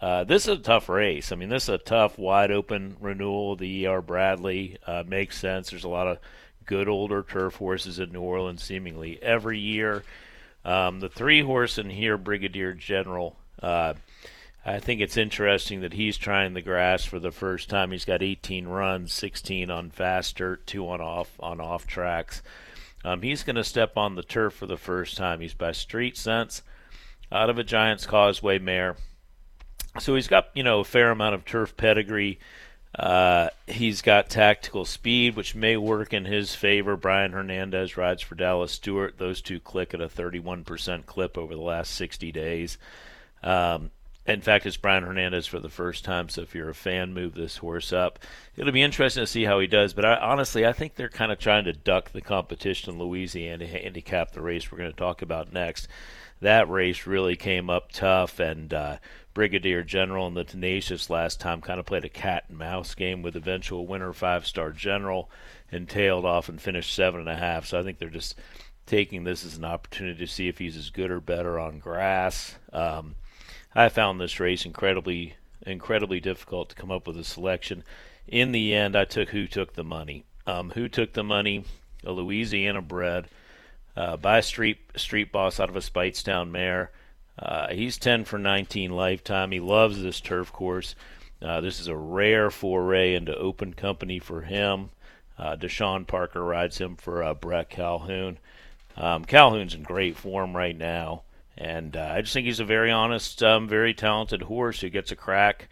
Uh, 0.00 0.24
this 0.24 0.48
is 0.48 0.58
a 0.58 0.62
tough 0.62 0.88
race. 0.88 1.32
I 1.32 1.36
mean, 1.36 1.48
this 1.48 1.64
is 1.64 1.68
a 1.70 1.78
tough, 1.78 2.18
wide 2.18 2.50
open 2.50 2.96
renewal. 3.00 3.56
The 3.56 3.86
ER 3.86 4.02
Bradley 4.02 4.76
makes 5.06 5.38
sense. 5.38 5.70
There's 5.70 5.84
a 5.84 5.88
lot 5.88 6.08
of 6.08 6.18
good 6.66 6.88
older 6.88 7.22
turf 7.22 7.56
horses 7.56 7.98
in 7.98 8.12
New 8.12 8.20
Orleans 8.20 8.62
seemingly 8.62 9.22
every 9.22 9.58
year. 9.58 10.02
Um, 10.64 11.00
the 11.00 11.08
three 11.08 11.42
horse 11.42 11.78
in 11.78 11.90
here, 11.90 12.16
Brigadier 12.16 12.72
General. 12.72 13.36
Uh, 13.62 13.94
I 14.64 14.80
think 14.80 15.00
it's 15.00 15.18
interesting 15.18 15.82
that 15.82 15.92
he's 15.92 16.16
trying 16.16 16.54
the 16.54 16.62
grass 16.62 17.04
for 17.04 17.18
the 17.18 17.30
first 17.30 17.68
time. 17.68 17.90
He's 17.90 18.06
got 18.06 18.22
18 18.22 18.66
runs, 18.66 19.12
16 19.12 19.70
on 19.70 19.90
fast 19.90 20.36
dirt, 20.36 20.66
two 20.66 20.88
on 20.88 21.02
off 21.02 21.30
on 21.38 21.60
off 21.60 21.86
tracks. 21.86 22.42
Um, 23.04 23.22
he's 23.22 23.42
going 23.42 23.56
to 23.56 23.64
step 23.64 23.96
on 23.96 24.14
the 24.14 24.22
turf 24.22 24.54
for 24.54 24.66
the 24.66 24.76
first 24.76 25.16
time. 25.16 25.40
He's 25.40 25.54
by 25.54 25.72
Street 25.72 26.16
Sense, 26.16 26.62
out 27.30 27.50
of 27.50 27.58
a 27.58 27.64
Giants 27.64 28.06
Causeway 28.06 28.58
mare. 28.58 28.96
So 29.98 30.14
he's 30.14 30.26
got 30.26 30.48
you 30.54 30.62
know 30.62 30.80
a 30.80 30.84
fair 30.84 31.10
amount 31.10 31.34
of 31.34 31.44
turf 31.44 31.76
pedigree. 31.76 32.38
Uh, 32.98 33.48
he's 33.66 34.02
got 34.02 34.30
tactical 34.30 34.84
speed, 34.84 35.34
which 35.34 35.54
may 35.54 35.76
work 35.76 36.12
in 36.12 36.24
his 36.24 36.54
favor. 36.54 36.96
Brian 36.96 37.32
Hernandez 37.32 37.96
rides 37.96 38.22
for 38.22 38.36
Dallas 38.36 38.72
Stewart. 38.72 39.18
Those 39.18 39.40
two 39.40 39.58
click 39.58 39.94
at 39.94 40.00
a 40.00 40.06
31% 40.06 41.04
clip 41.04 41.36
over 41.36 41.54
the 41.54 41.60
last 41.60 41.92
60 41.92 42.30
days. 42.30 42.78
Um, 43.42 43.90
in 44.26 44.40
fact, 44.40 44.64
it's 44.64 44.76
Brian 44.76 45.04
Hernandez 45.04 45.46
for 45.46 45.60
the 45.60 45.68
first 45.68 46.04
time. 46.04 46.28
So 46.28 46.42
if 46.42 46.54
you're 46.54 46.70
a 46.70 46.74
fan, 46.74 47.12
move 47.12 47.34
this 47.34 47.58
horse 47.58 47.92
up. 47.92 48.18
It'll 48.56 48.72
be 48.72 48.82
interesting 48.82 49.22
to 49.22 49.26
see 49.26 49.44
how 49.44 49.60
he 49.60 49.66
does. 49.66 49.92
But 49.92 50.06
I, 50.06 50.16
honestly, 50.16 50.66
I 50.66 50.72
think 50.72 50.94
they're 50.94 51.10
kind 51.10 51.30
of 51.30 51.38
trying 51.38 51.64
to 51.64 51.72
duck 51.74 52.12
the 52.12 52.22
competition 52.22 52.94
in 52.94 52.98
Louisiana 52.98 53.58
to 53.58 53.66
handicap 53.66 54.32
the 54.32 54.40
race 54.40 54.72
we're 54.72 54.78
going 54.78 54.90
to 54.90 54.96
talk 54.96 55.20
about 55.20 55.52
next. 55.52 55.88
That 56.40 56.68
race 56.70 57.06
really 57.06 57.36
came 57.36 57.70
up 57.70 57.92
tough, 57.92 58.40
and 58.40 58.72
uh, 58.72 58.96
Brigadier 59.34 59.82
General 59.82 60.26
and 60.26 60.36
the 60.36 60.44
Tenacious 60.44 61.10
last 61.10 61.40
time 61.40 61.60
kind 61.60 61.78
of 61.78 61.86
played 61.86 62.04
a 62.04 62.08
cat 62.08 62.44
and 62.48 62.58
mouse 62.58 62.94
game 62.94 63.22
with 63.22 63.36
eventual 63.36 63.86
winner 63.86 64.12
five 64.12 64.46
star 64.46 64.72
General 64.72 65.30
and 65.70 65.88
tailed 65.88 66.24
off 66.24 66.48
and 66.48 66.60
finished 66.60 66.94
seven 66.94 67.20
and 67.20 67.28
a 67.28 67.36
half. 67.36 67.66
So 67.66 67.78
I 67.78 67.82
think 67.82 67.98
they're 67.98 68.08
just 68.08 68.38
taking 68.86 69.24
this 69.24 69.44
as 69.44 69.56
an 69.56 69.64
opportunity 69.64 70.18
to 70.18 70.30
see 70.30 70.48
if 70.48 70.58
he's 70.58 70.76
as 70.76 70.90
good 70.90 71.10
or 71.10 71.20
better 71.20 71.58
on 71.58 71.78
grass. 71.78 72.56
Um, 72.72 73.16
I 73.74 73.88
found 73.88 74.20
this 74.20 74.38
race 74.38 74.64
incredibly, 74.64 75.34
incredibly 75.66 76.20
difficult 76.20 76.68
to 76.70 76.74
come 76.74 76.90
up 76.90 77.06
with 77.06 77.16
a 77.18 77.24
selection. 77.24 77.84
In 78.28 78.52
the 78.52 78.74
end, 78.74 78.96
I 78.96 79.04
took 79.04 79.30
who 79.30 79.46
took 79.46 79.74
the 79.74 79.84
money. 79.84 80.24
Um, 80.46 80.70
who 80.70 80.88
took 80.88 81.12
the 81.12 81.24
money? 81.24 81.64
A 82.04 82.12
Louisiana 82.12 82.82
bred 82.82 83.28
uh, 83.96 84.16
by 84.16 84.40
street 84.40 84.78
street 84.96 85.32
boss 85.32 85.60
out 85.60 85.68
of 85.68 85.76
a 85.76 85.80
Speightstown 85.80 86.50
mare. 86.50 86.90
Uh, 87.38 87.68
he's 87.68 87.98
10 87.98 88.24
for 88.24 88.38
19 88.38 88.90
lifetime. 88.92 89.50
He 89.50 89.60
loves 89.60 90.02
this 90.02 90.20
turf 90.20 90.52
course. 90.52 90.94
Uh, 91.42 91.60
this 91.60 91.80
is 91.80 91.88
a 91.88 91.96
rare 91.96 92.50
foray 92.50 93.14
into 93.14 93.36
open 93.36 93.74
company 93.74 94.18
for 94.18 94.42
him. 94.42 94.90
Uh, 95.36 95.56
Deshawn 95.56 96.06
Parker 96.06 96.44
rides 96.44 96.78
him 96.78 96.96
for 96.96 97.22
uh, 97.22 97.34
Bret 97.34 97.68
Calhoun. 97.68 98.38
Um, 98.96 99.24
Calhoun's 99.24 99.74
in 99.74 99.82
great 99.82 100.16
form 100.16 100.56
right 100.56 100.76
now, 100.76 101.22
and 101.56 101.96
uh, 101.96 102.12
I 102.14 102.20
just 102.20 102.32
think 102.32 102.46
he's 102.46 102.60
a 102.60 102.64
very 102.64 102.90
honest, 102.90 103.42
um, 103.42 103.68
very 103.68 103.94
talented 103.94 104.42
horse 104.42 104.80
who 104.80 104.90
gets 104.90 105.12
a 105.12 105.16
crack 105.16 105.68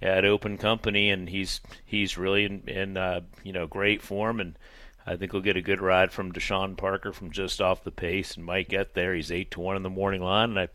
at 0.00 0.24
open 0.24 0.58
company, 0.58 1.10
and 1.10 1.28
he's 1.28 1.60
he's 1.84 2.18
really 2.18 2.44
in, 2.44 2.68
in 2.68 2.96
uh, 2.96 3.20
you 3.44 3.52
know 3.52 3.66
great 3.66 4.02
form, 4.02 4.40
and 4.40 4.58
I 5.06 5.16
think 5.16 5.32
we'll 5.32 5.42
get 5.42 5.56
a 5.56 5.62
good 5.62 5.80
ride 5.80 6.12
from 6.12 6.32
Deshawn 6.32 6.76
Parker 6.76 7.12
from 7.12 7.30
just 7.30 7.60
off 7.60 7.84
the 7.84 7.90
pace, 7.90 8.36
and 8.36 8.44
might 8.44 8.68
get 8.68 8.94
there. 8.94 9.14
He's 9.14 9.30
eight 9.30 9.50
to 9.52 9.60
one 9.60 9.76
in 9.76 9.82
the 9.82 9.90
morning 9.90 10.22
line, 10.22 10.50
and 10.50 10.58
I, 10.58 10.68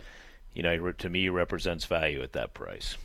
you 0.54 0.64
know, 0.64 0.92
to 0.92 1.10
me 1.10 1.30
represents 1.30 1.86
value 1.86 2.22
at 2.22 2.34
that 2.34 2.54
price. 2.54 2.98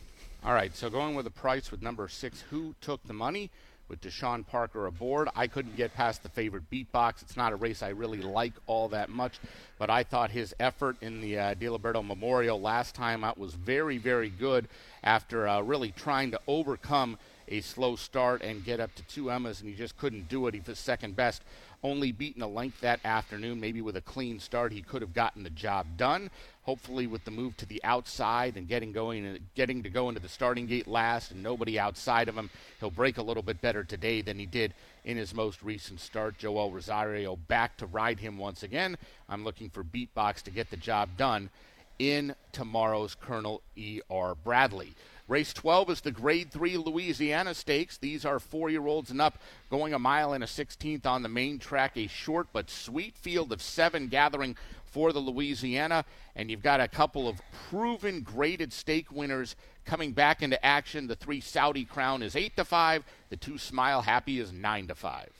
All 0.44 0.54
right, 0.54 0.74
so 0.74 0.90
going 0.90 1.14
with 1.14 1.24
the 1.24 1.30
price 1.30 1.70
with 1.70 1.82
number 1.82 2.08
six, 2.08 2.40
who 2.50 2.74
took 2.80 3.04
the 3.04 3.12
money? 3.12 3.50
With 3.92 4.00
Deshawn 4.00 4.46
Parker 4.46 4.86
aboard, 4.86 5.28
I 5.36 5.46
couldn't 5.46 5.76
get 5.76 5.92
past 5.92 6.22
the 6.22 6.30
favorite 6.30 6.70
beatbox. 6.70 7.20
It's 7.20 7.36
not 7.36 7.52
a 7.52 7.56
race 7.56 7.82
I 7.82 7.90
really 7.90 8.22
like 8.22 8.54
all 8.66 8.88
that 8.88 9.10
much, 9.10 9.38
but 9.78 9.90
I 9.90 10.02
thought 10.02 10.30
his 10.30 10.54
effort 10.58 10.96
in 11.02 11.20
the 11.20 11.38
uh, 11.38 11.54
Diliberto 11.56 12.02
Memorial 12.02 12.58
last 12.58 12.94
time 12.94 13.22
out 13.22 13.36
was 13.36 13.52
very, 13.52 13.98
very 13.98 14.30
good 14.30 14.66
after 15.04 15.46
uh, 15.46 15.60
really 15.60 15.90
trying 15.90 16.30
to 16.30 16.40
overcome 16.46 17.18
a 17.48 17.60
slow 17.60 17.94
start 17.94 18.40
and 18.40 18.64
get 18.64 18.80
up 18.80 18.94
to 18.94 19.02
two 19.02 19.28
Emmas, 19.30 19.60
and 19.60 19.68
he 19.68 19.76
just 19.76 19.98
couldn't 19.98 20.26
do 20.26 20.46
it. 20.46 20.54
He 20.54 20.62
was 20.66 20.78
second 20.78 21.14
best 21.14 21.42
only 21.82 22.12
beaten 22.12 22.42
a 22.42 22.48
length 22.48 22.80
that 22.80 23.00
afternoon. 23.04 23.60
Maybe 23.60 23.80
with 23.80 23.96
a 23.96 24.00
clean 24.00 24.38
start, 24.38 24.72
he 24.72 24.82
could 24.82 25.02
have 25.02 25.14
gotten 25.14 25.42
the 25.42 25.50
job 25.50 25.96
done. 25.96 26.30
Hopefully, 26.62 27.08
with 27.08 27.24
the 27.24 27.30
move 27.30 27.56
to 27.56 27.66
the 27.66 27.82
outside 27.82 28.56
and 28.56 28.68
getting 28.68 28.92
going 28.92 29.26
and 29.26 29.40
getting 29.54 29.82
to 29.82 29.90
go 29.90 30.08
into 30.08 30.20
the 30.20 30.28
starting 30.28 30.66
gate 30.66 30.86
last 30.86 31.32
and 31.32 31.42
nobody 31.42 31.78
outside 31.78 32.28
of 32.28 32.36
him, 32.36 32.50
he'll 32.78 32.90
break 32.90 33.18
a 33.18 33.22
little 33.22 33.42
bit 33.42 33.60
better 33.60 33.82
today 33.82 34.22
than 34.22 34.38
he 34.38 34.46
did 34.46 34.72
in 35.04 35.16
his 35.16 35.34
most 35.34 35.62
recent 35.62 35.98
start. 35.98 36.38
Joel 36.38 36.70
Rosario 36.70 37.34
back 37.34 37.76
to 37.78 37.86
ride 37.86 38.20
him 38.20 38.38
once 38.38 38.62
again. 38.62 38.96
I'm 39.28 39.42
looking 39.42 39.70
for 39.70 39.82
Beatbox 39.82 40.42
to 40.42 40.50
get 40.50 40.70
the 40.70 40.76
job 40.76 41.10
done 41.16 41.50
in 41.98 42.34
tomorrow's 42.52 43.14
Colonel 43.14 43.62
E.R. 43.76 44.34
Bradley. 44.34 44.94
Race 45.28 45.52
12 45.52 45.90
is 45.90 46.00
the 46.00 46.10
Grade 46.10 46.50
3 46.50 46.76
Louisiana 46.76 47.54
Stakes. 47.54 47.96
These 47.96 48.24
are 48.24 48.38
four 48.38 48.70
year 48.70 48.86
olds 48.86 49.10
and 49.10 49.20
up 49.20 49.38
going 49.70 49.94
a 49.94 49.98
mile 49.98 50.32
and 50.32 50.42
a 50.42 50.46
16th 50.46 51.06
on 51.06 51.22
the 51.22 51.28
main 51.28 51.58
track. 51.58 51.96
A 51.96 52.08
short 52.08 52.48
but 52.52 52.68
sweet 52.68 53.16
field 53.16 53.52
of 53.52 53.62
seven 53.62 54.08
gathering 54.08 54.56
for 54.84 55.12
the 55.12 55.20
Louisiana. 55.20 56.04
And 56.34 56.50
you've 56.50 56.62
got 56.62 56.80
a 56.80 56.88
couple 56.88 57.28
of 57.28 57.40
proven 57.70 58.22
graded 58.22 58.72
stake 58.72 59.12
winners 59.12 59.54
coming 59.84 60.12
back 60.12 60.42
into 60.42 60.62
action. 60.64 61.06
The 61.06 61.16
three 61.16 61.40
Saudi 61.40 61.84
Crown 61.84 62.22
is 62.22 62.36
8 62.36 62.56
to 62.56 62.64
5, 62.64 63.04
the 63.30 63.36
two 63.36 63.58
Smile 63.58 64.02
Happy 64.02 64.38
is 64.38 64.52
9 64.52 64.88
to 64.88 64.94
5. 64.94 65.30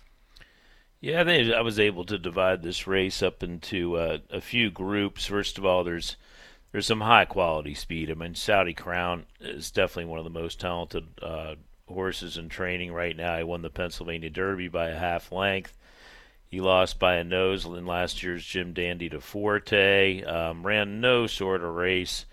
Yeah, 1.01 1.23
I 1.23 1.25
think 1.25 1.53
I 1.53 1.63
was 1.63 1.81
able 1.81 2.05
to 2.05 2.19
divide 2.19 2.63
this 2.63 2.87
race 2.87 3.23
up 3.23 3.43
into 3.43 3.97
uh, 3.97 4.19
a 4.31 4.41
few 4.41 4.71
groups. 4.71 5.27
First 5.27 5.59
of 5.59 5.67
all, 5.67 5.83
there's 5.83 6.17
there's 6.73 6.87
some 6.87 7.03
high 7.03 7.27
quality 7.27 7.75
speed. 7.75 8.11
I 8.11 8.15
mean, 8.15 8.35
Saudi 8.35 8.75
Crown 8.75 9.27
is 9.41 9.71
definitely 9.71 10.07
one 10.07 10.19
of 10.19 10.25
the 10.25 10.31
most 10.31 10.59
talented 10.59 11.07
uh, 11.21 11.55
horses 11.87 12.39
in 12.39 12.49
training 12.49 12.93
right 12.93 13.17
now. 13.17 13.37
He 13.37 13.45
won 13.45 13.63
the 13.63 13.71
Pennsylvania 13.71 14.31
Derby 14.31 14.69
by 14.69 14.89
a 14.89 14.99
half 14.99 15.31
length. 15.31 15.77
He 16.49 16.61
lost 16.61 16.99
by 16.99 17.17
a 17.17 17.25
nose 17.25 17.65
in 17.65 17.87
last 17.87 18.23
year's 18.23 18.45
Jim 18.45 18.73
Dandy 18.73 19.09
to 19.11 19.21
Forte. 19.21 20.23
Um, 20.23 20.67
ran 20.67 21.01
no 21.01 21.27
sort 21.27 21.63
of 21.63 21.75
race 21.75 22.27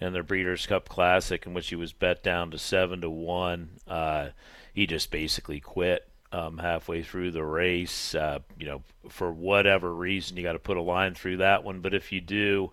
in 0.00 0.12
the 0.12 0.22
Breeders' 0.22 0.66
Cup 0.66 0.88
Classic, 0.88 1.44
in 1.46 1.54
which 1.54 1.68
he 1.68 1.76
was 1.76 1.92
bet 1.92 2.22
down 2.22 2.50
to 2.50 2.58
seven 2.58 3.00
to 3.02 3.10
one. 3.10 3.70
Uh, 3.86 4.30
he 4.72 4.86
just 4.86 5.10
basically 5.10 5.60
quit 5.60 6.08
um, 6.32 6.58
halfway 6.58 7.02
through 7.02 7.30
the 7.30 7.44
race. 7.44 8.14
Uh, 8.14 8.40
you 8.58 8.66
know, 8.66 8.82
for 9.08 9.32
whatever 9.32 9.92
reason, 9.94 10.36
you 10.36 10.42
got 10.42 10.52
to 10.52 10.58
put 10.58 10.76
a 10.76 10.82
line 10.82 11.14
through 11.14 11.36
that 11.38 11.64
one. 11.64 11.80
But 11.80 11.94
if 11.94 12.12
you 12.12 12.20
do, 12.20 12.72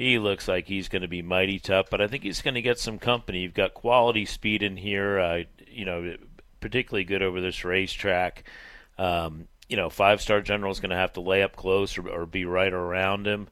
he 0.00 0.18
looks 0.18 0.48
like 0.48 0.66
he's 0.66 0.88
going 0.88 1.02
to 1.02 1.08
be 1.08 1.20
mighty 1.20 1.58
tough, 1.58 1.90
but 1.90 2.00
I 2.00 2.06
think 2.06 2.22
he's 2.22 2.40
going 2.40 2.54
to 2.54 2.62
get 2.62 2.78
some 2.78 2.98
company. 2.98 3.40
You've 3.40 3.52
got 3.52 3.74
quality 3.74 4.24
speed 4.24 4.62
in 4.62 4.78
here, 4.78 5.18
uh, 5.18 5.42
you 5.70 5.84
know, 5.84 6.16
particularly 6.60 7.04
good 7.04 7.22
over 7.22 7.42
this 7.42 7.66
racetrack. 7.66 8.44
Um, 8.96 9.46
you 9.68 9.76
know, 9.76 9.90
five 9.90 10.22
star 10.22 10.40
general 10.40 10.72
is 10.72 10.80
going 10.80 10.90
to 10.90 10.96
have 10.96 11.12
to 11.14 11.20
lay 11.20 11.42
up 11.42 11.54
close 11.54 11.98
or, 11.98 12.08
or 12.08 12.24
be 12.24 12.46
right 12.46 12.72
around 12.72 13.26
him. 13.26 13.48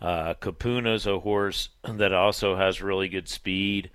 Uh, 0.00 0.32
Kapuna's 0.32 1.06
a 1.06 1.18
horse 1.18 1.68
that 1.84 2.14
also 2.14 2.56
has 2.56 2.80
really 2.80 3.08
good 3.08 3.28
speed. 3.28 3.90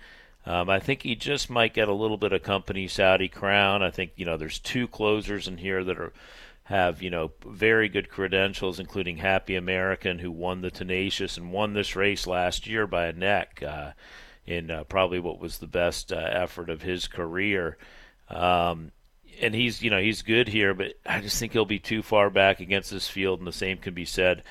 Um, 0.46 0.70
I 0.70 0.78
think 0.78 1.02
he 1.02 1.16
just 1.16 1.50
might 1.50 1.74
get 1.74 1.88
a 1.88 1.92
little 1.92 2.16
bit 2.16 2.32
of 2.32 2.44
company. 2.44 2.86
Saudi 2.86 3.28
Crown. 3.28 3.82
I 3.82 3.90
think 3.90 4.12
you 4.14 4.24
know 4.24 4.36
there's 4.36 4.60
two 4.60 4.86
closers 4.86 5.48
in 5.48 5.58
here 5.58 5.82
that 5.82 5.98
are 5.98 6.12
have 6.68 7.02
you 7.02 7.08
know 7.08 7.32
very 7.46 7.88
good 7.88 8.10
credentials, 8.10 8.78
including 8.78 9.16
Happy 9.16 9.56
American, 9.56 10.18
who 10.18 10.30
won 10.30 10.60
the 10.60 10.70
Tenacious 10.70 11.38
and 11.38 11.50
won 11.50 11.72
this 11.72 11.96
race 11.96 12.26
last 12.26 12.66
year 12.66 12.86
by 12.86 13.06
a 13.06 13.12
neck 13.12 13.62
uh, 13.66 13.92
in 14.44 14.70
uh, 14.70 14.84
probably 14.84 15.18
what 15.18 15.40
was 15.40 15.58
the 15.58 15.66
best 15.66 16.12
uh, 16.12 16.16
effort 16.16 16.68
of 16.68 16.82
his 16.82 17.08
career. 17.08 17.78
Um, 18.28 18.92
and 19.40 19.54
he's 19.54 19.82
you 19.82 19.88
know 19.88 20.00
he's 20.00 20.20
good 20.20 20.48
here, 20.48 20.74
but 20.74 20.92
I 21.06 21.22
just 21.22 21.38
think 21.38 21.52
he'll 21.52 21.64
be 21.64 21.78
too 21.78 22.02
far 22.02 22.28
back 22.28 22.60
against 22.60 22.90
this 22.90 23.08
field, 23.08 23.38
and 23.38 23.48
the 23.48 23.52
same 23.52 23.78
can 23.78 23.94
be 23.94 24.04
said 24.04 24.42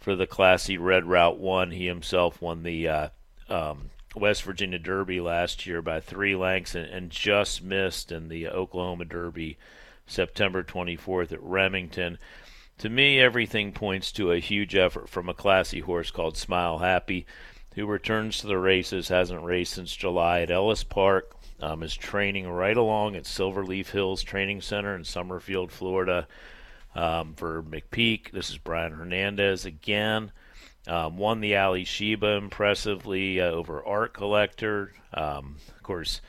for 0.00 0.16
the 0.16 0.26
classy 0.26 0.78
Red 0.78 1.04
Route 1.04 1.38
One. 1.38 1.72
He 1.72 1.86
himself 1.86 2.40
won 2.40 2.62
the 2.62 2.88
uh, 2.88 3.08
um, 3.50 3.90
West 4.14 4.44
Virginia 4.44 4.78
Derby 4.78 5.20
last 5.20 5.66
year 5.66 5.82
by 5.82 6.00
three 6.00 6.34
lengths 6.36 6.74
and, 6.74 6.88
and 6.88 7.10
just 7.10 7.62
missed 7.62 8.10
in 8.10 8.28
the 8.28 8.48
Oklahoma 8.48 9.04
Derby 9.04 9.58
September 10.06 10.62
24th 10.62 11.32
at 11.32 11.42
Remington. 11.42 12.18
To 12.78 12.88
me, 12.88 13.18
everything 13.18 13.72
points 13.72 14.12
to 14.12 14.32
a 14.32 14.38
huge 14.38 14.74
effort 14.74 15.08
from 15.08 15.28
a 15.28 15.34
classy 15.34 15.80
horse 15.80 16.10
called 16.10 16.36
Smile 16.36 16.78
Happy, 16.78 17.26
who 17.74 17.86
returns 17.86 18.38
to 18.38 18.46
the 18.46 18.58
races, 18.58 19.08
hasn't 19.08 19.42
raced 19.42 19.74
since 19.74 19.96
July 19.96 20.40
at 20.40 20.50
Ellis 20.50 20.84
Park, 20.84 21.36
um, 21.60 21.82
is 21.82 21.96
training 21.96 22.48
right 22.48 22.76
along 22.76 23.16
at 23.16 23.24
Silverleaf 23.24 23.90
Hills 23.90 24.22
Training 24.22 24.60
Center 24.60 24.94
in 24.94 25.04
Summerfield, 25.04 25.72
Florida. 25.72 26.28
Um, 26.94 27.34
for 27.34 27.62
McPeek, 27.62 28.30
this 28.30 28.50
is 28.50 28.58
Brian 28.58 28.92
Hernandez 28.92 29.66
again. 29.66 30.32
Um, 30.86 31.16
won 31.18 31.40
the 31.40 31.52
Alysheba 31.52 32.38
impressively 32.38 33.40
uh, 33.40 33.50
over 33.50 33.84
Art 33.84 34.14
Collector. 34.14 34.92
Um, 35.12 35.56
of 35.74 35.82
course, 35.82 36.20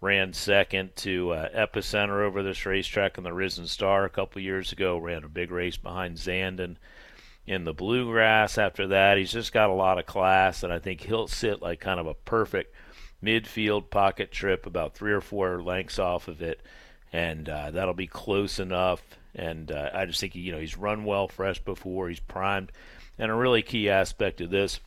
ran 0.00 0.32
second 0.32 0.94
to 0.96 1.30
uh, 1.32 1.48
Epicenter 1.48 2.22
over 2.22 2.42
this 2.42 2.66
racetrack 2.66 3.18
in 3.18 3.24
the 3.24 3.32
Risen 3.32 3.66
Star 3.66 4.04
a 4.04 4.10
couple 4.10 4.42
years 4.42 4.72
ago. 4.72 4.98
Ran 4.98 5.24
a 5.24 5.28
big 5.28 5.50
race 5.50 5.76
behind 5.76 6.16
Zandon 6.16 6.76
in 7.46 7.64
the 7.64 7.72
Bluegrass. 7.72 8.58
After 8.58 8.88
that, 8.88 9.18
he's 9.18 9.32
just 9.32 9.52
got 9.52 9.70
a 9.70 9.74
lot 9.74 9.98
of 9.98 10.06
class, 10.06 10.62
and 10.62 10.72
I 10.72 10.78
think 10.78 11.02
he'll 11.02 11.28
sit 11.28 11.62
like 11.62 11.80
kind 11.80 12.00
of 12.00 12.06
a 12.06 12.14
perfect 12.14 12.74
midfield 13.22 13.90
pocket 13.90 14.30
trip, 14.30 14.66
about 14.66 14.94
three 14.94 15.12
or 15.12 15.20
four 15.20 15.62
lengths 15.62 15.98
off 15.98 16.28
of 16.28 16.42
it, 16.42 16.60
and 17.12 17.48
uh, 17.48 17.70
that'll 17.70 17.94
be 17.94 18.06
close 18.06 18.58
enough. 18.58 19.02
And 19.34 19.70
uh, 19.70 19.90
I 19.92 20.06
just 20.06 20.20
think 20.20 20.34
you 20.34 20.52
know 20.52 20.60
he's 20.60 20.76
run 20.76 21.04
well 21.04 21.28
fresh 21.28 21.58
before, 21.58 22.08
he's 22.08 22.20
primed, 22.20 22.72
and 23.18 23.30
a 23.30 23.34
really 23.34 23.62
key 23.62 23.88
aspect 23.88 24.40
of 24.40 24.50
this 24.50 24.80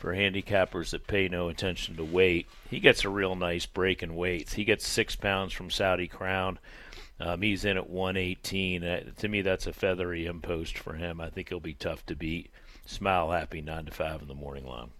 for 0.00 0.14
handicappers 0.14 0.90
that 0.90 1.06
pay 1.06 1.28
no 1.28 1.48
attention 1.48 1.96
to 1.96 2.04
weight. 2.04 2.46
He 2.68 2.80
gets 2.80 3.04
a 3.04 3.10
real 3.10 3.36
nice 3.36 3.66
break 3.66 4.02
in 4.02 4.16
weights. 4.16 4.54
He 4.54 4.64
gets 4.64 4.88
six 4.88 5.14
pounds 5.14 5.52
from 5.52 5.70
Saudi 5.70 6.08
Crown. 6.08 6.58
Um, 7.20 7.42
he's 7.42 7.66
in 7.66 7.76
at 7.76 7.90
118. 7.90 8.82
Uh, 8.82 9.00
to 9.18 9.28
me, 9.28 9.42
that's 9.42 9.66
a 9.66 9.72
feathery 9.72 10.24
impost 10.24 10.78
for 10.78 10.94
him. 10.94 11.20
I 11.20 11.28
think 11.28 11.50
he'll 11.50 11.60
be 11.60 11.74
tough 11.74 12.04
to 12.06 12.16
beat. 12.16 12.50
Smile 12.86 13.30
happy, 13.30 13.60
9 13.60 13.84
to 13.84 13.90
5 13.90 14.22
in 14.22 14.28
the 14.28 14.34
morning 14.34 14.66
line. 14.66 14.90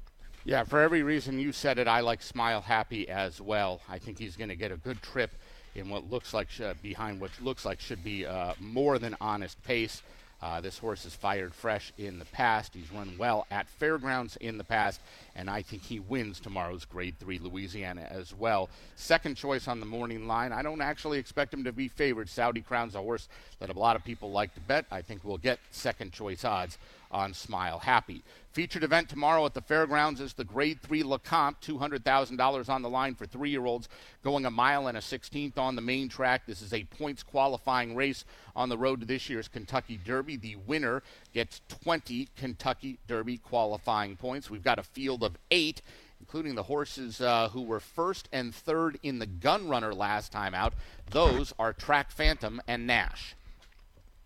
Yeah, 0.44 0.64
for 0.64 0.80
every 0.80 1.02
reason 1.02 1.38
you 1.38 1.52
said 1.52 1.78
it, 1.78 1.88
I 1.88 2.00
like 2.00 2.22
Smile 2.22 2.60
Happy 2.60 3.08
as 3.08 3.40
well. 3.40 3.80
I 3.88 3.98
think 3.98 4.18
he's 4.18 4.36
going 4.36 4.48
to 4.48 4.56
get 4.56 4.72
a 4.72 4.76
good 4.76 5.02
trip 5.02 5.32
in 5.74 5.88
what 5.88 6.10
looks 6.10 6.32
like 6.32 6.50
sh- 6.50 6.62
behind 6.82 7.20
what 7.20 7.30
looks 7.40 7.64
like 7.64 7.80
should 7.80 8.02
be 8.02 8.26
uh, 8.26 8.54
more 8.58 8.98
than 8.98 9.16
honest 9.20 9.62
pace. 9.64 10.02
Uh, 10.42 10.60
this 10.60 10.78
horse 10.78 11.04
has 11.04 11.14
fired 11.14 11.54
fresh 11.54 11.92
in 11.98 12.18
the 12.18 12.24
past. 12.26 12.74
He's 12.74 12.90
run 12.90 13.16
well 13.18 13.46
at 13.50 13.68
fairgrounds 13.68 14.36
in 14.36 14.58
the 14.58 14.64
past, 14.64 15.00
and 15.36 15.50
I 15.50 15.62
think 15.62 15.82
he 15.82 16.00
wins 16.00 16.40
tomorrow's 16.40 16.84
Grade 16.84 17.18
3 17.18 17.38
Louisiana 17.38 18.06
as 18.10 18.34
well. 18.34 18.70
Second 18.96 19.36
choice 19.36 19.68
on 19.68 19.80
the 19.80 19.86
morning 19.86 20.26
line. 20.26 20.52
I 20.52 20.62
don't 20.62 20.80
actually 20.80 21.18
expect 21.18 21.52
him 21.52 21.64
to 21.64 21.72
be 21.72 21.88
favored. 21.88 22.28
Saudi 22.28 22.62
Crown's 22.62 22.94
a 22.94 23.02
horse 23.02 23.28
that 23.58 23.68
a 23.68 23.78
lot 23.78 23.96
of 23.96 24.04
people 24.04 24.30
like 24.30 24.54
to 24.54 24.60
bet. 24.60 24.86
I 24.90 25.02
think 25.02 25.24
we'll 25.24 25.38
get 25.38 25.60
second 25.70 26.12
choice 26.12 26.44
odds 26.44 26.78
on 27.10 27.34
Smile 27.34 27.78
Happy. 27.78 28.22
Featured 28.52 28.82
event 28.82 29.08
tomorrow 29.08 29.46
at 29.46 29.54
the 29.54 29.60
fairgrounds 29.60 30.20
is 30.20 30.34
the 30.34 30.44
Grade 30.44 30.80
3 30.82 31.04
Lecomte, 31.04 31.60
$200,000 31.60 32.68
on 32.68 32.82
the 32.82 32.88
line 32.88 33.14
for 33.14 33.24
three 33.24 33.50
year 33.50 33.64
olds, 33.64 33.88
going 34.24 34.44
a 34.44 34.50
mile 34.50 34.88
and 34.88 34.98
a 34.98 35.00
16th 35.00 35.56
on 35.56 35.76
the 35.76 35.82
main 35.82 36.08
track. 36.08 36.46
This 36.46 36.60
is 36.60 36.72
a 36.72 36.84
points 36.84 37.22
qualifying 37.22 37.94
race 37.94 38.24
on 38.56 38.68
the 38.68 38.78
road 38.78 39.00
to 39.00 39.06
this 39.06 39.30
year's 39.30 39.46
Kentucky 39.46 40.00
Derby. 40.04 40.36
The 40.36 40.56
winner 40.56 41.02
gets 41.32 41.60
20 41.82 42.28
Kentucky 42.36 42.98
Derby 43.06 43.38
qualifying 43.38 44.16
points. 44.16 44.50
We've 44.50 44.64
got 44.64 44.78
a 44.78 44.84
field 44.84 45.22
of 45.22 45.36
eight 45.50 45.82
including 46.20 46.54
the 46.54 46.64
horses 46.64 47.20
uh, 47.20 47.48
who 47.48 47.62
were 47.62 47.80
first 47.80 48.28
and 48.30 48.54
third 48.54 48.98
in 49.02 49.18
the 49.18 49.26
gun 49.26 49.68
runner 49.68 49.94
last 49.94 50.30
time 50.30 50.54
out. 50.54 50.74
Those 51.10 51.54
are 51.58 51.72
Track 51.72 52.10
Phantom 52.10 52.60
and 52.68 52.86
Nash. 52.86 53.34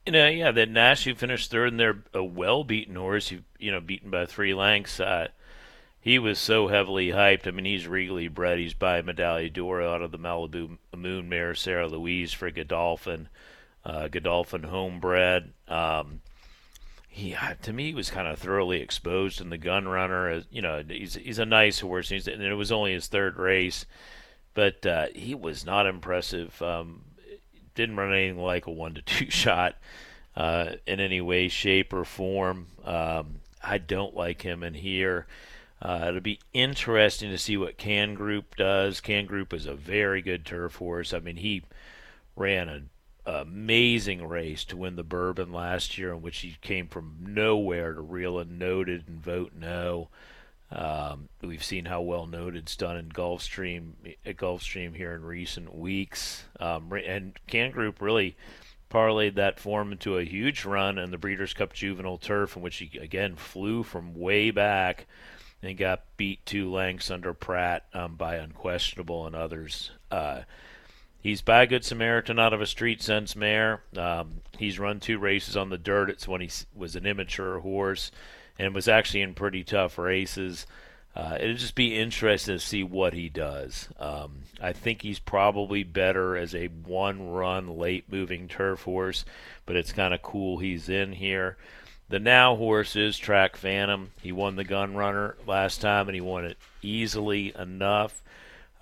You 0.07 0.13
know, 0.13 0.29
yeah, 0.29 0.51
that 0.51 0.69
Nash 0.69 1.05
who 1.05 1.15
finished 1.15 1.51
third, 1.51 1.69
and 1.69 1.81
they're 1.81 2.03
a 2.13 2.23
well-beaten 2.23 2.95
horse. 2.95 3.31
You 3.31 3.45
you 3.59 3.73
know, 3.73 3.81
beaten 3.81 4.11
by 4.11 4.27
three 4.27 4.53
lengths. 4.53 5.01
Uh, 5.01 5.29
he 5.99 6.19
was 6.19 6.39
so 6.39 6.69
heavily 6.69 7.09
hyped. 7.09 7.47
I 7.47 7.51
mean, 7.51 7.65
he's 7.65 7.89
regally 7.89 8.29
bred. 8.29 8.59
He's 8.59 8.75
by 8.75 9.01
Medaglia 9.01 9.51
d'Or 9.51 9.81
out 9.81 10.03
of 10.03 10.11
the 10.11 10.19
Malibu 10.19 10.77
Moon 10.95 11.31
mare 11.31 11.55
Sarah 11.55 11.89
Louise 11.89 12.35
for 12.35 12.51
Godolphin. 12.51 13.29
Uh, 13.83 14.09
Godolphin 14.09 14.65
homebred. 14.65 15.53
Um, 15.67 16.21
he 17.09 17.37
to 17.63 17.73
me 17.73 17.87
he 17.87 17.95
was 17.95 18.11
kind 18.11 18.29
of 18.29 18.39
thoroughly 18.39 18.83
exposed 18.83 19.41
in 19.41 19.49
the 19.49 19.57
gun 19.57 19.89
runner. 19.89 20.43
You 20.51 20.61
know, 20.61 20.83
he's 20.87 21.15
he's 21.15 21.39
a 21.39 21.47
nice 21.47 21.81
horse. 21.81 22.11
He's, 22.11 22.29
and 22.29 22.43
it 22.43 22.55
was 22.55 22.73
only 22.73 22.93
his 22.93 23.07
third 23.07 23.39
race, 23.39 23.87
but 24.53 24.85
uh, 24.85 25.07
he 25.15 25.35
was 25.35 25.65
not 25.65 25.87
impressive. 25.87 26.61
Um, 26.61 27.03
didn't 27.75 27.97
run 27.97 28.13
anything 28.13 28.39
like 28.39 28.67
a 28.67 28.71
one 28.71 28.95
to 28.95 29.03
two 29.03 29.29
shot 29.31 29.77
uh, 30.37 30.73
in 30.87 31.01
any 31.01 31.21
way, 31.21 31.49
shape, 31.49 31.93
or 31.93 32.05
form. 32.05 32.69
Um, 32.85 33.41
I 33.63 33.79
don't 33.79 34.15
like 34.15 34.43
him 34.43 34.63
in 34.63 34.75
here. 34.75 35.27
Uh, 35.81 36.07
it'll 36.09 36.21
be 36.21 36.41
interesting 36.53 37.31
to 37.31 37.39
see 37.39 37.57
what 37.57 37.77
Can 37.77 38.15
Group 38.15 38.57
does. 38.57 39.01
Can 39.01 39.27
Group 39.27 39.53
is 39.53 39.67
a 39.67 39.75
very 39.75 40.23
good 40.23 40.45
turf 40.45 40.77
horse. 40.77 41.13
I 41.13 41.19
mean, 41.19 41.37
he 41.37 41.63
ran 42.37 42.69
an 42.69 42.91
amazing 43.27 44.27
race 44.27 44.65
to 44.67 44.77
win 44.77 44.97
the 44.97 45.03
Bourbon 45.03 45.53
last 45.53 45.99
year, 45.99 46.13
in 46.13 46.23
which 46.23 46.39
he 46.39 46.57
came 46.63 46.89
from 46.89 47.17
nowhere 47.21 47.93
to 47.93 48.01
real 48.01 48.39
and 48.39 48.59
noted 48.59 49.05
and 49.09 49.21
vote 49.21 49.53
no. 49.59 50.09
Um, 50.75 51.29
we've 51.41 51.63
seen 51.63 51.85
how 51.85 52.01
well 52.01 52.27
noted's 52.27 52.75
done 52.75 52.97
in 52.97 53.09
Gulfstream 53.09 53.93
at 54.27 54.37
Gulfstream 54.37 54.97
here 54.97 55.15
in 55.15 55.25
recent 55.25 55.73
weeks, 55.73 56.45
um, 56.59 56.93
and 56.93 57.39
Can 57.47 57.71
Group 57.71 58.01
really 58.01 58.37
parlayed 58.91 59.37
that 59.37 59.61
form 59.61 59.93
into 59.93 60.19
a 60.19 60.25
huge 60.25 60.65
run 60.65 60.99
in 60.99 61.13
the 61.13 61.19
Breeders' 61.19 61.55
Cup 61.55 61.73
Juvenile 61.73 62.19
Turf, 62.19 62.57
in 62.57 62.63
which 62.63 62.77
he 62.79 62.99
again 62.99 63.37
flew 63.37 63.85
from 63.85 64.15
way 64.15 64.51
back 64.51 65.07
and 65.63 65.79
got 65.79 66.03
beat 66.17 66.45
two 66.45 66.71
lengths 66.71 67.11
under 67.11 67.33
Prat 67.33 67.87
um, 67.95 68.17
by 68.17 68.37
Unquestionable 68.37 69.27
and 69.27 69.37
others. 69.37 69.93
Uh, 70.11 70.41
he's 71.21 71.41
by 71.41 71.63
a 71.63 71.67
Good 71.69 71.85
Samaritan 71.85 72.41
out 72.41 72.53
of 72.53 72.61
a 72.61 72.67
Street 72.67 73.01
Sense 73.01 73.37
mare. 73.37 73.83
Um, 73.97 74.43
he's 74.59 74.81
run 74.81 74.99
two 74.99 75.19
races 75.21 75.57
on 75.57 75.71
the 75.71 75.79
dirt. 75.79 76.11
It's 76.11 76.27
when 76.27 76.41
he 76.41 76.51
was 76.75 76.97
an 76.97 77.07
immature 77.07 77.61
horse 77.61 78.11
and 78.59 78.75
was 78.75 78.89
actually 78.89 79.23
in 79.23 79.35
pretty 79.35 79.65
tough 79.65 79.99
races. 79.99 80.67
Uh, 81.17 81.39
it'll 81.41 81.57
just 81.57 81.77
be 81.77 81.97
interesting 81.97 82.57
to 82.57 82.59
see 82.59 82.83
what 82.83 83.13
he 83.13 83.29
does. 83.29 83.89
Um, 84.01 84.41
I 84.61 84.73
think 84.73 85.03
he's 85.03 85.21
probably 85.21 85.85
better 85.85 86.37
as 86.37 86.55
a 86.55 86.67
one-run 86.67 87.79
late-moving 87.79 88.49
turf 88.49 88.83
horse, 88.83 89.25
but 89.65 89.77
it's 89.77 89.93
kind 89.93 90.13
of 90.13 90.23
cool 90.23 90.59
he's 90.59 90.89
in 90.89 91.13
here. 91.13 91.57
The 92.09 92.19
now 92.19 92.57
horse 92.57 92.97
is 92.97 93.17
Track 93.17 93.57
Phantom. 93.57 94.11
He 94.23 94.33
won 94.33 94.57
the 94.57 94.65
Gun 94.65 94.95
Runner 94.95 95.37
last 95.47 95.81
time, 95.81 96.09
and 96.09 96.15
he 96.15 96.21
won 96.21 96.45
it 96.45 96.59
easily 96.83 97.55
enough. 97.57 98.23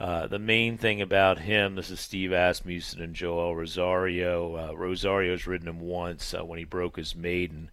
Uh, 0.01 0.27
the 0.27 0.39
main 0.39 0.79
thing 0.79 1.01
about 1.01 1.39
him, 1.39 1.77
this 1.77 1.91
is 1.91 2.01
Steve 2.01 2.33
Asmussen 2.33 3.01
and 3.01 3.15
Joel 3.15 3.55
Rosario. 3.55 4.57
Uh, 4.57 4.75
Rosario's 4.75 5.47
ridden 5.47 5.69
him 5.69 5.81
once 5.81 6.35
uh, 6.35 6.45
when 6.45 6.59
he 6.59 6.65
broke 6.65 6.97
his 6.97 7.15
maiden. 7.15 7.71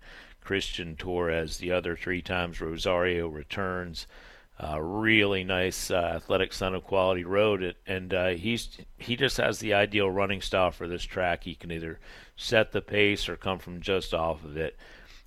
Christian 0.50 0.96
Torres 0.96 1.60
the 1.60 1.72
other 1.72 1.96
three 1.96 2.24
times. 2.24 2.60
Rosario 2.60 3.28
returns. 3.28 4.08
Uh, 4.60 4.82
really 4.82 5.44
nice 5.44 5.92
uh, 5.92 6.14
athletic 6.16 6.54
son 6.54 6.74
of 6.74 6.84
quality 6.84 7.24
road, 7.24 7.76
and 7.86 8.12
uh, 8.16 8.30
he's 8.30 8.80
he 8.98 9.16
just 9.16 9.38
has 9.38 9.60
the 9.60 9.76
ideal 9.76 10.10
running 10.10 10.42
style 10.42 10.72
for 10.72 10.88
this 10.88 11.04
track. 11.04 11.44
He 11.44 11.54
can 11.54 11.72
either 11.72 12.00
set 12.36 12.72
the 12.72 12.82
pace 12.82 13.30
or 13.30 13.36
come 13.36 13.60
from 13.60 13.80
just 13.80 14.12
off 14.12 14.44
of 14.44 14.58
it, 14.58 14.76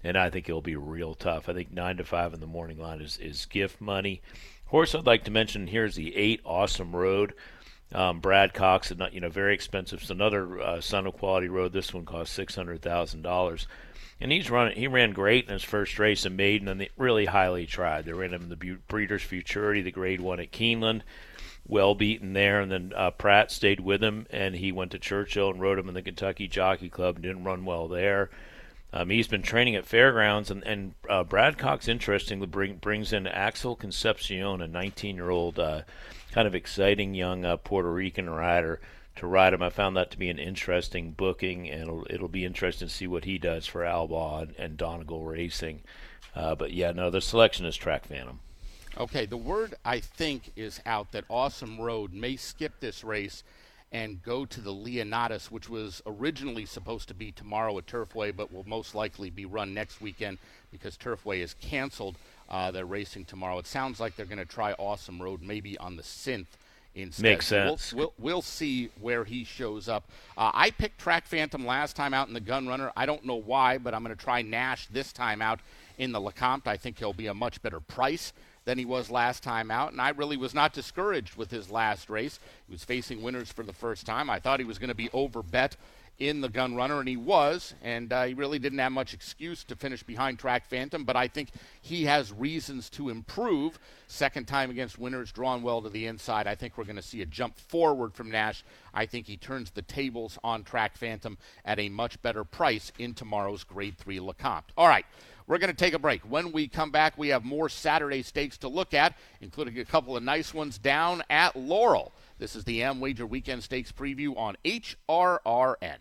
and 0.03 0.19
I 0.19 0.29
think 0.29 0.49
it'll 0.49 0.61
be 0.61 0.75
real 0.75 1.15
tough. 1.15 1.49
I 1.49 1.55
think 1.55 1.73
nine 1.73 1.99
to 1.99 2.05
five 2.05 2.35
in 2.35 2.41
the 2.41 2.47
morning 2.49 2.81
line 2.81 3.01
is 3.01 3.17
is 3.19 3.47
gift 3.47 3.81
money. 3.81 4.23
Horse 4.67 4.93
I'd 4.93 5.07
like 5.07 5.23
to 5.27 5.31
mention 5.31 5.69
here 5.69 5.85
is 5.85 5.95
the 5.95 6.17
eight 6.17 6.41
Awesome 6.45 6.97
Road. 6.97 7.35
Um, 7.95 8.19
Brad 8.19 8.55
Cox, 8.55 8.93
you 9.13 9.21
know, 9.21 9.29
very 9.29 9.55
expensive. 9.55 10.01
It's 10.01 10.11
another 10.11 10.61
uh, 10.61 10.81
son 10.81 11.07
of 11.07 11.15
quality 11.15 11.47
road. 11.47 11.73
This 11.73 11.95
one 11.95 12.07
cost 12.07 12.33
six 12.33 12.57
hundred 12.57 12.83
thousand 12.83 13.23
dollars 13.23 13.69
and 14.23 14.31
he's 14.31 14.51
running. 14.51 14.77
He 14.77 14.87
ran 14.87 15.13
great 15.13 15.47
in 15.47 15.53
his 15.53 15.65
first 15.65 15.99
race 15.99 16.25
in 16.25 16.37
Maiden, 16.37 16.69
and 16.69 16.89
really 16.97 17.27
highly 17.27 17.67
tried. 17.67 18.05
They 18.05 18.13
ran 18.13 18.33
him 18.33 18.43
in 18.43 18.49
the 18.49 18.79
Breeders' 18.87 19.23
Futurity, 19.23 19.83
the 19.83 19.91
Grade 19.91 20.21
One 20.21 20.39
at 20.39 20.53
Keeneland, 20.53 21.03
well 21.67 21.97
beaten 21.97 22.33
there, 22.33 22.61
and 22.61 22.71
then 22.71 22.93
uh, 22.95 23.11
Prat 23.11 23.51
stayed 23.51 23.81
with 23.81 24.03
him, 24.03 24.29
and 24.31 24.55
he 24.55 24.71
went 24.71 24.93
to 24.93 24.99
Churchill 25.01 25.51
and 25.51 25.61
rode 25.61 25.79
him 25.79 25.89
in 25.89 25.95
the 25.95 26.03
Kentucky 26.03 26.47
Jockey 26.47 26.89
Club, 26.89 27.17
and 27.17 27.25
didn't 27.25 27.45
run 27.45 27.65
well 27.65 27.89
there. 27.89 28.31
Um, 28.93 29.11
he's 29.11 29.27
been 29.27 29.43
training 29.43 29.75
at 29.75 29.87
fairgrounds, 29.87 30.53
and, 30.53 30.63
and 30.65 30.95
uh, 31.09 31.25
Brad 31.25 31.59
Cox, 31.59 31.89
interestingly, 31.89 32.47
bring, 32.47 32.77
brings 32.77 33.13
in 33.13 33.27
Axel 33.27 33.75
Concepcion, 33.75 34.63
a 34.63 34.69
19-year-old, 34.69 35.59
uh, 35.59 35.83
kind 36.31 36.47
of 36.47 36.55
exciting 36.55 37.15
young 37.15 37.45
uh, 37.45 37.57
Puerto 37.57 37.91
Rican 37.91 38.31
rider 38.31 38.81
to 39.23 39.29
ride 39.29 39.55
him. 39.55 39.63
I 39.63 39.71
found 39.71 39.97
that 39.97 40.11
to 40.11 40.19
be 40.19 40.31
an 40.31 40.41
interesting 40.41 41.13
booking, 41.13 41.71
and 41.71 41.83
it'll, 41.83 42.07
it'll 42.11 42.29
be 42.29 42.45
interesting 42.45 42.89
to 42.89 42.95
see 42.95 43.07
what 43.07 43.25
he 43.25 43.39
does 43.39 43.69
for 43.69 43.83
Albaugh 43.83 44.43
and, 44.43 44.55
and 44.59 44.77
Donegal 44.77 45.25
Racing. 45.25 45.83
Uh, 46.35 46.57
but 46.57 46.73
yeah, 46.73 46.91
no, 46.91 47.09
the 47.09 47.21
selection 47.21 47.65
is 47.65 47.77
Track 47.77 48.05
Phantom. 48.05 48.41
Okay, 48.99 49.25
the 49.25 49.37
word 49.37 49.77
I 49.85 50.01
think 50.01 50.51
is 50.57 50.81
out 50.85 51.13
that 51.13 51.25
Awesome 51.31 51.81
Road 51.81 52.13
may 52.13 52.35
skip 52.35 52.81
this 52.81 53.05
race 53.05 53.45
and 53.93 54.21
go 54.25 54.45
to 54.45 54.61
the 54.61 54.75
Leonatus, 54.75 55.53
which 55.53 55.69
was 55.69 56.03
originally 56.05 56.67
supposed 56.67 57.07
to 57.07 57.15
be 57.15 57.31
tomorrow 57.31 57.79
at 57.79 57.87
Turfway, 57.87 58.35
but 58.35 58.53
will 58.53 58.67
most 58.67 58.93
likely 58.93 59.31
be 59.31 59.45
run 59.45 59.73
next 59.73 60.01
weekend 60.01 60.39
because 60.73 60.97
Turfway 60.97 61.39
is 61.39 61.55
canceled. 61.61 62.17
Uh, 62.51 62.73
they're 62.73 62.87
racing 62.87 63.25
tomorrow. 63.25 63.59
It 63.59 63.69
sounds 63.69 64.01
like 64.01 64.17
they're 64.17 64.27
going 64.27 64.39
to 64.39 64.45
try 64.45 64.73
Awesome 64.73 65.23
Road 65.23 65.43
maybe 65.43 65.79
on 65.79 65.95
the 65.95 66.03
synth 66.03 66.47
instead. 66.95 67.23
Makes 67.23 67.47
sense. 67.47 67.93
We'll, 67.93 68.13
we'll, 68.19 68.35
we'll, 68.35 68.43
see 68.43 68.91
where 69.01 69.25
he 69.25 69.45
shows 69.45 69.89
up. 69.89 70.05
Uh, 70.37 70.51
I 70.53 70.71
picked 70.71 70.99
Track 70.99 71.27
Phantom 71.27 71.65
last 71.65 71.97
time 71.97 72.15
out 72.15 72.29
in 72.29 72.35
the 72.35 72.41
Gun 72.41 72.67
Runner. 72.67 72.93
I 72.97 73.07
don't 73.07 73.25
know 73.25 73.37
why, 73.37 73.79
but 73.79 73.95
I'm 73.95 74.03
going 74.03 74.17
to 74.17 74.23
try 74.23 74.43
Nash 74.43 74.87
this 74.89 75.13
time 75.13 75.41
out 75.41 75.61
in 75.99 76.13
the 76.13 76.21
Lecomte. 76.21 76.67
I 76.67 76.77
think 76.77 76.99
he'll 76.99 77.13
be 77.13 77.27
a 77.27 77.35
much 77.35 77.63
better 77.63 77.81
price 77.81 78.33
than 78.65 78.79
he 78.79 78.85
was 78.85 79.11
last 79.11 79.43
time 79.43 79.71
out, 79.71 79.91
and 79.93 80.01
I 80.01 80.11
really 80.11 80.37
was 80.37 80.55
not 80.55 80.73
discouraged 80.73 81.37
with 81.37 81.51
his 81.51 81.71
last 81.71 82.09
race. 82.09 82.39
He 82.69 82.73
was 82.73 82.85
facing 82.85 83.23
winners 83.23 83.51
for 83.51 83.65
the 83.65 83.73
first 83.73 84.07
time. 84.07 84.31
I 84.31 84.39
thought 84.39 84.61
he 84.61 84.65
was 84.65 84.79
going 84.79 84.89
to 84.89 84.95
be 84.95 85.11
over 85.13 85.43
bet 85.43 85.77
in 86.19 86.41
the 86.41 86.49
gun 86.49 86.75
runner, 86.75 87.01
and 87.01 87.09
he 87.09 87.17
was, 87.17 87.75
and 87.83 88.13
uh, 88.13 88.25
he 88.25 88.35
really 88.35 88.59
didn't 88.59 88.79
have 88.79 88.93
much 88.93 89.13
excuse 89.15 89.65
to 89.65 89.77
finish 89.77 90.03
behind 90.03 90.39
Track 90.39 90.67
Phantom, 90.67 91.05
but 91.05 91.17
I 91.17 91.27
think 91.27 91.51
he 91.81 92.05
has 92.05 92.33
reasons 92.33 92.89
to 92.91 93.09
improve. 93.09 93.79
Second 94.07 94.47
time 94.47 94.71
against 94.71 94.99
winners, 94.99 95.33
drawn 95.33 95.63
well 95.63 95.83
to 95.83 95.89
the 95.89 96.07
inside. 96.07 96.47
I 96.47 96.55
think 96.55 96.77
we're 96.77 96.85
going 96.85 96.97
to 96.97 97.03
see 97.03 97.23
a 97.23 97.27
jump 97.27 97.59
forward 97.59 98.15
from 98.15 98.31
Nash. 98.31 98.63
I 98.95 99.07
think 99.07 99.27
he 99.27 99.37
turns 99.37 99.71
the 99.71 99.83
tables 99.83 100.39
on 100.45 100.65
Track 100.65 100.97
Phantom 100.97 101.39
at 101.65 101.79
a 101.79 101.89
much 101.89 102.21
better 102.23 102.45
price 102.45 102.93
in 102.99 103.15
tomorrow's 103.15 103.65
Grade 103.65 103.99
3 103.99 104.19
Lecomte. 104.19 104.71
All 104.77 104.89
right. 104.89 105.07
We're 105.47 105.59
going 105.59 105.71
to 105.71 105.77
take 105.77 105.93
a 105.93 105.99
break. 105.99 106.23
When 106.23 106.53
we 106.53 106.69
come 106.69 106.91
back, 106.91 107.19
we 107.19 107.29
have 107.29 107.45
more 107.45 107.69
Saturday 107.69 108.23
stakes 108.23 108.57
to 108.59 108.69
look 108.69 108.95
at, 108.95 109.17
including 109.41 109.79
a 109.79 109.85
couple 109.85 110.17
of 110.17 110.23
nice 110.23 110.55
ones 110.55 110.79
down 110.79 111.23
at 111.29 111.57
Laurel. 111.57 112.13
This 112.43 112.57
is 112.57 112.65
the 112.65 112.81
AmWager 112.81 113.29
Weekend 113.29 113.63
Stakes 113.63 113.93
preview 113.93 114.37
on 114.37 114.57
HRRN. 114.65 115.99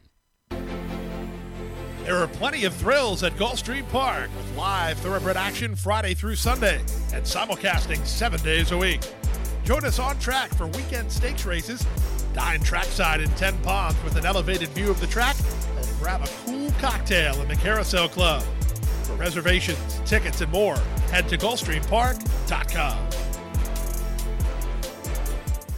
There 2.04 2.16
are 2.16 2.28
plenty 2.30 2.66
of 2.66 2.74
thrills 2.74 3.22
at 3.22 3.34
Gulfstream 3.34 3.88
Park 3.90 4.28
with 4.36 4.58
live 4.58 4.98
thoroughbred 4.98 5.38
action 5.38 5.76
Friday 5.76 6.16
through 6.16 6.34
Sunday 6.38 6.80
and 7.14 7.24
simulcasting 7.24 8.04
seven 8.08 8.42
days 8.42 8.72
a 8.72 8.78
week. 8.80 9.02
Join 9.66 9.86
us 9.86 10.00
on 10.00 10.18
track 10.18 10.50
for 10.56 10.66
weekend 10.66 11.12
stakes 11.12 11.46
races, 11.46 11.86
dine 12.34 12.62
trackside 12.62 13.22
in 13.22 13.30
10 13.36 13.60
Palms 13.60 14.04
with 14.04 14.16
an 14.16 14.26
elevated 14.26 14.70
view 14.70 14.90
of 14.90 15.00
the 15.00 15.06
track, 15.06 15.36
or 15.78 15.84
grab 16.00 16.24
a 16.24 16.28
cool 16.44 16.72
cocktail 16.80 17.40
in 17.40 17.50
the 17.50 17.56
Carousel 17.56 18.10
Club. 18.10 18.42
For 19.04 19.14
reservations, 19.14 20.02
tickets, 20.06 20.42
and 20.42 20.52
more, 20.52 20.78
head 21.12 21.30
to 21.30 21.38
GulfstreamPark.com. 21.38 23.31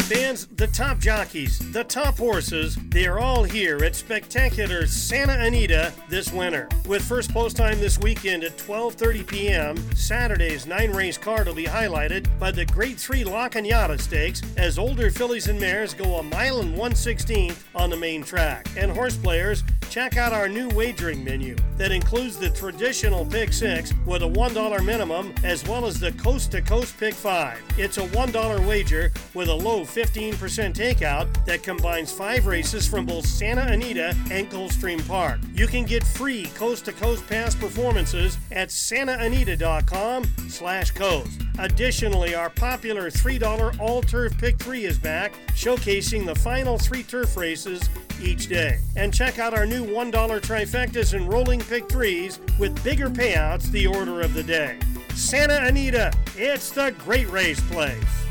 Fans, 0.04 0.48
the 0.48 0.68
top 0.68 1.00
jockeys, 1.00 1.60
the 1.72 1.86
top 1.86 2.18
horses, 2.18 2.78
they 2.90 3.08
are 3.08 3.20
all 3.20 3.44
here 3.44 3.84
at 3.86 3.96
spectacular 3.96 4.86
Santa 4.86 5.40
Anita 5.40 5.94
this 6.10 6.32
winter. 6.32 6.68
With 6.86 7.02
first 7.02 7.32
post 7.34 7.56
time 7.56 7.80
this 7.80 7.98
weekend 7.98 8.44
at 8.44 8.58
12:30 8.58 9.26
p.m., 9.26 9.96
Saturday's 9.96 10.68
nine-race 10.68 11.18
card 11.18 11.48
will 11.48 11.56
be 11.56 11.66
highlighted 11.66 12.28
by 12.38 12.52
the 12.52 12.66
Grade 12.66 13.00
3 13.00 13.24
La 13.24 13.48
Cañada 13.48 14.00
Stakes 14.00 14.42
as 14.58 14.78
older 14.78 15.10
fillies 15.10 15.48
and 15.48 15.60
mares 15.60 15.94
go 15.94 16.18
a 16.18 16.24
mile 16.24 16.60
and 16.60 16.76
1/16th 16.76 17.64
on 17.74 17.90
the 17.90 17.98
main 17.98 18.24
track. 18.24 18.68
And 18.78 18.92
horse 18.92 19.16
players, 19.16 19.64
check 19.90 20.18
out 20.18 20.34
our 20.34 20.50
new 20.50 20.68
wagering 20.70 21.24
menu 21.24 21.56
that 21.78 21.92
includes 21.92 22.38
the 22.38 22.50
traditional 22.50 23.26
Pick 23.26 23.54
6 23.54 23.94
with 24.06 24.24
a 24.24 24.28
$1 24.28 24.86
minimum 24.86 25.34
as 25.44 25.66
well 25.66 25.86
as 25.86 26.00
the 26.00 26.12
Coast 26.14 26.52
to 26.52 26.62
Coast 26.62 27.00
Pick 27.00 27.14
5. 27.14 27.58
It's 27.78 27.98
a 27.98 28.08
$1 28.08 28.68
wager 28.68 29.12
with 29.34 29.48
a 29.48 29.54
low 29.54 29.86
15% 29.94 30.34
takeout 30.74 31.46
that 31.46 31.62
combines 31.62 32.12
five 32.12 32.48
races 32.48 32.88
from 32.88 33.06
both 33.06 33.28
Santa 33.28 33.62
Anita 33.62 34.16
and 34.32 34.50
Gulfstream 34.50 35.08
Park. 35.08 35.40
You 35.54 35.68
can 35.68 35.86
get 35.86 36.04
free 36.04 36.46
coast-to-coast 36.56 37.28
pass 37.28 37.54
performances 37.54 38.38
at 38.52 38.70
santaanita.com 38.70 40.26
slash 40.50 40.92
coast. 40.92 41.42
Additionally, 41.60 42.34
our 42.34 42.50
popular 42.50 43.12
$3 43.12 43.80
all-turf 43.80 44.38
pick 44.38 44.58
3 44.58 44.86
is 44.86 44.98
back, 44.98 45.34
showcasing 45.50 46.26
the 46.26 46.36
final 46.36 46.78
three 46.78 47.04
turf 47.04 47.38
races 47.38 47.90
each 48.22 48.48
day. 48.48 48.80
And 48.96 49.14
check 49.14 49.38
out 49.38 49.54
our 49.54 49.66
new 49.66 49.86
$1 49.86 50.12
trifectas 50.12 51.14
and 51.14 51.32
rolling 51.32 51.60
pick 51.60 51.88
3s 51.88 52.58
with 52.58 52.84
bigger 52.84 53.10
payouts 53.10 53.70
the 53.72 53.88
order 53.88 54.22
of 54.22 54.34
the 54.34 54.44
day. 54.44 54.80
Santa 55.14 55.64
Anita, 55.64 56.12
it's 56.36 56.72
the 56.72 56.94
great 56.98 57.30
race 57.30 57.62
place. 57.70 58.23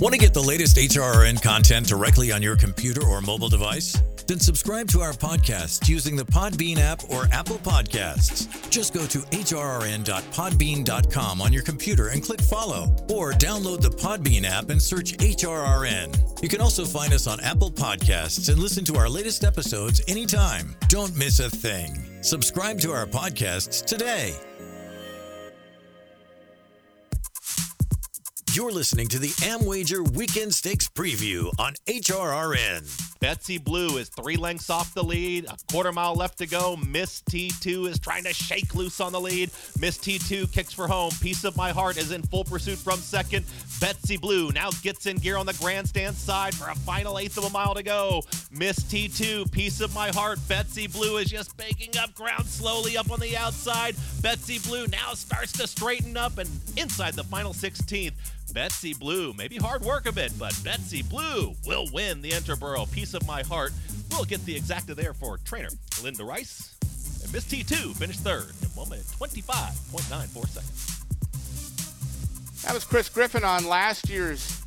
Want 0.00 0.12
to 0.12 0.18
get 0.18 0.34
the 0.34 0.42
latest 0.42 0.76
HRRN 0.76 1.40
content 1.40 1.86
directly 1.86 2.32
on 2.32 2.42
your 2.42 2.56
computer 2.56 3.06
or 3.06 3.20
mobile 3.20 3.48
device? 3.48 3.96
Then 4.26 4.40
subscribe 4.40 4.88
to 4.88 5.02
our 5.02 5.12
podcast 5.12 5.88
using 5.88 6.16
the 6.16 6.24
Podbean 6.24 6.78
app 6.78 7.08
or 7.10 7.28
Apple 7.30 7.58
Podcasts. 7.58 8.68
Just 8.70 8.92
go 8.92 9.06
to 9.06 9.20
hrrn.podbean.com 9.20 11.40
on 11.40 11.52
your 11.52 11.62
computer 11.62 12.08
and 12.08 12.24
click 12.24 12.40
follow, 12.40 12.96
or 13.08 13.30
download 13.32 13.82
the 13.82 13.90
Podbean 13.90 14.42
app 14.44 14.70
and 14.70 14.82
search 14.82 15.16
HRRN. 15.18 16.42
You 16.42 16.48
can 16.48 16.60
also 16.60 16.84
find 16.84 17.12
us 17.12 17.28
on 17.28 17.38
Apple 17.40 17.70
Podcasts 17.70 18.48
and 18.48 18.58
listen 18.58 18.84
to 18.86 18.96
our 18.96 19.08
latest 19.08 19.44
episodes 19.44 20.02
anytime. 20.08 20.74
Don't 20.88 21.16
miss 21.16 21.38
a 21.38 21.48
thing. 21.48 21.94
Subscribe 22.22 22.80
to 22.80 22.90
our 22.92 23.06
podcasts 23.06 23.84
today. 23.84 24.34
You're 28.54 28.70
listening 28.70 29.08
to 29.08 29.18
the 29.18 29.30
AmWager 29.42 30.14
Weekend 30.14 30.54
Stakes 30.54 30.88
Preview 30.88 31.50
on 31.58 31.74
HRRN. 31.88 33.18
Betsy 33.18 33.58
Blue 33.58 33.96
is 33.96 34.08
three 34.10 34.36
lengths 34.36 34.70
off 34.70 34.94
the 34.94 35.02
lead. 35.02 35.46
A 35.46 35.56
quarter 35.72 35.90
mile 35.90 36.14
left 36.14 36.38
to 36.38 36.46
go. 36.46 36.76
Miss 36.76 37.20
T2 37.22 37.88
is 37.88 37.98
trying 37.98 38.22
to 38.22 38.32
shake 38.32 38.76
loose 38.76 39.00
on 39.00 39.10
the 39.10 39.20
lead. 39.20 39.50
Miss 39.80 39.98
T2 39.98 40.52
kicks 40.52 40.72
for 40.72 40.86
home. 40.86 41.10
Piece 41.20 41.42
of 41.42 41.56
My 41.56 41.72
Heart 41.72 41.96
is 41.96 42.12
in 42.12 42.22
full 42.22 42.44
pursuit 42.44 42.78
from 42.78 43.00
second. 43.00 43.44
Betsy 43.80 44.16
Blue 44.16 44.52
now 44.52 44.70
gets 44.82 45.06
in 45.06 45.16
gear 45.16 45.36
on 45.36 45.46
the 45.46 45.54
grandstand 45.54 46.14
side 46.14 46.54
for 46.54 46.68
a 46.68 46.76
final 46.76 47.18
eighth 47.18 47.36
of 47.38 47.44
a 47.44 47.50
mile 47.50 47.74
to 47.74 47.82
go. 47.82 48.22
Miss 48.52 48.78
T2, 48.78 49.50
Piece 49.50 49.80
of 49.80 49.92
My 49.96 50.10
Heart. 50.10 50.38
Betsy 50.46 50.86
Blue 50.86 51.16
is 51.16 51.28
just 51.28 51.58
making 51.58 51.96
up 51.98 52.14
ground 52.14 52.46
slowly 52.46 52.96
up 52.96 53.10
on 53.10 53.18
the 53.18 53.36
outside. 53.36 53.96
Betsy 54.22 54.60
Blue 54.60 54.86
now 54.86 55.14
starts 55.14 55.50
to 55.54 55.66
straighten 55.66 56.16
up 56.16 56.38
and 56.38 56.48
inside 56.76 57.14
the 57.14 57.24
final 57.24 57.52
16th. 57.52 58.12
Betsy 58.52 58.94
Blue, 58.94 59.32
maybe 59.32 59.56
hard 59.56 59.82
work 59.82 60.06
a 60.06 60.12
bit, 60.12 60.32
but 60.38 60.58
Betsy 60.62 61.02
Blue 61.02 61.54
will 61.66 61.86
win 61.92 62.22
the 62.22 62.30
Interborough. 62.30 62.90
Piece 62.92 63.14
of 63.14 63.26
my 63.26 63.42
heart. 63.42 63.72
We'll 64.10 64.24
get 64.24 64.44
the 64.44 64.58
exacta 64.58 64.94
there 64.94 65.14
for 65.14 65.38
trainer 65.38 65.70
Linda 66.02 66.24
Rice. 66.24 66.76
And 67.22 67.32
Miss 67.32 67.44
T2 67.44 67.96
finished 67.96 68.20
third 68.20 68.52
in 68.62 68.68
1 68.68 68.88
minute 68.88 69.06
25.94 69.06 70.48
seconds. 70.48 71.04
That 72.62 72.74
was 72.74 72.84
Chris 72.84 73.08
Griffin 73.08 73.44
on 73.44 73.66
last 73.66 74.08
year's 74.08 74.62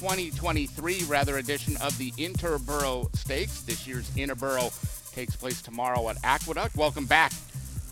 2023 0.00 1.04
rather 1.04 1.38
edition 1.38 1.76
of 1.78 1.96
the 1.98 2.12
Interborough 2.12 3.14
Stakes. 3.16 3.62
This 3.62 3.86
year's 3.86 4.08
Interborough 4.10 4.72
takes 5.12 5.34
place 5.34 5.62
tomorrow 5.62 6.08
at 6.10 6.16
Aqueduct. 6.22 6.76
Welcome 6.76 7.06
back 7.06 7.32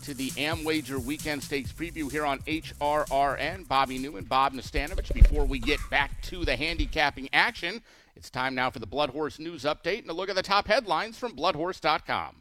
to 0.03 0.15
the 0.15 0.31
AmWager 0.31 1.03
Weekend 1.03 1.43
Stakes 1.43 1.73
preview 1.73 2.11
here 2.11 2.27
on 2.27 2.41
HRRN. 2.41 3.69
Bobby 3.69 3.99
Neuman, 3.99 4.29
Bob 4.29 4.53
Nastanovich. 4.53 5.13
Before 5.15 5.45
we 5.45 5.59
get 5.59 5.79
back 5.91 6.21
to 6.23 6.45
the 6.45 6.57
handicapping 6.57 7.29
action, 7.33 7.83
it's 8.17 8.29
time 8.29 8.55
now 8.55 8.69
for 8.71 8.81
the 8.81 8.87
Blood 8.87 9.11
Horse 9.11 9.39
News 9.39 9.63
Update 9.63 10.03
and 10.03 10.11
a 10.11 10.13
look 10.13 10.29
at 10.29 10.35
the 10.35 10.43
top 10.43 10.67
headlines 10.67 11.17
from 11.17 11.37
BloodHorse.com. 11.37 12.37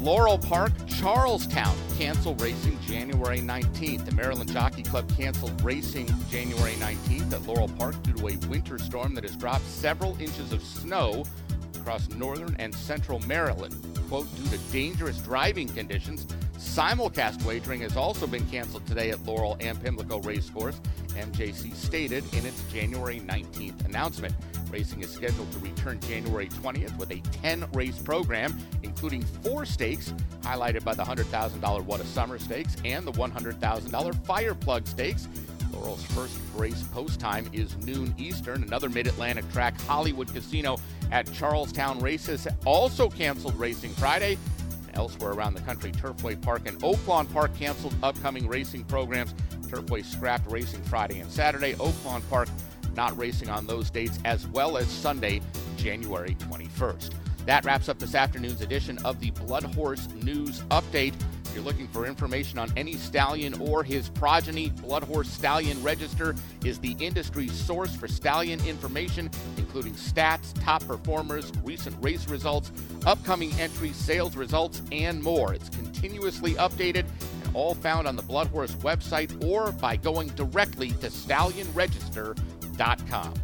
Laurel 0.00 0.38
Park, 0.38 0.72
Charlestown 0.86 1.76
cancel 1.98 2.34
racing 2.36 2.78
January 2.86 3.40
19th. 3.40 4.06
The 4.06 4.12
Maryland 4.12 4.50
Jockey 4.50 4.82
Club 4.82 5.06
canceled 5.14 5.62
racing 5.62 6.08
January 6.30 6.72
19th 6.72 7.34
at 7.34 7.42
Laurel 7.42 7.68
Park 7.68 8.02
due 8.02 8.14
to 8.14 8.28
a 8.28 8.36
winter 8.48 8.78
storm 8.78 9.14
that 9.14 9.24
has 9.24 9.36
dropped 9.36 9.66
several 9.66 10.18
inches 10.18 10.52
of 10.52 10.62
snow 10.62 11.24
across 11.80 12.08
northern 12.10 12.54
and 12.58 12.74
central 12.74 13.18
Maryland. 13.20 13.74
Quote, 14.08 14.28
due 14.36 14.48
to 14.50 14.58
dangerous 14.72 15.18
driving 15.18 15.68
conditions, 15.68 16.26
simulcast 16.58 17.42
wagering 17.44 17.80
has 17.80 17.96
also 17.96 18.26
been 18.26 18.46
canceled 18.48 18.86
today 18.86 19.10
at 19.10 19.24
Laurel 19.24 19.56
and 19.60 19.82
Pimlico 19.82 20.20
Racecourse, 20.20 20.80
MJC 21.10 21.74
stated 21.74 22.24
in 22.34 22.44
its 22.44 22.62
January 22.72 23.20
19th 23.20 23.84
announcement. 23.86 24.34
Racing 24.70 25.02
is 25.02 25.10
scheduled 25.10 25.50
to 25.52 25.58
return 25.58 25.98
January 26.00 26.48
20th 26.48 26.96
with 26.96 27.10
a 27.10 27.20
10 27.42 27.66
race 27.72 27.98
program, 27.98 28.58
including 28.82 29.22
four 29.22 29.64
stakes, 29.64 30.14
highlighted 30.42 30.84
by 30.84 30.94
the 30.94 31.02
$100,000 31.02 31.84
What 31.84 32.00
a 32.00 32.06
Summer 32.06 32.38
Stakes 32.38 32.76
and 32.84 33.06
the 33.06 33.12
$100,000 33.12 34.26
Fire 34.26 34.54
Plug 34.54 34.86
Stakes. 34.86 35.28
Laurel's 35.72 36.04
first 36.06 36.36
race 36.54 36.82
post 36.92 37.20
time 37.20 37.48
is 37.52 37.76
noon 37.78 38.14
Eastern. 38.18 38.62
Another 38.62 38.88
Mid 38.88 39.06
Atlantic 39.06 39.50
track, 39.52 39.80
Hollywood 39.82 40.32
Casino 40.32 40.76
at 41.12 41.30
Charlestown 41.32 42.00
Races, 42.00 42.46
also 42.64 43.08
canceled 43.08 43.58
racing 43.58 43.90
Friday. 43.92 44.38
Elsewhere 44.94 45.32
around 45.32 45.54
the 45.54 45.60
country, 45.60 45.92
Turfway 45.92 46.40
Park 46.40 46.66
and 46.66 46.78
Oaklawn 46.80 47.32
Park 47.32 47.54
canceled 47.56 47.94
upcoming 48.02 48.48
racing 48.48 48.84
programs. 48.84 49.34
Turfway 49.62 50.04
scrapped 50.04 50.50
racing 50.50 50.82
Friday 50.82 51.20
and 51.20 51.30
Saturday. 51.30 51.74
Oaklawn 51.74 52.28
Park 52.28 52.48
not 52.96 53.16
racing 53.16 53.48
on 53.48 53.66
those 53.66 53.88
dates, 53.90 54.18
as 54.24 54.46
well 54.48 54.76
as 54.76 54.88
Sunday, 54.88 55.40
January 55.76 56.34
21st. 56.40 57.12
That 57.46 57.64
wraps 57.64 57.88
up 57.88 57.98
this 57.98 58.14
afternoon's 58.14 58.60
edition 58.60 58.98
of 59.04 59.20
the 59.20 59.30
Blood 59.30 59.64
Horse 59.74 60.08
News 60.22 60.60
Update. 60.70 61.14
If 61.50 61.56
you're 61.56 61.64
looking 61.64 61.88
for 61.88 62.06
information 62.06 62.60
on 62.60 62.72
any 62.76 62.94
stallion 62.94 63.60
or 63.60 63.82
his 63.82 64.08
progeny, 64.08 64.70
Bloodhorse 64.70 65.28
Stallion 65.28 65.82
Register 65.82 66.36
is 66.64 66.78
the 66.78 66.94
industry 67.00 67.48
source 67.48 67.92
for 67.92 68.06
stallion 68.06 68.64
information, 68.64 69.28
including 69.56 69.94
stats, 69.94 70.54
top 70.62 70.86
performers, 70.86 71.50
recent 71.64 71.96
race 72.04 72.28
results, 72.28 72.70
upcoming 73.04 73.52
entries, 73.54 73.96
sales 73.96 74.36
results, 74.36 74.80
and 74.92 75.20
more. 75.20 75.52
It's 75.52 75.70
continuously 75.70 76.54
updated 76.54 77.04
and 77.42 77.52
all 77.52 77.74
found 77.74 78.06
on 78.06 78.14
the 78.14 78.22
Bloodhorse 78.22 78.76
website 78.76 79.44
or 79.44 79.72
by 79.72 79.96
going 79.96 80.28
directly 80.28 80.90
to 80.90 81.08
stallionregister.com. 81.08 83.34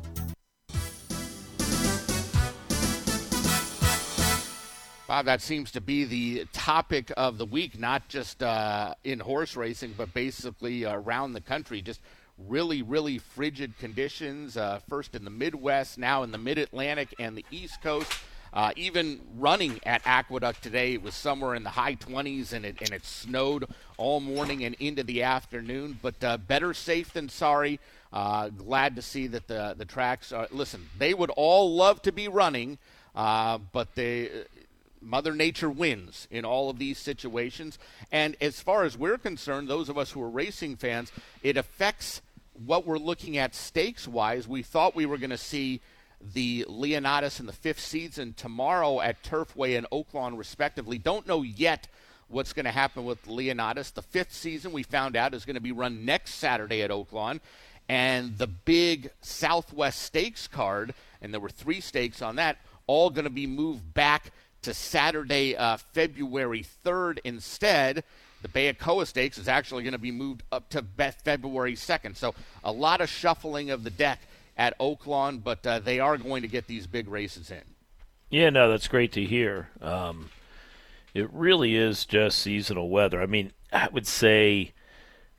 Bob, 5.07 5.27
that 5.27 5.41
seems 5.41 5.71
to 5.71 5.81
be 5.81 6.05
the 6.05 6.47
topic 6.53 7.13
of 7.17 7.39
the 7.39 7.47
week, 7.47 7.79
not 7.79 8.09
just 8.09 8.43
uh, 8.43 8.93
in 9.05 9.21
horse 9.21 9.55
racing, 9.55 9.95
but 9.97 10.13
basically 10.13 10.85
around 10.85 11.33
the 11.33 11.41
country. 11.41 11.81
Just 11.81 12.01
really, 12.49 12.83
really 12.83 13.19
frigid 13.19 13.79
conditions, 13.79 14.57
uh, 14.57 14.81
first 14.89 15.15
in 15.15 15.23
the 15.23 15.31
Midwest, 15.31 15.97
now 15.97 16.25
in 16.25 16.33
the 16.33 16.39
Mid 16.39 16.59
Atlantic 16.59 17.15
and 17.21 17.39
the 17.39 17.45
East 17.53 17.81
Coast. 17.83 18.13
Uh, 18.53 18.73
even 18.75 19.21
running 19.37 19.79
at 19.87 20.03
Aqueduct 20.05 20.61
today, 20.61 20.95
it 20.95 21.03
was 21.03 21.15
somewhere 21.15 21.55
in 21.55 21.63
the 21.63 21.71
high 21.71 21.95
20s, 21.95 22.53
and 22.53 22.65
it 22.65 22.77
and 22.81 22.91
it 22.91 23.05
snowed 23.05 23.67
all 23.99 24.19
morning 24.19 24.65
and 24.65 24.75
into 24.81 25.05
the 25.05 25.23
afternoon. 25.23 26.01
But 26.03 26.25
uh, 26.25 26.37
better 26.39 26.75
safe 26.75 27.13
than 27.13 27.29
sorry. 27.29 27.79
Uh, 28.13 28.49
glad 28.49 28.97
to 28.97 29.03
see 29.03 29.29
that 29.29 29.47
the 29.47 29.77
the 29.79 29.85
tracks. 29.85 30.33
Are, 30.33 30.49
listen, 30.51 30.89
they 30.99 31.15
would 31.15 31.31
all 31.37 31.77
love 31.77 32.03
to 32.03 32.13
be 32.13 32.27
running, 32.27 32.79
uh, 33.15 33.59
but 33.59 33.95
they. 33.95 34.31
Mother 35.07 35.35
Nature 35.35 35.71
wins 35.71 36.27
in 36.31 36.45
all 36.45 36.69
of 36.69 36.79
these 36.79 36.99
situations. 36.99 37.79
And 38.11 38.37
as 38.41 38.61
far 38.61 38.85
as 38.85 38.99
we're 38.99 39.19
concerned, 39.19 39.69
those 39.69 39.89
of 39.89 39.97
us 39.97 40.11
who 40.11 40.23
are 40.23 40.29
racing 40.29 40.77
fans, 40.77 41.13
it 41.43 41.57
affects 41.57 42.21
what 42.65 42.87
we're 42.87 42.99
looking 42.99 43.37
at 43.39 43.55
stakes 43.55 44.09
wise. 44.09 44.49
We 44.49 44.63
thought 44.63 44.97
we 44.97 45.07
were 45.07 45.19
going 45.19 45.31
to 45.31 45.39
see 45.39 45.81
the 46.21 46.65
Leonidas 46.69 47.41
in 47.41 47.47
the 47.47 47.53
fifth 47.53 47.81
season 47.81 48.35
tomorrow 48.37 49.01
at 49.01 49.23
Turfway 49.23 49.77
and 49.77 49.87
Oaklawn, 49.91 50.37
respectively. 50.37 50.99
Don't 50.99 51.27
know 51.27 51.43
yet 51.43 51.89
what's 52.29 52.53
going 52.53 52.65
to 52.65 52.73
happen 52.73 53.05
with 53.05 53.27
Leonidas. 53.27 53.91
The 53.91 54.03
fifth 54.03 54.33
season, 54.33 54.73
we 54.73 54.83
found 54.83 55.17
out, 55.17 55.35
is 55.35 55.45
going 55.45 55.55
to 55.55 55.61
be 55.61 55.73
run 55.73 56.05
next 56.05 56.35
Saturday 56.35 56.83
at 56.83 56.91
Oaklawn. 56.91 57.41
And 57.89 58.37
the 58.39 58.49
big 58.49 59.11
Southwest 59.21 60.03
Stakes 60.03 60.49
card, 60.49 60.95
and 61.23 61.33
there 61.33 61.41
were 61.41 61.49
three 61.49 61.81
stakes 61.81 62.21
on 62.21 62.37
that, 62.37 62.57
all 62.89 63.11
going 63.11 63.25
to 63.25 63.31
be 63.31 63.47
moved 63.47 63.95
back 63.95 64.33
to 64.67 64.75
Saturday, 64.75 65.57
uh, 65.57 65.77
February 65.77 66.65
3rd 66.85 67.21
instead. 67.23 68.03
The 68.43 68.49
Bayakoa 68.49 69.07
Stakes 69.07 69.39
is 69.39 69.47
actually 69.47 69.85
going 69.85 69.93
to 69.93 69.99
be 69.99 70.11
moved 70.11 70.43
up 70.51 70.69
to 70.71 70.85
February 71.25 71.75
2nd. 71.75 72.17
So 72.17 72.35
a 72.65 72.73
lot 72.73 73.01
of 73.01 73.09
shuffling 73.09 73.71
of 73.71 73.85
the 73.85 73.91
deck 73.91 74.21
at 74.57 74.77
Oaklawn, 74.81 75.43
but 75.43 75.65
uh, 75.65 75.79
they 75.79 76.01
are 76.01 76.19
going 76.19 76.43
to 76.43 76.49
get 76.49 76.67
these 76.67 76.89
big 76.89 77.07
races 77.07 77.53
in. 77.53 77.63
Yeah, 78.29 78.51
no, 78.51 78.69
that's 78.69 78.89
great 78.89 79.13
to 79.13 79.25
hear. 79.25 79.69
Um, 79.81 80.31
it 81.15 81.33
really 81.33 81.77
is 81.77 82.05
just 82.05 82.41
seasonal 82.41 82.91
weather. 82.91 83.23
I 83.23 83.27
mean, 83.27 83.53
I 83.73 83.89
would 83.93 84.07
say, 84.07 84.73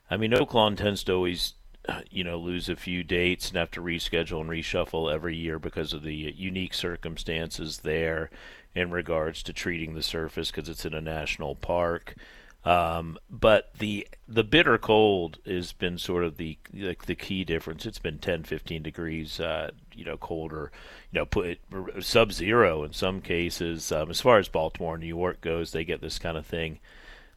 I 0.09 0.15
mean, 0.15 0.32
Oaklawn 0.32 0.78
tends 0.78 1.03
to 1.03 1.13
always, 1.13 1.55
uh, 1.89 2.01
you 2.09 2.23
know, 2.23 2.38
lose 2.38 2.69
a 2.69 2.78
few 2.78 3.03
dates 3.03 3.49
and 3.49 3.57
have 3.57 3.71
to 3.71 3.82
reschedule 3.82 4.39
and 4.39 4.49
reshuffle 4.49 5.13
every 5.13 5.36
year 5.36 5.59
because 5.59 5.91
of 5.91 6.03
the 6.03 6.15
unique 6.15 6.73
circumstances 6.73 7.80
there 7.80 8.30
in 8.78 8.91
regards 8.91 9.41
to 9.43 9.53
treating 9.53 9.95
the 9.95 10.03
surface 10.03 10.51
because 10.51 10.69
it's 10.69 10.86
in 10.86 10.93
a 10.93 11.01
national 11.01 11.55
park. 11.55 12.15
Um, 12.63 13.17
but 13.30 13.71
the 13.80 14.07
the 14.28 14.43
bitter 14.43 14.78
cold 14.78 15.38
has 15.45 15.71
been 15.71 15.97
sort 15.97 16.23
of 16.23 16.38
the 16.38 16.57
like 16.73 17.05
the 17.05 17.15
key 17.15 17.43
difference. 17.43 17.86
It's 17.86 17.99
been 17.99 18.19
10, 18.19 18.43
15 18.43 18.84
degrees, 18.84 19.39
uh, 19.39 19.71
you 19.95 20.03
know, 20.03 20.17
colder, 20.17 20.71
you 21.11 21.19
know, 21.19 21.25
put 21.25 21.59
sub 22.01 22.34
zero 22.34 22.84
in 22.84 22.93
some 22.93 23.21
cases. 23.21 23.91
Um, 23.91 24.09
as 24.09 24.19
far 24.19 24.38
as 24.38 24.49
Baltimore, 24.49 24.97
New 24.97 25.07
York 25.07 25.39
goes, 25.41 25.71
they 25.71 25.86
get 25.86 26.01
this 26.01 26.19
kind 26.19 26.38
of 26.38 26.45
thing 26.45 26.80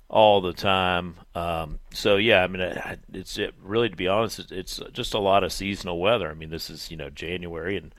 all 0.09 0.41
the 0.41 0.53
time. 0.53 1.15
Um, 1.35 1.79
so 1.95 2.17
yeah, 2.17 2.43
I 2.43 2.49
mean, 2.49 2.61
it's 3.13 3.39
it, 3.39 3.55
really 3.63 3.89
to 3.89 3.97
be 3.97 4.09
honest, 4.09 4.51
it's 4.51 4.81
just 4.93 5.15
a 5.15 5.21
lot 5.21 5.45
of 5.45 5.53
seasonal 5.53 6.01
weather. 6.01 6.29
I 6.29 6.35
mean, 6.35 6.51
this 6.51 6.69
is 6.69 6.91
you 6.91 6.97
know 6.97 7.09
January, 7.09 7.77
and 7.77 7.95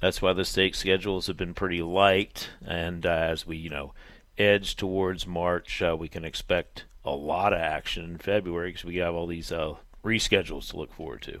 that's 0.00 0.20
why 0.20 0.32
the 0.32 0.44
stake 0.44 0.74
schedules 0.74 1.26
have 1.26 1.36
been 1.36 1.54
pretty 1.54 1.82
light. 1.82 2.50
And 2.64 3.04
uh, 3.06 3.10
as 3.10 3.46
we 3.46 3.56
you 3.56 3.70
know 3.70 3.92
edge 4.38 4.76
towards 4.76 5.26
March, 5.26 5.82
uh, 5.82 5.96
we 5.98 6.08
can 6.08 6.24
expect 6.24 6.84
a 7.04 7.10
lot 7.10 7.52
of 7.52 7.60
action 7.60 8.04
in 8.04 8.18
February 8.18 8.70
because 8.70 8.84
we 8.84 8.96
have 8.96 9.14
all 9.14 9.26
these 9.26 9.52
uh, 9.52 9.74
reschedules 10.04 10.70
to 10.70 10.76
look 10.76 10.92
forward 10.92 11.22
to. 11.22 11.40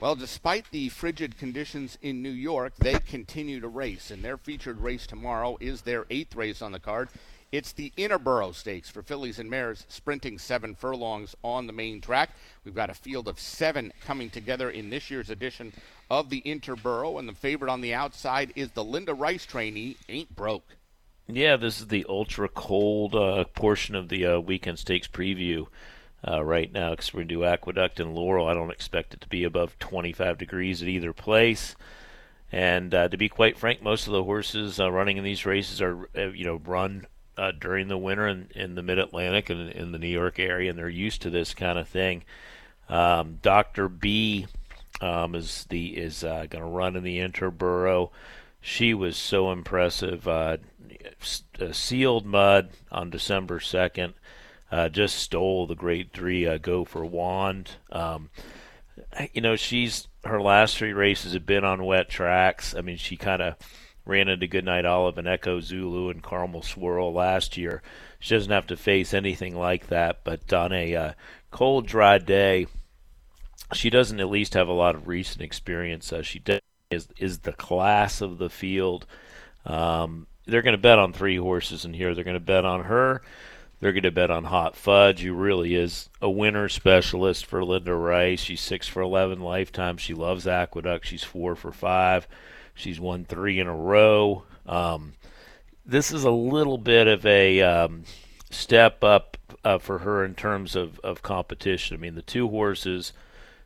Well, 0.00 0.16
despite 0.16 0.70
the 0.70 0.88
frigid 0.88 1.38
conditions 1.38 1.96
in 2.02 2.20
New 2.20 2.30
York, 2.30 2.74
they 2.78 2.98
continue 2.98 3.60
to 3.60 3.68
race, 3.68 4.10
and 4.10 4.22
their 4.22 4.36
featured 4.36 4.80
race 4.80 5.06
tomorrow 5.06 5.56
is 5.60 5.82
their 5.82 6.04
eighth 6.10 6.34
race 6.34 6.60
on 6.60 6.72
the 6.72 6.80
card. 6.80 7.08
It's 7.54 7.70
the 7.70 7.92
Interborough 7.96 8.52
Stakes 8.52 8.90
for 8.90 9.00
fillies 9.00 9.38
and 9.38 9.48
mares, 9.48 9.86
sprinting 9.88 10.38
seven 10.38 10.74
furlongs 10.74 11.36
on 11.44 11.68
the 11.68 11.72
main 11.72 12.00
track. 12.00 12.30
We've 12.64 12.74
got 12.74 12.90
a 12.90 12.94
field 12.94 13.28
of 13.28 13.38
seven 13.38 13.92
coming 14.04 14.28
together 14.28 14.68
in 14.70 14.90
this 14.90 15.08
year's 15.08 15.30
edition 15.30 15.72
of 16.10 16.30
the 16.30 16.42
Interborough, 16.44 17.16
and 17.16 17.28
the 17.28 17.32
favorite 17.32 17.70
on 17.70 17.80
the 17.80 17.94
outside 17.94 18.52
is 18.56 18.72
the 18.72 18.82
Linda 18.82 19.14
Rice 19.14 19.46
trainee, 19.46 19.96
Ain't 20.08 20.34
Broke. 20.34 20.66
Yeah, 21.28 21.56
this 21.56 21.78
is 21.78 21.86
the 21.86 22.04
ultra 22.08 22.48
cold 22.48 23.14
uh, 23.14 23.44
portion 23.44 23.94
of 23.94 24.08
the 24.08 24.26
uh, 24.26 24.40
weekend 24.40 24.80
stakes 24.80 25.06
preview 25.06 25.68
uh, 26.26 26.42
right 26.42 26.72
now 26.72 26.90
because 26.90 27.14
we're 27.14 27.18
going 27.18 27.28
to 27.28 27.34
do 27.34 27.44
Aqueduct 27.44 28.00
and 28.00 28.16
Laurel. 28.16 28.48
I 28.48 28.54
don't 28.54 28.72
expect 28.72 29.14
it 29.14 29.20
to 29.20 29.28
be 29.28 29.44
above 29.44 29.78
25 29.78 30.38
degrees 30.38 30.82
at 30.82 30.88
either 30.88 31.12
place. 31.12 31.76
And 32.50 32.92
uh, 32.92 33.08
to 33.10 33.16
be 33.16 33.28
quite 33.28 33.56
frank, 33.56 33.80
most 33.80 34.08
of 34.08 34.12
the 34.12 34.24
horses 34.24 34.80
uh, 34.80 34.90
running 34.90 35.18
in 35.18 35.24
these 35.24 35.46
races 35.46 35.80
are, 35.80 36.08
uh, 36.16 36.30
you 36.30 36.44
know, 36.44 36.60
run 36.64 37.06
during 37.58 37.88
the 37.88 37.98
winter 37.98 38.26
in, 38.26 38.48
in 38.54 38.74
the 38.74 38.82
Mid 38.82 38.98
Atlantic 38.98 39.50
and 39.50 39.70
in 39.70 39.92
the 39.92 39.98
New 39.98 40.08
York 40.08 40.38
area, 40.38 40.70
and 40.70 40.78
they're 40.78 40.88
used 40.88 41.22
to 41.22 41.30
this 41.30 41.54
kind 41.54 41.78
of 41.78 41.88
thing. 41.88 42.24
Um, 42.88 43.38
Doctor 43.42 43.88
B 43.88 44.46
um, 45.00 45.34
is 45.34 45.66
the 45.68 45.96
is 45.96 46.22
going 46.22 46.50
to 46.50 46.64
run 46.64 46.96
in 46.96 47.02
the 47.02 47.18
Interborough. 47.18 48.10
She 48.60 48.94
was 48.94 49.16
so 49.16 49.52
impressive 49.52 50.26
uh, 50.26 50.56
sealed 51.72 52.26
mud 52.26 52.70
on 52.90 53.10
December 53.10 53.58
2nd. 53.58 54.14
Uh, 54.70 54.88
just 54.88 55.16
stole 55.16 55.66
the 55.66 55.74
Grade 55.74 56.12
3 56.12 56.46
uh, 56.46 56.58
Go 56.58 56.84
for 56.84 57.04
Wand. 57.04 57.72
Um, 57.92 58.30
you 59.32 59.40
know, 59.40 59.56
she's 59.56 60.08
her 60.24 60.40
last 60.40 60.76
three 60.76 60.92
races 60.92 61.34
have 61.34 61.46
been 61.46 61.64
on 61.64 61.84
wet 61.84 62.08
tracks. 62.08 62.74
I 62.74 62.80
mean, 62.80 62.96
she 62.96 63.16
kind 63.16 63.42
of 63.42 63.56
ran 64.06 64.28
into 64.28 64.46
Goodnight 64.46 64.84
Olive 64.84 65.18
and 65.18 65.26
Echo 65.26 65.60
Zulu 65.60 66.10
and 66.10 66.22
Caramel 66.22 66.62
Swirl 66.62 67.12
last 67.12 67.56
year. 67.56 67.82
She 68.18 68.34
doesn't 68.34 68.52
have 68.52 68.66
to 68.68 68.76
face 68.76 69.14
anything 69.14 69.56
like 69.56 69.88
that, 69.88 70.24
but 70.24 70.52
on 70.52 70.72
a 70.72 70.94
uh, 70.94 71.12
cold, 71.50 71.86
dry 71.86 72.18
day, 72.18 72.66
she 73.72 73.90
doesn't 73.90 74.20
at 74.20 74.30
least 74.30 74.54
have 74.54 74.68
a 74.68 74.72
lot 74.72 74.94
of 74.94 75.08
recent 75.08 75.42
experience. 75.42 76.12
Uh, 76.12 76.22
she 76.22 76.42
is 76.90 77.08
is 77.18 77.40
the 77.40 77.52
class 77.52 78.20
of 78.20 78.38
the 78.38 78.50
field. 78.50 79.06
Um, 79.64 80.26
they're 80.46 80.62
going 80.62 80.72
to 80.76 80.78
bet 80.78 80.98
on 80.98 81.12
three 81.12 81.36
horses 81.36 81.84
in 81.84 81.94
here. 81.94 82.14
They're 82.14 82.24
going 82.24 82.34
to 82.34 82.40
bet 82.40 82.64
on 82.64 82.84
her. 82.84 83.22
They're 83.80 83.92
going 83.92 84.04
to 84.04 84.10
bet 84.10 84.30
on 84.30 84.44
Hot 84.44 84.76
Fudge, 84.76 85.20
who 85.20 85.34
really 85.34 85.74
is 85.74 86.08
a 86.20 86.30
winner 86.30 86.68
specialist 86.68 87.44
for 87.44 87.64
Linda 87.64 87.94
Rice. 87.94 88.40
She's 88.40 88.60
six 88.60 88.88
for 88.88 89.02
eleven 89.02 89.40
lifetime. 89.40 89.96
She 89.96 90.14
loves 90.14 90.46
Aqueduct. 90.46 91.06
She's 91.06 91.24
four 91.24 91.54
for 91.54 91.72
five. 91.72 92.28
She's 92.74 93.00
won 93.00 93.24
three 93.24 93.60
in 93.60 93.66
a 93.66 93.74
row. 93.74 94.44
Um, 94.66 95.14
this 95.86 96.12
is 96.12 96.24
a 96.24 96.30
little 96.30 96.78
bit 96.78 97.06
of 97.06 97.24
a 97.24 97.60
um, 97.62 98.04
step 98.50 99.04
up 99.04 99.36
uh, 99.64 99.78
for 99.78 99.98
her 100.00 100.24
in 100.24 100.34
terms 100.34 100.74
of, 100.74 100.98
of 101.00 101.22
competition. 101.22 101.96
I 101.96 102.00
mean, 102.00 102.14
the 102.14 102.22
two 102.22 102.48
horses 102.48 103.12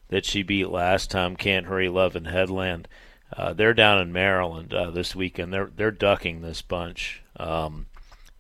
that 0.09 0.25
she 0.25 0.43
beat 0.43 0.69
last 0.69 1.11
time, 1.11 1.37
Can't 1.37 1.67
Hurry, 1.67 1.89
Love, 1.89 2.17
and 2.17 2.27
Headland 2.27 2.89
uh, 3.37 3.53
they're 3.53 3.75
down 3.75 4.01
in 4.01 4.13
Maryland 4.13 4.73
uh, 4.73 4.91
this 4.91 5.15
weekend. 5.15 5.53
They're 5.53 5.71
they're 5.75 5.91
ducking 5.91 6.41
this 6.41 6.63
bunch. 6.63 7.23
Um, 7.37 7.87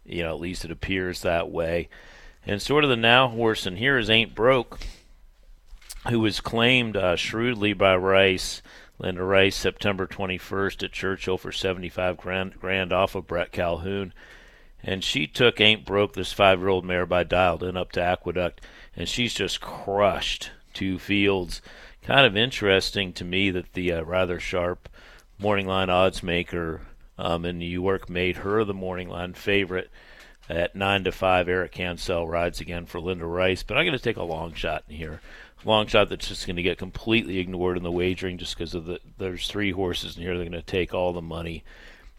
you 0.04 0.22
know, 0.22 0.34
at 0.34 0.40
least 0.40 0.64
it 0.64 0.70
appears 0.70 1.22
that 1.22 1.50
way. 1.50 1.88
And 2.46 2.62
sort 2.62 2.84
of 2.84 2.90
the 2.90 2.96
now 2.96 3.28
horse, 3.28 3.66
and 3.66 3.76
here 3.76 3.98
is 3.98 4.08
Ain't 4.08 4.34
Broke, 4.34 4.80
who 6.08 6.20
was 6.20 6.40
claimed 6.40 6.96
uh, 6.96 7.16
shrewdly 7.16 7.74
by 7.74 7.94
Rice, 7.96 8.62
Linda 8.98 9.22
Rice, 9.22 9.56
September 9.56 10.06
21st 10.06 10.82
at 10.84 10.92
Churchill 10.92 11.38
for 11.38 11.52
75 11.52 12.16
grand, 12.16 12.58
grand 12.58 12.92
off 12.92 13.14
of 13.14 13.26
Bret 13.26 13.52
Calhoun. 13.52 14.12
And 14.82 15.02
she 15.02 15.26
took 15.26 15.60
Ain't 15.60 15.84
Broke, 15.84 16.14
this 16.14 16.32
five 16.32 16.60
year 16.60 16.68
old 16.68 16.84
mare 16.84 17.06
by 17.06 17.24
Dialed 17.24 17.62
In 17.62 17.76
up 17.76 17.92
to 17.92 18.02
Aqueduct, 18.02 18.60
and 18.96 19.08
she's 19.08 19.34
just 19.34 19.60
crushed 19.60 20.50
two 20.72 20.98
fields 20.98 21.60
kind 22.08 22.26
of 22.26 22.38
interesting 22.38 23.12
to 23.12 23.22
me 23.22 23.50
that 23.50 23.74
the 23.74 23.92
uh, 23.92 24.02
rather 24.02 24.40
sharp 24.40 24.88
morning 25.38 25.66
line 25.66 25.90
odds 25.90 26.22
maker 26.22 26.80
um, 27.18 27.44
in 27.44 27.58
New 27.58 27.66
York 27.66 28.08
made 28.08 28.38
her 28.38 28.64
the 28.64 28.72
morning 28.72 29.10
line 29.10 29.34
favorite 29.34 29.90
at 30.48 30.74
nine 30.74 31.04
to 31.04 31.12
five. 31.12 31.50
Eric 31.50 31.72
Cancel 31.72 32.26
rides 32.26 32.62
again 32.62 32.86
for 32.86 32.98
Linda 32.98 33.26
Rice, 33.26 33.62
but 33.62 33.76
I'm 33.76 33.84
going 33.84 33.96
to 33.96 34.02
take 34.02 34.16
a 34.16 34.22
long 34.22 34.54
shot 34.54 34.84
in 34.88 34.96
here. 34.96 35.20
Long 35.64 35.86
shot 35.86 36.08
that's 36.08 36.28
just 36.28 36.46
going 36.46 36.56
to 36.56 36.62
get 36.62 36.78
completely 36.78 37.38
ignored 37.38 37.76
in 37.76 37.82
the 37.82 37.90
wagering 37.90 38.38
just 38.38 38.56
because 38.56 38.74
of 38.74 38.86
the 38.86 39.00
there's 39.18 39.48
three 39.48 39.72
horses 39.72 40.16
in 40.16 40.22
here. 40.22 40.34
They're 40.36 40.48
going 40.48 40.52
to 40.52 40.62
take 40.62 40.94
all 40.94 41.12
the 41.12 41.20
money, 41.20 41.64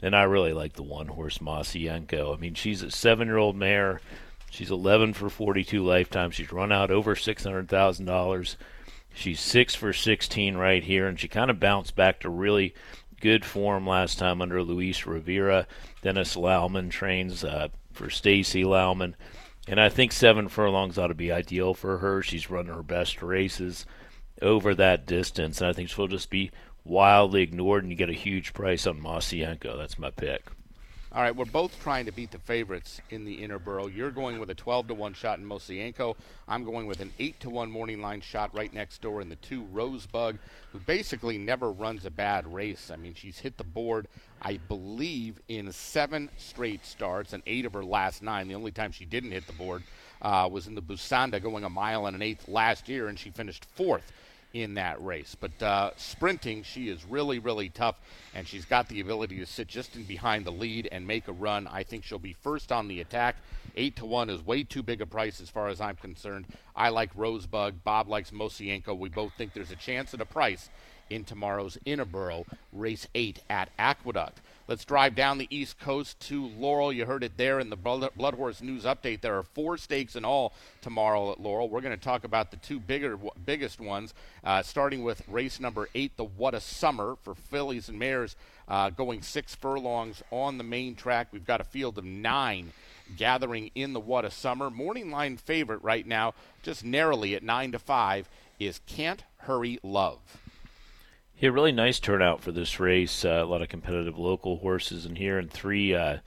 and 0.02 0.16
I 0.16 0.24
really 0.24 0.54
like 0.54 0.74
the 0.74 0.84
one 0.84 1.08
horse 1.08 1.38
Masienko. 1.38 2.36
I 2.36 2.40
mean, 2.40 2.54
she's 2.54 2.82
a 2.82 2.92
seven 2.92 3.28
year 3.28 3.38
old 3.38 3.56
mare. 3.56 4.02
She's 4.52 4.72
11 4.72 5.14
for 5.14 5.30
42 5.30 5.86
lifetime. 5.86 6.32
She's 6.32 6.52
run 6.52 6.72
out 6.72 6.92
over 6.92 7.16
six 7.16 7.44
hundred 7.44 7.70
thousand 7.70 8.06
dollars. 8.06 8.58
She's 9.14 9.40
six 9.40 9.74
for 9.74 9.94
16 9.94 10.56
right 10.56 10.84
here, 10.84 11.08
and 11.08 11.20
she 11.20 11.28
kind 11.28 11.50
of 11.50 11.60
bounced 11.60 11.96
back 11.96 12.20
to 12.22 12.30
really 12.30 12.74
good 13.20 13.44
form 13.44 13.88
last 13.88 14.20
time 14.20 14.42
under 14.42 14.64
Luis 14.64 15.06
Rivera. 15.06 15.68
Dennis 16.02 16.36
Laumann 16.36 16.90
trains 16.90 17.44
uh, 17.44 17.70
for 17.92 18.10
Stacy 18.10 18.64
Laumann. 18.64 19.16
And 19.70 19.80
I 19.80 19.88
think 19.88 20.12
seven 20.12 20.48
furlongs 20.48 20.98
ought 20.98 21.08
to 21.08 21.14
be 21.14 21.32
ideal 21.32 21.76
for 21.76 22.00
her. 22.00 22.24
She's 22.24 22.50
run 22.50 22.66
her 22.66 22.82
best 22.82 23.22
races 23.22 23.86
over 24.42 24.74
that 24.74 25.06
distance, 25.06 25.62
and 25.62 25.70
I 25.70 25.74
think 25.74 25.90
she'll 25.90 26.08
just 26.08 26.32
be 26.32 26.50
wildly 26.84 27.44
ignored, 27.44 27.84
and 27.84 27.92
you 27.92 27.96
get 27.96 28.10
a 28.10 28.14
huge 28.14 28.54
price 28.54 28.88
on 28.88 29.00
Masienko. 29.00 29.78
That's 29.78 30.00
my 30.00 30.10
pick. 30.10 30.42
All 31.12 31.24
right, 31.24 31.36
we're 31.36 31.46
both 31.46 31.82
trying 31.82 32.06
to 32.06 32.12
beat 32.12 32.30
the 32.30 32.38
favorites 32.38 33.02
in 33.10 33.26
the 33.26 33.42
Interborough. 33.42 33.92
You're 33.96 34.12
going 34.12 34.40
with 34.40 34.52
a 34.52 34.54
12 34.54 34.90
to 34.90 34.94
1 34.94 35.16
shot 35.16 35.40
in 35.40 35.46
Mosienko. 35.46 36.16
I'm 36.48 36.64
going 36.64 36.86
with 36.86 37.00
an 37.00 37.12
8 37.18 37.40
to 37.40 37.50
1 37.50 37.72
morning 37.72 38.00
line 38.00 38.22
shot 38.22 38.54
right 38.54 38.72
next 38.72 39.02
door 39.02 39.20
in 39.20 39.28
the 39.28 39.36
two 39.38 39.64
Rosebug, 39.74 40.38
who 40.72 40.78
basically 40.78 41.40
never 41.40 41.72
runs 41.72 42.06
a 42.06 42.12
bad 42.12 42.46
race. 42.54 42.92
I 42.94 42.96
mean, 42.96 43.16
she's 43.16 43.40
hit 43.40 43.58
the 43.58 43.64
board, 43.64 44.08
I 44.40 44.58
believe, 44.68 45.42
in 45.48 45.72
seven 45.72 46.30
straight 46.38 46.86
starts 46.86 47.34
and 47.34 47.42
eight 47.48 47.66
of 47.66 47.74
her 47.74 47.84
last 47.84 48.22
nine. 48.22 48.48
The 48.48 48.54
only 48.54 48.72
time 48.72 48.92
she 48.92 49.06
didn't 49.06 49.32
hit 49.32 49.48
the 49.48 49.54
board 49.54 49.82
uh, 50.22 50.48
was 50.52 50.68
in 50.68 50.76
the 50.76 50.82
Busanda 50.82 51.42
going 51.42 51.64
a 51.64 51.72
mile 51.72 52.06
and 52.06 52.16
an 52.16 52.22
eighth 52.22 52.48
last 52.48 52.88
year, 52.88 53.08
and 53.08 53.18
she 53.18 53.32
finished 53.32 53.66
fourth 53.66 54.12
in 54.54 54.76
that 54.76 55.04
race. 55.04 55.36
But 55.40 55.62
uh, 55.62 55.92
sprinting, 55.96 56.64
she 56.64 56.90
is 56.90 57.06
really, 57.06 57.40
really 57.40 57.70
tough, 57.70 57.96
and 58.34 58.48
she's 58.48 58.66
got 58.66 58.88
the 58.88 59.00
ability 59.00 59.38
to 59.38 59.46
sit 59.46 59.68
just 59.68 59.96
in 59.96 60.04
behind 60.04 60.46
the 60.46 60.52
lead 60.52 60.88
and 60.92 61.06
make 61.06 61.28
a 61.28 61.32
run. 61.32 61.68
I 61.68 61.84
think 61.84 62.04
she'll 62.04 62.20
be 62.20 62.34
first 62.34 62.72
on 62.72 62.88
the 62.88 63.02
attack. 63.02 63.36
Eight 63.76 63.96
to 63.98 64.06
one 64.06 64.30
is 64.30 64.46
way 64.46 64.64
too 64.64 64.84
big 64.84 65.02
a 65.02 65.06
price 65.06 65.40
as 65.40 65.50
far 65.50 65.68
as 65.68 65.80
I'm 65.80 65.96
concerned. 65.96 66.48
I 66.76 66.90
like 66.90 67.12
Rosebud. 67.16 67.84
Bob 67.84 68.10
likes 68.10 68.32
Mosienko. 68.32 68.98
We 68.98 69.10
both 69.10 69.34
think 69.34 69.54
there's 69.54 69.72
a 69.72 69.76
chance 69.76 70.14
at 70.14 70.22
a 70.22 70.26
price 70.26 70.70
in 71.10 71.24
tomorrow's 71.24 71.78
Interborough 71.86 72.46
Race 72.72 73.08
8 73.16 73.40
at 73.50 73.70
Aqueduct. 73.78 74.40
Let's 74.70 74.86
drive 74.86 75.16
down 75.16 75.40
the 75.40 75.48
East 75.50 75.80
Coast 75.80 76.20
to 76.28 76.46
Laurel. 76.46 76.94
You 76.94 77.08
heard 77.08 77.24
it 77.24 77.38
there 77.38 77.60
in 77.60 77.72
the 77.72 77.76
Blood 77.76 78.36
Horse 78.36 78.62
News 78.62 78.84
Update. 78.84 79.22
There 79.22 79.36
are 79.36 79.42
four 79.42 79.80
stakes 79.80 80.16
in 80.16 80.24
all 80.24 80.54
tomorrow 80.82 81.32
at 81.32 81.40
Laurel. 81.40 81.68
We're 81.68 81.82
going 81.82 81.98
to 81.98 82.04
talk 82.04 82.24
about 82.24 82.52
the 82.52 82.58
two 82.58 82.80
bigger, 82.80 83.18
biggest 83.48 83.80
ones, 83.80 84.14
uh, 84.44 84.62
starting 84.62 85.04
with 85.04 85.28
race 85.28 85.60
number 85.60 85.90
eight, 85.96 86.16
the 86.18 86.24
What 86.24 86.54
a 86.54 86.60
Summer 86.60 87.16
for 87.24 87.34
fillies 87.34 87.90
and 87.90 87.98
mares, 87.98 88.36
uh, 88.68 88.92
going 88.92 89.24
six 89.24 89.56
furlongs 89.56 90.22
on 90.30 90.60
the 90.60 90.64
main 90.64 90.94
track. 90.94 91.30
We've 91.32 91.48
got 91.48 91.62
a 91.62 91.64
field 91.64 91.98
of 91.98 92.06
nine 92.06 92.72
gathering 93.18 93.72
in 93.74 93.94
the 93.94 94.00
What 94.00 94.24
a 94.24 94.30
Summer. 94.30 94.70
Morning 94.70 95.10
line 95.10 95.38
favorite 95.38 95.82
right 95.82 96.06
now, 96.06 96.36
just 96.62 96.84
narrowly 96.84 97.34
at 97.34 97.42
nine 97.42 97.72
to 97.72 97.80
five, 97.80 98.30
is 98.60 98.82
Can't 98.86 99.24
Hurry 99.38 99.80
Love. 99.82 100.20
Yeah, 101.40 101.50
really 101.52 101.72
nice 101.72 102.02
turnout 102.02 102.42
for 102.42 102.52
this 102.52 102.82
race. 102.82 103.24
Uh, 103.24 103.42
a 103.42 103.46
lot 103.46 103.62
of 103.62 103.70
competitive 103.70 104.18
local 104.18 104.58
horses 104.58 105.06
in 105.06 105.16
here, 105.16 105.38
and 105.40 105.50
three 105.50 105.96
uh, 105.96 106.18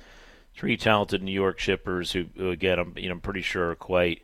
three 0.54 0.78
talented 0.78 1.22
New 1.22 1.32
York 1.32 1.58
shippers 1.58 2.12
who, 2.12 2.26
who 2.34 2.50
again, 2.50 2.78
I'm 2.78 2.94
you 2.96 3.10
know 3.10 3.18
pretty 3.18 3.42
sure 3.42 3.72
are 3.72 3.74
quite 3.74 4.22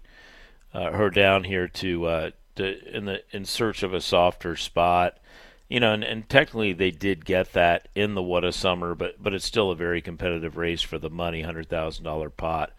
uh, 0.72 0.93
her 0.93 1.11
down 1.11 1.45
here 1.45 1.68
to, 1.68 2.07
uh, 2.07 2.30
to 2.57 2.97
in 2.97 3.05
the 3.05 3.22
in 3.32 3.45
search 3.45 3.82
of 3.82 3.93
a 3.93 4.01
softer 4.01 4.57
spot. 4.57 5.18
You 5.68 5.80
know, 5.80 5.93
and, 5.93 6.03
and 6.03 6.26
technically 6.26 6.72
they 6.72 6.91
did 6.91 7.26
get 7.26 7.53
that 7.53 7.89
in 7.95 8.14
the 8.14 8.22
What 8.22 8.45
a 8.45 8.51
Summer, 8.51 8.95
but 8.95 9.22
but 9.22 9.34
it's 9.34 9.45
still 9.45 9.70
a 9.70 9.76
very 9.76 10.01
competitive 10.01 10.57
race 10.57 10.80
for 10.80 10.99
the 10.99 11.11
money, 11.11 11.43
hundred 11.43 11.68
thousand 11.68 12.05
dollar 12.05 12.30
pot 12.30 12.72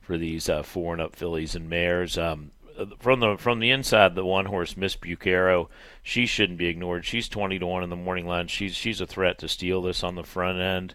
for 0.00 0.16
these 0.16 0.48
uh, 0.48 0.62
four 0.62 0.94
and 0.94 1.02
up 1.02 1.14
fillies 1.14 1.54
and 1.54 1.68
mares. 1.68 2.16
Um, 2.16 2.52
from 2.98 3.20
the 3.20 3.36
from 3.36 3.60
the 3.60 3.70
inside, 3.70 4.14
the 4.14 4.24
one 4.24 4.46
horse 4.46 4.76
Miss 4.76 4.96
Bucaro, 4.96 5.68
she 6.02 6.26
shouldn't 6.26 6.58
be 6.58 6.66
ignored. 6.66 7.04
She's 7.04 7.28
twenty 7.28 7.58
to 7.58 7.66
one 7.66 7.82
in 7.82 7.90
the 7.90 7.96
morning 7.96 8.26
line. 8.26 8.48
She's 8.48 8.74
she's 8.74 9.00
a 9.00 9.06
threat 9.06 9.38
to 9.38 9.48
steal 9.48 9.82
this 9.82 10.02
on 10.02 10.14
the 10.14 10.22
front 10.22 10.58
end. 10.58 10.94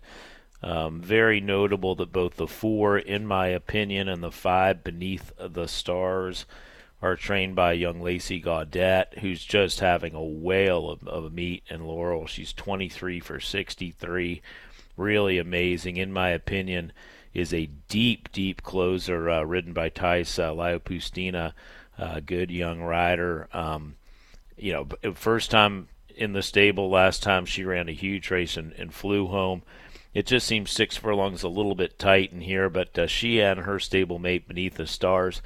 Um, 0.63 1.01
very 1.01 1.41
notable 1.41 1.95
that 1.95 2.11
both 2.11 2.37
the 2.37 2.47
four, 2.47 2.97
in 2.97 3.27
my 3.27 3.47
opinion, 3.47 4.07
and 4.07 4.23
the 4.23 4.31
five 4.31 4.83
beneath 4.83 5.31
the 5.37 5.67
stars 5.67 6.45
are 7.01 7.15
trained 7.15 7.55
by 7.55 7.73
young 7.73 8.01
Lacey 8.01 8.39
Gaudet, 8.39 9.19
who's 9.19 9.43
just 9.43 9.79
having 9.79 10.15
a 10.15 10.23
whale 10.23 10.89
of, 10.89 11.07
of 11.07 11.25
a 11.25 11.29
meet 11.29 11.63
in 11.69 11.85
Laurel. 11.85 12.25
She's 12.25 12.51
23 12.53 13.19
for 13.19 13.39
63. 13.39 14.41
Really 14.97 15.37
amazing, 15.37 15.97
in 15.97 16.11
my 16.11 16.29
opinion 16.29 16.93
is 17.35 17.53
a 17.53 17.69
deep, 17.89 18.31
deep 18.31 18.63
closer 18.63 19.29
uh, 19.29 19.43
ridden 19.43 19.73
by 19.73 19.89
Tice 19.89 20.39
uh, 20.39 20.49
Liopustina, 20.51 21.53
uh, 21.99 22.21
good 22.25 22.49
young 22.49 22.81
rider. 22.81 23.47
Um, 23.53 23.95
you 24.57 24.71
know, 24.71 25.13
first 25.13 25.51
time 25.51 25.89
in 26.15 26.31
the 26.31 26.41
stable, 26.41 26.89
last 26.89 27.21
time 27.21 27.45
she 27.45 27.65
ran 27.65 27.89
a 27.89 27.93
huge 27.93 28.31
race 28.31 28.55
and, 28.55 28.71
and 28.73 28.93
flew 28.93 29.27
home. 29.27 29.63
It 30.13 30.25
just 30.25 30.47
seems 30.47 30.71
six 30.71 30.95
furlongs 30.95 31.43
a 31.43 31.49
little 31.49 31.75
bit 31.75 31.99
tight 31.99 32.31
in 32.31 32.39
here, 32.39 32.69
but 32.69 32.97
uh, 32.97 33.05
she 33.05 33.41
and 33.41 33.59
her 33.59 33.79
stable 33.79 34.17
mate 34.17 34.47
Beneath 34.47 34.75
the 34.75 34.87
Stars, 34.87 35.41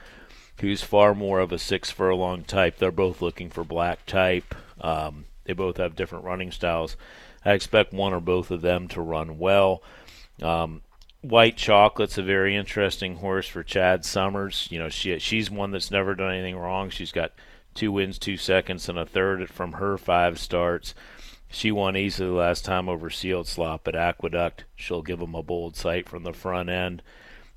who's 0.62 0.84
far 0.84 1.16
more 1.16 1.40
of 1.40 1.52
a 1.52 1.58
six 1.58 1.90
furlong 1.90 2.44
type, 2.44 2.78
they're 2.78 2.92
both 2.92 3.20
looking 3.20 3.50
for 3.50 3.64
black 3.64 4.06
type. 4.06 4.54
Um, 4.80 5.26
they 5.46 5.54
both 5.54 5.78
have 5.78 5.96
different 5.96 6.26
running 6.26 6.52
styles. 6.52 6.96
I 7.44 7.54
expect 7.54 7.94
one 7.94 8.14
or 8.14 8.20
both 8.20 8.52
of 8.52 8.62
them 8.62 8.88
to 8.90 9.02
run 9.02 9.40
well. 9.40 9.82
Um, 10.40 10.82
White 11.22 11.58
Chocolate's 11.58 12.18
a 12.18 12.24
very 12.24 12.56
interesting 12.56 13.18
horse 13.18 13.48
for 13.48 13.64
Chad 13.64 14.06
Summers. 14.06 14.68
You 14.72 14.80
know, 14.80 14.90
she 14.90 15.20
she's 15.20 15.52
one 15.52 15.72
that's 15.72 15.92
never 15.92 16.16
done 16.16 16.34
anything 16.34 16.58
wrong. 16.58 16.90
She's 16.90 17.12
got 17.12 17.34
two 17.74 17.92
wins, 17.92 18.18
two 18.18 18.38
seconds, 18.38 18.88
and 18.88 18.98
a 18.98 19.06
third 19.06 19.50
from 19.50 19.74
her 19.74 19.98
five 19.98 20.40
starts. 20.40 20.96
She 21.52 21.72
won 21.72 21.98
easily 21.98 22.30
last 22.30 22.64
time 22.64 22.88
over 22.88 23.10
Sealed 23.10 23.48
Slop 23.48 23.88
at 23.88 23.96
Aqueduct. 23.96 24.66
She'll 24.76 25.02
give 25.02 25.20
them 25.20 25.36
a 25.36 25.44
bold 25.44 25.76
sight 25.76 26.08
from 26.08 26.24
the 26.24 26.34
front 26.34 26.70
end. 26.70 27.02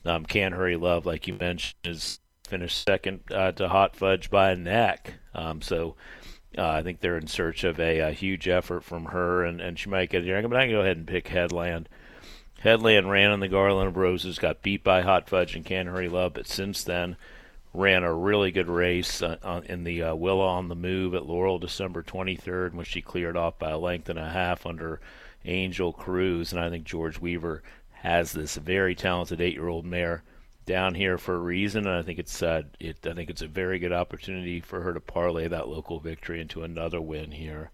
Um, 0.05 0.25
Can't 0.25 0.55
Hurry 0.55 0.77
Love, 0.77 1.07
like 1.07 1.27
you 1.29 1.35
mentioned, 1.35 1.79
is 1.85 2.19
finished 2.49 2.85
second 2.85 3.21
uh, 3.31 3.53
to 3.53 3.69
Hot 3.69 3.95
Fudge 3.95 4.31
by 4.31 4.51
a 4.51 4.57
neck. 4.57 5.15
Um, 5.35 5.63
so 5.63 5.95
uh, 6.59 6.69
I 6.69 6.83
think 6.83 7.01
they're 7.01 7.19
in 7.19 7.27
search 7.27 7.65
of 7.65 7.79
a, 7.79 8.01
a, 8.01 8.13
huge 8.13 8.49
effort 8.49 8.83
from 8.83 9.07
her, 9.07 9.45
and, 9.45 9.61
and 9.61 9.79
she 9.79 9.89
might 9.89 10.11
get 10.11 10.25
there. 10.25 10.47
But 10.47 10.57
I 10.57 10.65
can 10.65 10.73
go 10.73 10.81
ahead 10.81 10.97
and 10.97 11.07
pick 11.07 11.29
Headland. 11.29 11.89
Headland 12.63 13.11
ran 13.11 13.33
in 13.33 13.41
the 13.41 13.49
Garland 13.49 13.89
of 13.89 13.97
Roses, 13.97 14.39
got 14.39 14.63
beat 14.63 14.85
by 14.85 15.03
Hot 15.03 15.29
Fudge 15.29 15.57
and 15.57 15.65
Can't 15.65 15.89
Hurry 15.89 16.09
Love, 16.09 16.35
but 16.35 16.47
since 16.47 16.85
then 16.85 17.17
ran 17.75 18.05
a 18.05 18.15
really 18.15 18.53
good 18.53 18.69
race 18.69 19.21
uh, 19.21 19.63
in 19.65 19.83
the 19.83 20.01
uh, 20.05 20.15
on 20.15 20.69
the 20.69 20.77
Move 20.77 21.13
at 21.17 21.27
Laurel 21.27 21.59
December 21.59 22.05
23rd, 22.05 22.73
when 22.75 22.85
she 22.85 23.03
cleared 23.03 23.37
off 23.37 23.59
by 23.59 23.71
a 23.71 23.79
length 23.79 24.09
and 24.09 24.19
a 24.19 24.31
half 24.31 24.65
under 24.65 25.01
Angel 25.45 25.93
Cruz. 25.93 26.53
And 26.53 26.61
I 26.61 26.71
think 26.71 26.85
George 26.85 27.19
Weaver 27.19 27.65
has 27.91 28.33
this 28.33 28.55
very 28.55 28.95
talented 28.95 29.41
eight-year-old 29.41 29.85
mare 29.85 30.23
down 30.65 30.95
here 30.95 31.19
for 31.19 31.35
a 31.35 31.39
reason, 31.39 31.89
and 31.89 31.97
I 31.97 32.03
think 32.03 32.21
it's 32.21 32.45
uh, 32.45 32.63
it, 32.79 33.05
I 33.05 33.15
think 33.15 33.29
it's 33.29 33.43
a 33.43 33.49
very 33.49 33.81
good 33.81 33.93
opportunity 33.93 34.61
for 34.61 34.83
her 34.83 34.95
to 34.95 35.01
parlay 35.01 35.49
that 35.49 35.67
local 35.67 35.99
victory 35.99 36.41
into 36.41 36.63
another 36.63 37.01
win 37.01 37.33
here. 37.33 37.73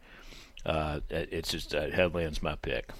Uh, 0.65 1.01
it's 1.11 1.51
just 1.51 1.75
uh, 1.75 1.91
Headland's 1.91 2.43
my 2.43 2.55
pick. 2.55 2.91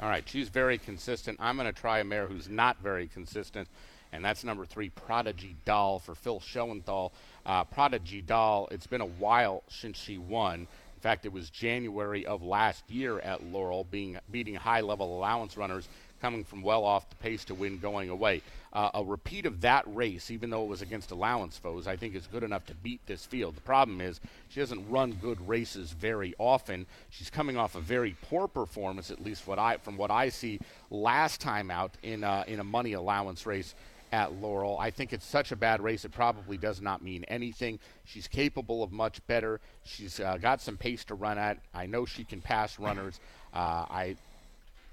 All 0.00 0.08
right, 0.08 0.26
she's 0.26 0.48
very 0.48 0.78
consistent. 0.78 1.36
I'm 1.40 1.56
going 1.56 1.66
to 1.66 1.78
try 1.78 1.98
a 1.98 2.04
mare 2.04 2.26
who's 2.26 2.48
not 2.48 2.78
very 2.82 3.06
consistent, 3.06 3.68
and 4.12 4.24
that's 4.24 4.44
number 4.44 4.64
three, 4.64 4.88
Prodigy 4.88 5.56
Doll 5.66 5.98
for 5.98 6.14
Phil 6.14 6.40
Schoenthal. 6.40 7.12
Uh, 7.44 7.64
Prodigy 7.64 8.22
Doll, 8.22 8.66
it's 8.70 8.86
been 8.86 9.02
a 9.02 9.06
while 9.06 9.62
since 9.68 9.98
she 9.98 10.16
won. 10.16 10.60
In 10.60 11.00
fact, 11.02 11.26
it 11.26 11.32
was 11.32 11.50
January 11.50 12.24
of 12.24 12.42
last 12.42 12.90
year 12.90 13.20
at 13.20 13.44
Laurel, 13.44 13.84
being 13.90 14.18
beating 14.30 14.54
high-level 14.54 15.18
allowance 15.18 15.58
runners 15.58 15.86
coming 16.22 16.44
from 16.44 16.62
well 16.62 16.84
off 16.84 17.10
the 17.10 17.16
pace 17.16 17.44
to 17.46 17.54
win 17.54 17.78
going 17.78 18.08
away. 18.08 18.40
Uh, 18.72 18.90
a 18.94 19.04
repeat 19.04 19.46
of 19.46 19.60
that 19.62 19.82
race, 19.86 20.30
even 20.30 20.48
though 20.48 20.62
it 20.62 20.68
was 20.68 20.80
against 20.80 21.10
allowance 21.10 21.58
foes, 21.58 21.88
I 21.88 21.96
think 21.96 22.14
is 22.14 22.28
good 22.28 22.44
enough 22.44 22.66
to 22.66 22.74
beat 22.74 23.04
this 23.06 23.26
field. 23.26 23.56
The 23.56 23.62
problem 23.62 24.00
is 24.00 24.20
she 24.48 24.60
doesn't 24.60 24.88
run 24.88 25.12
good 25.12 25.48
races 25.48 25.90
very 25.90 26.34
often. 26.38 26.86
She's 27.08 27.30
coming 27.30 27.56
off 27.56 27.74
a 27.74 27.80
very 27.80 28.16
poor 28.22 28.46
performance, 28.46 29.10
at 29.10 29.24
least 29.24 29.46
what 29.46 29.58
I 29.58 29.78
from 29.78 29.96
what 29.96 30.12
I 30.12 30.28
see 30.28 30.60
last 30.88 31.40
time 31.40 31.70
out 31.70 31.96
in 32.02 32.22
uh, 32.22 32.44
in 32.46 32.60
a 32.60 32.64
money 32.64 32.92
allowance 32.92 33.44
race 33.44 33.74
at 34.12 34.32
Laurel. 34.34 34.78
I 34.78 34.90
think 34.90 35.12
it's 35.12 35.26
such 35.26 35.52
a 35.52 35.56
bad 35.56 35.80
race, 35.80 36.04
it 36.04 36.12
probably 36.12 36.56
does 36.56 36.80
not 36.80 37.02
mean 37.02 37.24
anything. 37.24 37.78
She's 38.04 38.26
capable 38.26 38.82
of 38.82 38.92
much 38.92 39.24
better. 39.26 39.60
She's 39.84 40.20
uh, 40.20 40.36
got 40.36 40.60
some 40.60 40.76
pace 40.76 41.04
to 41.04 41.14
run 41.14 41.38
at. 41.38 41.58
I 41.74 41.86
know 41.86 42.04
she 42.04 42.24
can 42.24 42.40
pass 42.40 42.78
runners. 42.78 43.20
Uh, 43.52 43.86
I 43.88 44.16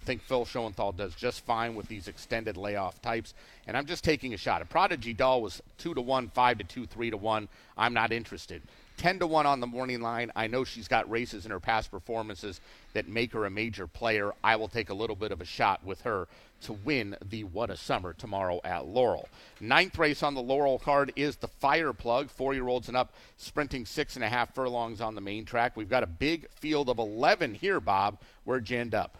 think 0.07 0.21
Phil 0.21 0.45
Schoenthal 0.45 0.95
does 0.95 1.13
just 1.13 1.45
fine 1.45 1.75
with 1.75 1.89
these 1.89 2.07
extended 2.07 2.55
layoff 2.55 3.01
types. 3.01 3.33
And 3.67 3.75
I'm 3.75 3.85
just 3.85 4.05
taking 4.05 4.33
a 4.33 4.37
shot. 4.37 4.61
A 4.61 4.65
Prodigy 4.65 5.13
Doll 5.13 5.41
was 5.41 5.61
2 5.79 5.93
to 5.93 6.01
1, 6.01 6.29
5 6.29 6.57
to 6.59 6.63
2, 6.63 6.85
3 6.85 7.09
to 7.11 7.17
1. 7.17 7.49
I'm 7.77 7.93
not 7.93 8.13
interested. 8.13 8.61
10 8.95 9.19
to 9.19 9.27
1 9.27 9.45
on 9.45 9.59
the 9.59 9.67
morning 9.67 9.99
line. 9.99 10.31
I 10.33 10.47
know 10.47 10.63
she's 10.63 10.87
got 10.87 11.09
races 11.11 11.45
in 11.45 11.51
her 11.51 11.59
past 11.59 11.91
performances 11.91 12.61
that 12.93 13.09
make 13.09 13.33
her 13.33 13.45
a 13.45 13.49
major 13.49 13.85
player. 13.85 14.31
I 14.41 14.55
will 14.55 14.69
take 14.69 14.89
a 14.89 14.93
little 14.93 15.15
bit 15.15 15.33
of 15.33 15.41
a 15.41 15.45
shot 15.45 15.85
with 15.85 16.01
her 16.01 16.29
to 16.61 16.73
win 16.73 17.17
the 17.23 17.43
What 17.43 17.69
a 17.69 17.75
Summer 17.75 18.13
tomorrow 18.13 18.61
at 18.63 18.87
Laurel. 18.87 19.27
Ninth 19.59 19.99
race 19.99 20.23
on 20.23 20.35
the 20.35 20.41
Laurel 20.41 20.79
card 20.79 21.11
is 21.17 21.35
the 21.35 21.49
Fire 21.49 21.91
Plug, 21.91 22.31
four 22.31 22.53
year 22.53 22.69
olds 22.69 22.87
and 22.87 22.95
up, 22.95 23.13
sprinting 23.35 23.85
six 23.85 24.15
and 24.15 24.23
a 24.23 24.29
half 24.29 24.55
furlongs 24.55 25.01
on 25.01 25.15
the 25.15 25.21
main 25.21 25.43
track. 25.43 25.75
We've 25.75 25.89
got 25.89 26.03
a 26.03 26.07
big 26.07 26.49
field 26.49 26.89
of 26.89 26.97
11 26.97 27.55
here, 27.55 27.81
Bob. 27.81 28.19
Where'd 28.45 28.69
you 28.69 28.79
end 28.79 28.95
up? 28.95 29.17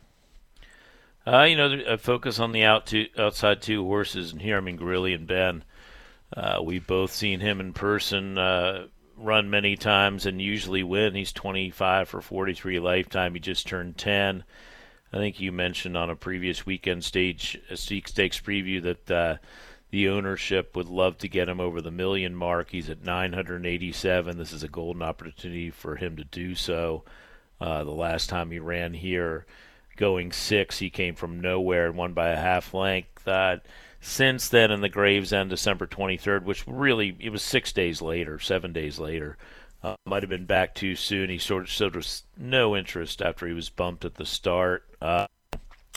Uh, 1.27 1.43
you 1.43 1.57
know, 1.57 1.77
I 1.89 1.97
focus 1.97 2.39
on 2.39 2.53
the 2.53 2.63
out 2.63 2.85
two, 2.85 3.07
outside 3.17 3.61
two 3.61 3.83
horses, 3.83 4.31
and 4.31 4.41
here 4.41 4.55
I 4.55 4.61
mean 4.61 4.77
Grilly 4.77 5.13
and 5.13 5.27
Ben. 5.27 5.65
Uh, 6.31 6.61
we've 6.63 6.87
both 6.87 7.11
seen 7.11 7.41
him 7.41 7.59
in 7.59 7.73
person 7.73 8.37
uh, 8.37 8.87
run 9.17 9.49
many 9.49 9.75
times 9.75 10.25
and 10.25 10.41
usually 10.41 10.83
win. 10.83 11.15
He's 11.15 11.33
25 11.33 12.07
for 12.07 12.21
43 12.21 12.79
lifetime. 12.79 13.33
He 13.33 13.41
just 13.41 13.67
turned 13.67 13.97
10. 13.97 14.45
I 15.11 15.17
think 15.17 15.41
you 15.41 15.51
mentioned 15.51 15.97
on 15.97 16.09
a 16.09 16.15
previous 16.15 16.65
weekend 16.65 17.03
stage 17.03 17.59
a 17.69 17.75
stakes 17.75 18.13
preview 18.13 18.81
that 18.83 19.11
uh, 19.11 19.35
the 19.89 20.07
ownership 20.07 20.77
would 20.77 20.87
love 20.87 21.17
to 21.17 21.27
get 21.27 21.49
him 21.49 21.59
over 21.59 21.81
the 21.81 21.91
million 21.91 22.37
mark. 22.37 22.69
He's 22.71 22.89
at 22.89 23.03
987. 23.03 24.37
This 24.37 24.53
is 24.53 24.63
a 24.63 24.69
golden 24.69 25.01
opportunity 25.01 25.71
for 25.71 25.97
him 25.97 26.15
to 26.15 26.23
do 26.23 26.55
so. 26.55 27.03
Uh, 27.59 27.83
the 27.83 27.91
last 27.91 28.29
time 28.29 28.49
he 28.51 28.59
ran 28.59 28.93
here 28.93 29.45
going 29.97 30.31
six. 30.31 30.79
He 30.79 30.89
came 30.89 31.15
from 31.15 31.41
nowhere 31.41 31.87
and 31.87 31.97
won 31.97 32.13
by 32.13 32.29
a 32.29 32.37
half 32.37 32.73
length. 32.73 33.27
Uh, 33.27 33.57
since 33.99 34.47
then, 34.47 34.71
in 34.71 34.79
the 34.81 34.89
Gravesend, 34.89 35.49
December 35.49 35.87
23rd, 35.87 36.43
which 36.43 36.63
really 36.67 37.17
it 37.19 37.31
was 37.31 37.41
six 37.41 37.73
days 37.73 38.01
later, 38.01 38.39
seven 38.39 38.71
days 38.71 38.99
later, 38.99 39.37
Uh, 39.83 39.95
might 40.05 40.23
have 40.23 40.29
been 40.29 40.45
back 40.45 40.73
too 40.73 40.95
soon. 40.95 41.29
He 41.29 41.37
sort 41.37 41.61
of 41.63 41.69
showed 41.69 41.95
us 41.95 42.23
no 42.35 42.75
interest 42.75 43.21
after 43.21 43.45
he 43.45 43.53
was 43.53 43.69
bumped 43.69 44.05
at 44.05 44.15
the 44.15 44.25
start. 44.25 44.83
Uh, 44.99 45.27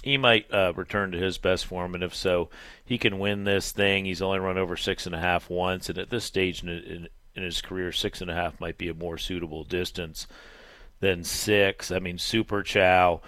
he 0.02 0.18
might 0.18 0.52
uh, 0.52 0.72
return 0.76 1.12
to 1.12 1.18
his 1.18 1.38
best 1.38 1.64
form, 1.66 1.94
and 1.94 2.04
if 2.04 2.14
so, 2.14 2.50
he 2.84 2.98
can 2.98 3.18
win 3.18 3.44
this 3.44 3.72
thing. 3.72 4.04
He's 4.04 4.20
only 4.22 4.38
run 4.38 4.58
over 4.58 4.76
six 4.76 5.06
and 5.06 5.14
a 5.14 5.18
half 5.18 5.48
once, 5.48 5.88
and 5.88 5.98
at 5.98 6.10
this 6.10 6.24
stage 6.24 6.62
in, 6.62 6.68
in, 6.68 7.08
in 7.34 7.42
his 7.42 7.62
career, 7.62 7.90
six 7.90 8.20
and 8.20 8.30
a 8.30 8.34
half 8.34 8.60
might 8.60 8.76
be 8.78 8.88
a 8.88 8.94
more 8.94 9.16
suitable 9.18 9.64
distance 9.64 10.26
than 11.00 11.24
six. 11.24 11.90
I 11.90 12.00
mean, 12.00 12.18
Super 12.18 12.62
Chow, 12.62 13.22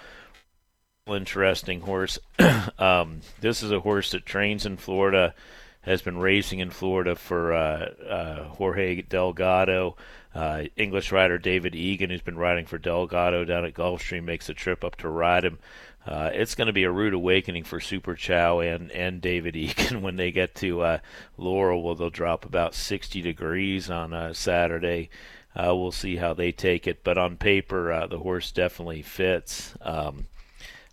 interesting 1.06 1.80
horse. 1.80 2.18
um, 2.78 3.20
this 3.40 3.62
is 3.62 3.72
a 3.72 3.80
horse 3.80 4.12
that 4.12 4.24
trains 4.24 4.64
in 4.64 4.76
Florida, 4.76 5.34
has 5.82 6.00
been 6.00 6.18
racing 6.18 6.60
in 6.60 6.70
Florida 6.70 7.16
for 7.16 7.52
uh, 7.52 7.90
uh, 8.08 8.44
Jorge 8.44 9.02
Delgado. 9.02 9.96
Uh, 10.34 10.64
English 10.76 11.12
rider 11.12 11.38
David 11.38 11.74
Egan, 11.74 12.08
who's 12.08 12.22
been 12.22 12.38
riding 12.38 12.66
for 12.66 12.78
Delgado 12.78 13.44
down 13.44 13.64
at 13.64 13.74
Gulfstream, 13.74 14.24
makes 14.24 14.48
a 14.48 14.54
trip 14.54 14.84
up 14.84 14.96
to 14.96 15.08
ride 15.08 15.44
him. 15.44 15.58
Uh, 16.06 16.30
it's 16.32 16.54
going 16.54 16.66
to 16.66 16.72
be 16.72 16.84
a 16.84 16.90
rude 16.90 17.14
awakening 17.14 17.64
for 17.64 17.80
Super 17.80 18.14
Chow 18.14 18.60
and, 18.60 18.90
and 18.92 19.20
David 19.20 19.56
Egan 19.56 20.02
when 20.02 20.16
they 20.16 20.30
get 20.30 20.54
to 20.56 20.80
uh, 20.82 20.98
Laurel. 21.36 21.82
Well, 21.82 21.96
they'll 21.96 22.10
drop 22.10 22.44
about 22.44 22.74
60 22.74 23.20
degrees 23.20 23.90
on 23.90 24.12
uh, 24.12 24.32
Saturday. 24.32 25.10
Uh, 25.54 25.74
we'll 25.76 25.92
see 25.92 26.16
how 26.16 26.32
they 26.32 26.52
take 26.52 26.86
it. 26.86 27.04
But 27.04 27.18
on 27.18 27.36
paper, 27.36 27.92
uh, 27.92 28.06
the 28.06 28.20
horse 28.20 28.52
definitely 28.52 29.02
fits. 29.02 29.74
Um, 29.82 30.26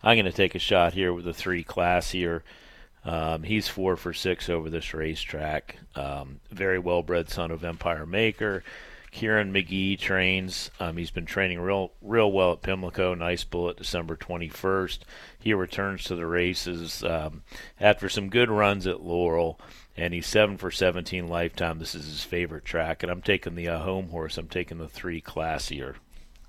I'm 0.02 0.16
going 0.16 0.26
to 0.26 0.32
take 0.32 0.56
a 0.56 0.60
shot 0.60 0.94
here 0.94 1.14
with 1.14 1.26
the 1.26 1.34
three 1.34 1.64
classier. 1.64 2.42
Um, 3.04 3.44
he's 3.44 3.68
four 3.68 3.96
for 3.96 4.14
six 4.14 4.50
over 4.50 4.70
this 4.70 4.94
racetrack. 4.94 5.78
Um, 5.96 6.40
very 6.52 6.80
well 6.80 7.02
bred 7.02 7.30
son 7.30 7.52
of 7.52 7.64
Empire 7.64 8.06
Maker. 8.06 8.64
Kieron 9.12 9.52
Magee 9.52 9.98
trains. 9.98 10.70
Um, 10.80 10.98
he's 10.98 11.12
been 11.12 11.26
training 11.26 11.60
real, 11.60 11.92
real 12.02 12.32
well 12.32 12.54
at 12.54 12.62
Pimlico. 12.62 13.16
Nice 13.16 13.44
bullet, 13.44 13.78
December 13.78 14.16
21st. 14.16 15.00
He 15.40 15.54
returns 15.54 16.04
to 16.06 16.16
the 16.16 16.28
races 16.28 17.04
um, 17.04 17.42
after 17.80 18.08
some 18.08 18.30
good 18.30 18.50
runs 18.52 18.86
at 18.86 19.02
Laurel, 19.02 19.60
and 19.98 20.14
he's 20.14 20.28
seven 20.28 20.58
for 20.58 20.70
17 20.70 21.28
lifetime. 21.28 21.80
This 21.80 21.96
is 21.96 22.06
his 22.06 22.24
favorite 22.24 22.66
track, 22.66 23.02
and 23.02 23.12
I'm 23.12 23.22
taking 23.22 23.56
the 23.56 23.68
uh, 23.68 23.80
home 23.80 24.10
horse. 24.10 24.38
I'm 24.38 24.48
taking 24.48 24.78
the 24.78 24.88
three 24.88 25.22
classier. 25.22 25.96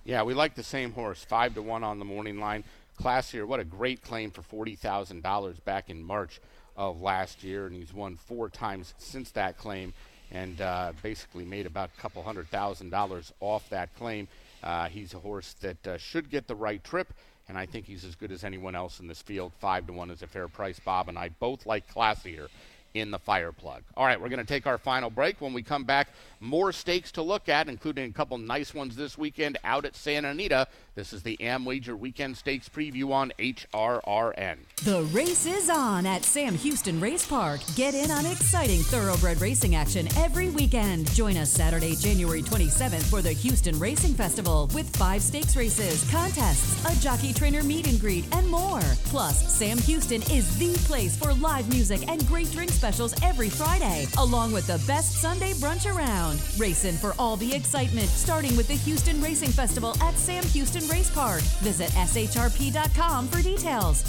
Yeah, 0.04 0.22
we 0.22 0.34
like 0.34 0.54
the 0.54 0.62
same 0.62 0.92
horse. 0.92 1.24
Five 1.24 1.54
to 1.54 1.62
one 1.62 1.84
on 1.84 1.98
the 1.98 2.04
morning 2.04 2.38
line. 2.38 2.64
Classier, 3.00 3.46
what 3.46 3.60
a 3.60 3.64
great 3.64 4.02
claim 4.02 4.30
for 4.30 4.42
forty 4.42 4.76
thousand 4.76 5.22
dollars 5.22 5.58
back 5.60 5.88
in 5.88 6.02
March 6.02 6.40
of 6.76 7.00
last 7.00 7.42
year, 7.42 7.66
and 7.66 7.74
he's 7.74 7.94
won 7.94 8.16
four 8.16 8.48
times 8.48 8.94
since 8.98 9.30
that 9.32 9.56
claim 9.56 9.92
and 10.30 10.60
uh, 10.60 10.92
basically 11.02 11.44
made 11.44 11.66
about 11.66 11.90
a 11.96 12.00
couple 12.00 12.22
hundred 12.22 12.48
thousand 12.48 12.90
dollars 12.90 13.32
off 13.40 13.68
that 13.70 13.94
claim. 13.96 14.28
Uh, 14.62 14.86
he's 14.88 15.14
a 15.14 15.18
horse 15.18 15.54
that 15.60 15.86
uh, 15.86 15.96
should 15.96 16.30
get 16.30 16.46
the 16.46 16.54
right 16.54 16.84
trip, 16.84 17.12
and 17.48 17.56
I 17.56 17.64
think 17.64 17.86
he's 17.86 18.04
as 18.04 18.14
good 18.14 18.30
as 18.30 18.44
anyone 18.44 18.74
else 18.74 19.00
in 19.00 19.06
this 19.06 19.22
field. 19.22 19.52
Five 19.58 19.86
to 19.86 19.92
one 19.92 20.10
is 20.10 20.22
a 20.22 20.26
fair 20.26 20.48
price. 20.48 20.78
Bob 20.78 21.08
and 21.08 21.18
I 21.18 21.30
both 21.30 21.64
like 21.64 21.92
Classier 21.92 22.48
in 22.92 23.10
the 23.10 23.18
fire 23.18 23.52
plug. 23.52 23.82
All 23.96 24.04
right, 24.04 24.20
we're 24.20 24.28
going 24.28 24.40
to 24.40 24.44
take 24.44 24.66
our 24.66 24.78
final 24.78 25.10
break. 25.10 25.40
When 25.40 25.52
we 25.52 25.62
come 25.62 25.84
back, 25.84 26.08
more 26.40 26.72
stakes 26.72 27.12
to 27.12 27.22
look 27.22 27.48
at, 27.48 27.68
including 27.68 28.10
a 28.10 28.12
couple 28.12 28.36
nice 28.36 28.74
ones 28.74 28.96
this 28.96 29.16
weekend 29.16 29.58
out 29.62 29.84
at 29.84 29.94
Santa 29.94 30.30
Anita. 30.30 30.66
This 31.00 31.14
is 31.14 31.22
the 31.22 31.38
AmWager 31.38 31.98
Weekend 31.98 32.36
Stakes 32.36 32.68
preview 32.68 33.10
on 33.10 33.32
HRRN. 33.38 34.58
The 34.84 35.02
race 35.14 35.46
is 35.46 35.70
on 35.70 36.04
at 36.04 36.24
Sam 36.24 36.54
Houston 36.54 37.00
Race 37.00 37.26
Park. 37.26 37.62
Get 37.74 37.94
in 37.94 38.10
on 38.10 38.26
exciting 38.26 38.80
thoroughbred 38.80 39.40
racing 39.40 39.76
action 39.76 40.08
every 40.18 40.50
weekend. 40.50 41.10
Join 41.12 41.38
us 41.38 41.50
Saturday, 41.50 41.96
January 41.96 42.42
27th 42.42 43.08
for 43.08 43.22
the 43.22 43.32
Houston 43.32 43.78
Racing 43.78 44.12
Festival 44.12 44.68
with 44.74 44.94
five 44.94 45.22
stakes 45.22 45.56
races, 45.56 46.06
contests, 46.10 46.84
a 46.84 47.02
jockey 47.02 47.32
trainer 47.32 47.62
meet 47.62 47.86
and 47.86 47.98
greet, 47.98 48.26
and 48.34 48.46
more. 48.46 48.82
Plus, 49.04 49.50
Sam 49.50 49.78
Houston 49.78 50.20
is 50.30 50.54
the 50.58 50.74
place 50.86 51.16
for 51.16 51.32
live 51.32 51.66
music 51.70 52.06
and 52.10 52.26
great 52.26 52.52
drink 52.52 52.70
specials 52.70 53.14
every 53.22 53.48
Friday, 53.48 54.06
along 54.18 54.52
with 54.52 54.66
the 54.66 54.82
best 54.86 55.12
Sunday 55.12 55.54
brunch 55.54 55.90
around. 55.90 56.38
Racing 56.58 56.96
for 56.96 57.14
all 57.18 57.36
the 57.36 57.54
excitement, 57.54 58.10
starting 58.10 58.54
with 58.54 58.68
the 58.68 58.74
Houston 58.74 59.18
Racing 59.22 59.50
Festival 59.50 59.96
at 60.02 60.14
Sam 60.18 60.44
Houston 60.44 60.89
Race 60.90 61.10
Park. 61.10 61.42
Visit 61.62 61.90
shrp.com 61.90 63.28
for 63.28 63.42
details. 63.42 64.04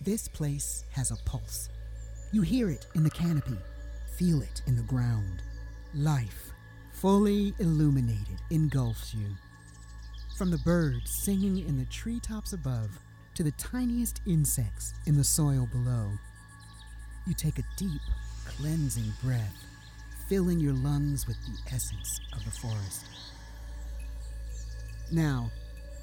This 0.00 0.28
place 0.28 0.84
has 0.92 1.10
a 1.10 1.16
pulse. 1.24 1.68
You 2.32 2.42
hear 2.42 2.70
it 2.70 2.86
in 2.94 3.02
the 3.02 3.10
canopy, 3.10 3.58
feel 4.16 4.40
it 4.40 4.62
in 4.66 4.76
the 4.76 4.82
ground. 4.82 5.42
Life, 5.94 6.52
fully 6.92 7.54
illuminated, 7.58 8.38
engulfs 8.50 9.14
you. 9.14 9.26
From 10.36 10.50
the 10.50 10.58
birds 10.58 11.10
singing 11.10 11.66
in 11.66 11.78
the 11.78 11.86
treetops 11.86 12.52
above 12.52 12.90
to 13.34 13.42
the 13.42 13.52
tiniest 13.52 14.20
insects 14.26 14.94
in 15.06 15.16
the 15.16 15.24
soil 15.24 15.68
below, 15.72 16.10
you 17.26 17.34
take 17.34 17.58
a 17.58 17.64
deep, 17.76 18.00
cleansing 18.44 19.12
breath, 19.22 19.64
filling 20.28 20.60
your 20.60 20.74
lungs 20.74 21.26
with 21.26 21.36
the 21.46 21.74
essence 21.74 22.20
of 22.32 22.44
the 22.44 22.50
forest. 22.50 23.06
Now, 25.10 25.50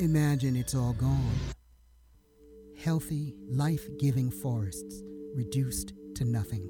imagine 0.04 0.58
it's 0.58 0.76
all 0.76 0.91
gone. 0.93 1.39
Healthy, 2.78 3.34
life 3.47 3.88
giving 3.97 4.30
forests 4.30 5.01
reduced 5.34 5.93
to 6.16 6.26
nothing. 6.26 6.70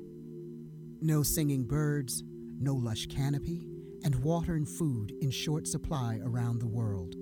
No 1.02 1.24
singing 1.24 1.64
birds, 1.64 2.24
no 2.60 2.76
lush 2.76 3.08
canopy, 3.08 3.66
and 4.04 4.14
water 4.24 4.54
and 4.54 4.70
food 4.70 5.14
in 5.22 5.32
short 5.32 5.68
supply 5.68 6.20
around 6.24 6.60
the 6.60 6.68
world. 6.68 7.16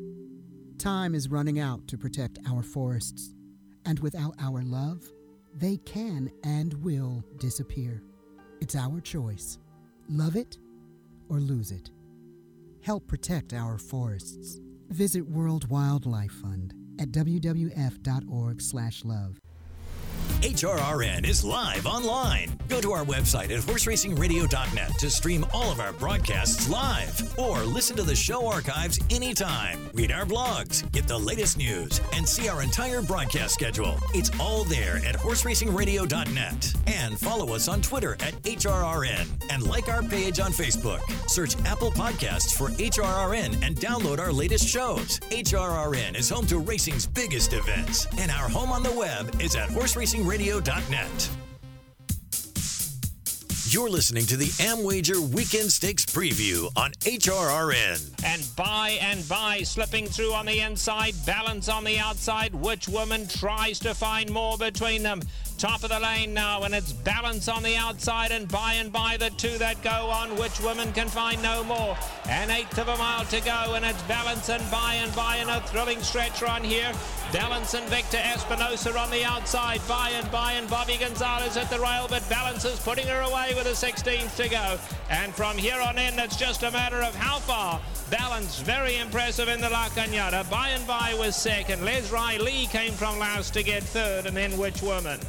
Time 0.77 1.15
is 1.15 1.29
running 1.29 1.59
out 1.59 1.87
to 1.87 1.97
protect 1.97 2.39
our 2.45 2.61
forests, 2.61 3.33
and 3.85 3.97
without 3.99 4.35
our 4.37 4.63
love, 4.63 5.09
they 5.55 5.77
can 5.77 6.29
and 6.43 6.73
will 6.83 7.23
disappear. 7.37 8.03
It's 8.59 8.75
our 8.75 8.99
choice. 8.99 9.59
Love 10.09 10.35
it 10.35 10.57
or 11.29 11.39
lose 11.39 11.71
it. 11.71 11.89
Help 12.81 13.07
protect 13.07 13.53
our 13.53 13.77
forests. 13.77 14.59
Visit 14.91 15.27
World 15.29 15.69
Wildlife 15.69 16.33
Fund 16.33 16.73
at 16.99 17.11
wwf.org/love. 17.11 17.91
HRRN 20.41 21.27
is 21.27 21.43
live 21.45 21.85
online. 21.85 22.49
Go 22.67 22.81
to 22.81 22.93
our 22.93 23.05
website 23.05 23.51
at 23.51 23.61
horseracingradio.net 23.61 24.97
to 24.97 25.09
stream 25.11 25.45
all 25.53 25.71
of 25.71 25.79
our 25.79 25.93
broadcasts 25.93 26.67
live 26.67 27.37
or 27.37 27.59
listen 27.59 27.95
to 27.97 28.01
the 28.01 28.15
show 28.15 28.47
archives 28.47 28.99
anytime. 29.11 29.87
Read 29.93 30.11
our 30.11 30.25
blogs, 30.25 30.89
get 30.91 31.07
the 31.07 31.17
latest 31.17 31.59
news, 31.59 32.01
and 32.15 32.27
see 32.27 32.49
our 32.49 32.63
entire 32.63 33.03
broadcast 33.03 33.53
schedule. 33.53 33.99
It's 34.15 34.31
all 34.39 34.63
there 34.63 34.97
at 35.05 35.15
horseracingradio.net. 35.15 36.73
And 36.87 37.19
follow 37.19 37.53
us 37.53 37.67
on 37.67 37.83
Twitter 37.83 38.13
at 38.13 38.33
HRRN 38.41 39.27
and 39.51 39.61
like 39.67 39.89
our 39.89 40.01
page 40.01 40.39
on 40.39 40.53
Facebook. 40.53 41.01
Search 41.29 41.55
Apple 41.65 41.91
Podcasts 41.91 42.57
for 42.57 42.69
HRRN 42.69 43.63
and 43.63 43.75
download 43.75 44.17
our 44.17 44.33
latest 44.33 44.67
shows. 44.67 45.19
HRRN 45.29 46.17
is 46.17 46.29
home 46.29 46.47
to 46.47 46.57
racing's 46.57 47.05
biggest 47.05 47.53
events, 47.53 48.07
and 48.17 48.31
our 48.31 48.49
home 48.49 48.71
on 48.71 48.81
the 48.81 48.91
web 48.93 49.39
is 49.39 49.55
at 49.55 49.69
horseracingradio.net. 49.69 50.30
You're 53.67 53.89
listening 53.89 54.25
to 54.27 54.37
the 54.37 54.47
AmWager 54.47 55.19
Weekend 55.33 55.69
Stakes 55.71 56.05
Preview 56.05 56.71
on 56.77 56.91
HRRN. 57.01 58.13
And 58.23 58.47
by 58.55 58.97
and 59.01 59.27
by, 59.27 59.63
slipping 59.63 60.07
through 60.07 60.33
on 60.33 60.45
the 60.45 60.61
inside, 60.61 61.15
balance 61.25 61.67
on 61.67 61.83
the 61.83 61.99
outside. 61.99 62.55
Which 62.55 62.87
woman 62.87 63.27
tries 63.27 63.77
to 63.79 63.93
find 63.93 64.29
more 64.29 64.57
between 64.57 65.03
them? 65.03 65.21
Top 65.57 65.83
of 65.83 65.89
the 65.89 65.99
lane 65.99 66.33
now, 66.33 66.63
and 66.63 66.73
it's 66.73 66.93
balance 66.93 67.47
on 67.47 67.61
the 67.61 67.75
outside, 67.75 68.31
and 68.31 68.47
by 68.47 68.73
and 68.75 68.91
by 68.91 69.17
the 69.17 69.31
two 69.31 69.57
that 69.57 69.81
go 69.83 69.89
on. 69.89 70.37
Which 70.37 70.59
woman 70.61 70.91
can 70.93 71.07
find 71.07 71.41
no 71.43 71.63
more? 71.63 71.97
An 72.27 72.49
eighth 72.49 72.77
of 72.77 72.87
a 72.87 72.97
mile 72.97 73.25
to 73.25 73.41
go, 73.41 73.73
and 73.75 73.83
it's 73.83 74.01
balance 74.03 74.49
and 74.49 74.63
by 74.71 74.95
and 74.95 75.13
by 75.15 75.37
in 75.37 75.49
a 75.49 75.59
thrilling 75.67 76.01
stretch 76.01 76.41
run 76.41 76.63
here. 76.63 76.93
Balance 77.33 77.75
and 77.75 77.87
Victor 77.87 78.17
Espinoza 78.17 78.93
on 79.01 79.09
the 79.09 79.23
outside. 79.23 79.79
By 79.87 80.09
and 80.09 80.29
by, 80.31 80.53
and 80.53 80.69
Bobby 80.69 80.97
Gonzalez 80.97 81.55
at 81.55 81.69
the 81.69 81.79
rail, 81.79 82.07
but 82.09 82.27
Balance 82.29 82.65
is 82.65 82.77
putting 82.79 83.07
her 83.07 83.21
away 83.21 83.53
with 83.55 83.67
a 83.67 83.69
16th 83.69 84.35
to 84.35 84.49
go. 84.49 84.77
And 85.09 85.33
from 85.33 85.57
here 85.57 85.79
on 85.79 85.97
in, 85.97 86.19
it's 86.19 86.35
just 86.35 86.63
a 86.63 86.71
matter 86.71 86.97
of 86.97 87.15
how 87.15 87.39
far. 87.39 87.79
Balance 88.09 88.59
very 88.59 88.97
impressive 88.97 89.47
in 89.47 89.61
the 89.61 89.69
La 89.69 89.87
Cañada. 89.89 90.49
By 90.51 90.69
and 90.69 90.85
by 90.85 91.13
was 91.17 91.37
second. 91.37 91.85
Les 91.85 92.11
Lee 92.11 92.67
came 92.67 92.91
from 92.91 93.17
last 93.17 93.53
to 93.53 93.63
get 93.63 93.83
third, 93.83 94.25
and 94.25 94.35
then 94.35 94.57
Which 94.57 94.81
Woman. 94.81 95.19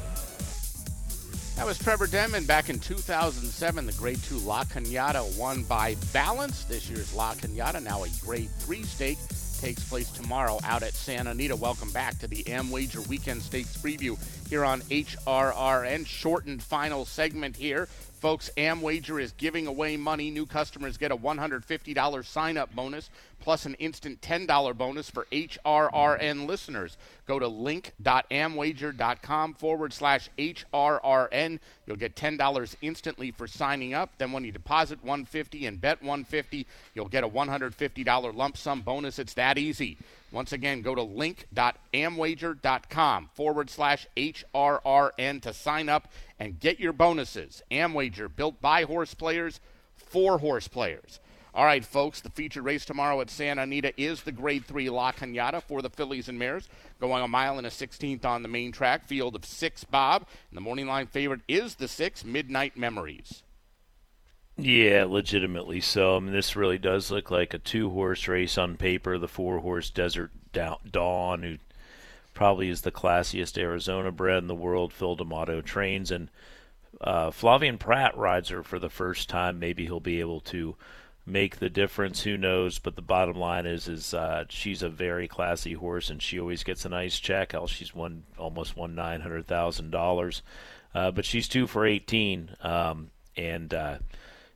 That 1.55 1.67
was 1.67 1.79
Trevor 1.79 2.09
Denman 2.09 2.47
back 2.47 2.69
in 2.69 2.81
2007. 2.81 3.87
The 3.87 3.93
Grade 3.93 4.21
2 4.25 4.39
La 4.39 4.65
Cañada 4.65 5.39
won 5.39 5.63
by 5.63 5.95
balance. 6.13 6.65
This 6.65 6.91
year's 6.91 7.15
La 7.15 7.35
Cañada, 7.35 7.81
now 7.81 8.03
a 8.03 8.09
Grade 8.25 8.51
3 8.59 8.83
stake, 8.83 9.19
takes 9.63 9.85
place 9.85 10.11
tomorrow 10.11 10.59
out 10.65 10.83
at 10.83 10.93
Santa 10.93 11.31
Anita. 11.31 11.55
Welcome 11.55 11.93
back 11.93 12.19
to 12.19 12.27
the 12.27 12.43
AmWager 12.43 13.07
Weekend 13.07 13.41
Stakes 13.41 13.77
preview 13.77 14.19
here 14.53 14.65
on 14.67 14.83
HRRN. 14.83 16.07
Shortened 16.07 16.63
final 16.63 17.07
segment 17.07 17.57
here. 17.57 17.89
Folks, 18.21 18.51
AmWager 18.59 19.19
is 19.19 19.33
giving 19.33 19.67
away 19.67 19.97
money. 19.97 20.31
New 20.31 20.45
customers 20.45 20.99
get 20.99 21.11
a 21.11 21.17
$150 21.17 22.27
sign 22.27 22.59
up 22.59 22.71
bonus 22.75 23.09
plus 23.41 23.65
an 23.65 23.73
instant 23.77 24.21
$10 24.21 24.77
bonus 24.77 25.09
for 25.09 25.27
HRRN 25.33 26.47
listeners. 26.47 26.99
Go 27.27 27.39
to 27.39 27.49
link.amwager.com 27.49 29.55
forward 29.55 29.95
slash 29.95 30.29
HRRN. 30.37 31.59
You'll 31.87 31.97
get 31.97 32.15
$10 32.15 32.77
instantly 32.83 33.31
for 33.31 33.47
signing 33.47 33.95
up. 33.95 34.11
Then 34.19 34.33
when 34.33 34.45
you 34.45 34.53
deposit 34.53 35.03
150 35.03 35.65
and 35.65 35.81
bet 35.81 36.03
150, 36.03 36.67
you'll 36.95 37.09
get 37.09 37.25
a 37.25 37.29
$150 37.29 38.37
lump 38.37 38.59
sum 38.59 38.83
bonus. 38.83 39.19
It's 39.19 39.33
that 39.33 39.57
easy. 39.57 39.97
Once 40.33 40.53
again, 40.53 40.80
go 40.80 40.95
to 40.95 41.03
link.amwager.com 41.03 43.28
forward 43.35 43.68
slash 43.68 44.07
HRRN 44.16 45.43
to 45.43 45.53
sign 45.53 45.91
up 45.91 46.11
and 46.39 46.59
get 46.59 46.80
your 46.80 46.95
bonuses. 46.95 47.62
AmWager, 47.70 48.35
built 48.35 48.59
by 48.61 48.85
horse 48.85 49.14
players 49.14 49.61
for 49.95 50.39
horse 50.39 50.68
players. 50.68 51.20
All 51.55 51.66
right, 51.66 51.85
folks, 51.85 52.22
the 52.22 52.30
featured 52.30 52.64
race 52.64 52.87
tomorrow 52.87 53.20
at 53.20 53.28
Santa 53.28 53.61
Anita 53.62 53.93
is 54.01 54.22
the 54.22 54.33
Grade 54.33 54.64
3 54.64 54.89
La 54.89 55.12
Cañada 55.12 55.62
for 55.62 55.83
the 55.83 55.91
fillies 55.91 56.30
and 56.30 56.39
mares, 56.39 56.66
going 56.99 57.22
a 57.22 57.28
mile 57.28 57.59
and 57.59 57.66
a 57.66 57.70
16th 57.70 58.24
on 58.24 58.43
the 58.43 58.49
main 58.49 58.72
track. 58.72 59.07
Field 59.07 59.37
of 59.37 59.45
six, 59.45 59.85
Bob. 59.85 60.26
And 60.49 60.57
the 60.57 60.62
morning 60.62 60.87
line 60.87 61.09
favorite 61.09 61.43
is 61.47 61.74
the 61.74 61.89
six, 61.89 62.24
Midnight 62.24 62.78
Memories. 62.78 63.43
Yeah, 64.57 65.07
legitimately 65.09 65.81
so. 65.81 66.17
I 66.17 66.21
mean, 66.21 66.33
this 66.33 66.55
really 66.55 66.79
does 66.79 67.11
look 67.11 67.31
like 67.31 67.55
a 67.55 67.59
two-horse 67.59 68.29
race 68.29 68.59
on 68.59 68.77
paper. 68.77 69.19
The 69.19 69.27
four-horse 69.27 69.91
Desert 69.91 70.31
Dawn, 70.53 71.43
who 71.43 71.57
probably 72.35 72.69
is 72.69 72.83
the 72.83 72.93
classiest 72.93 73.57
Arizona 73.57 74.13
bred 74.13 74.39
in 74.39 74.49
the 74.49 74.55
world, 74.55 74.93
Phil 74.93 75.17
D'Amato 75.17 75.63
trains, 75.63 76.11
and 76.11 76.29
uh, 77.01 77.31
Flavien 77.31 77.79
Prat 77.79 78.17
rides 78.17 78.51
her 78.51 78.63
for 78.63 78.79
the 78.79 78.91
first 78.91 79.29
time. 79.29 79.59
Maybe 79.59 79.85
he'll 79.85 80.01
be 80.01 80.21
able 80.21 80.41
to 80.41 80.77
make 81.25 81.57
the 81.57 81.71
difference. 81.71 82.23
Who 82.23 82.37
knows? 82.37 82.79
But 82.79 82.95
the 82.95 83.03
bottom 83.03 83.37
line 83.37 83.65
is, 83.65 83.89
is 83.89 84.13
uh, 84.13 84.45
she's 84.51 84.83
a 84.83 84.89
very 84.91 85.29
classy 85.29 85.73
horse, 85.73 86.11
and 86.11 86.23
she 86.23 86.39
always 86.39 86.63
gets 86.63 86.85
a 86.85 86.91
nice 86.91 87.19
check. 87.19 87.53
Hell, 87.53 87.67
she's 87.67 87.95
won 87.95 88.25
almost 88.39 88.77
won 88.77 88.95
nine 88.95 89.23
hundred 89.23 89.47
thousand 89.47 89.95
uh, 89.95 89.99
dollars, 89.99 90.43
but 90.93 91.25
she's 91.25 91.49
two 91.49 91.67
for 91.67 91.87
eighteen, 91.87 92.51
um, 92.61 93.11
and 93.37 93.73
uh, 93.73 93.99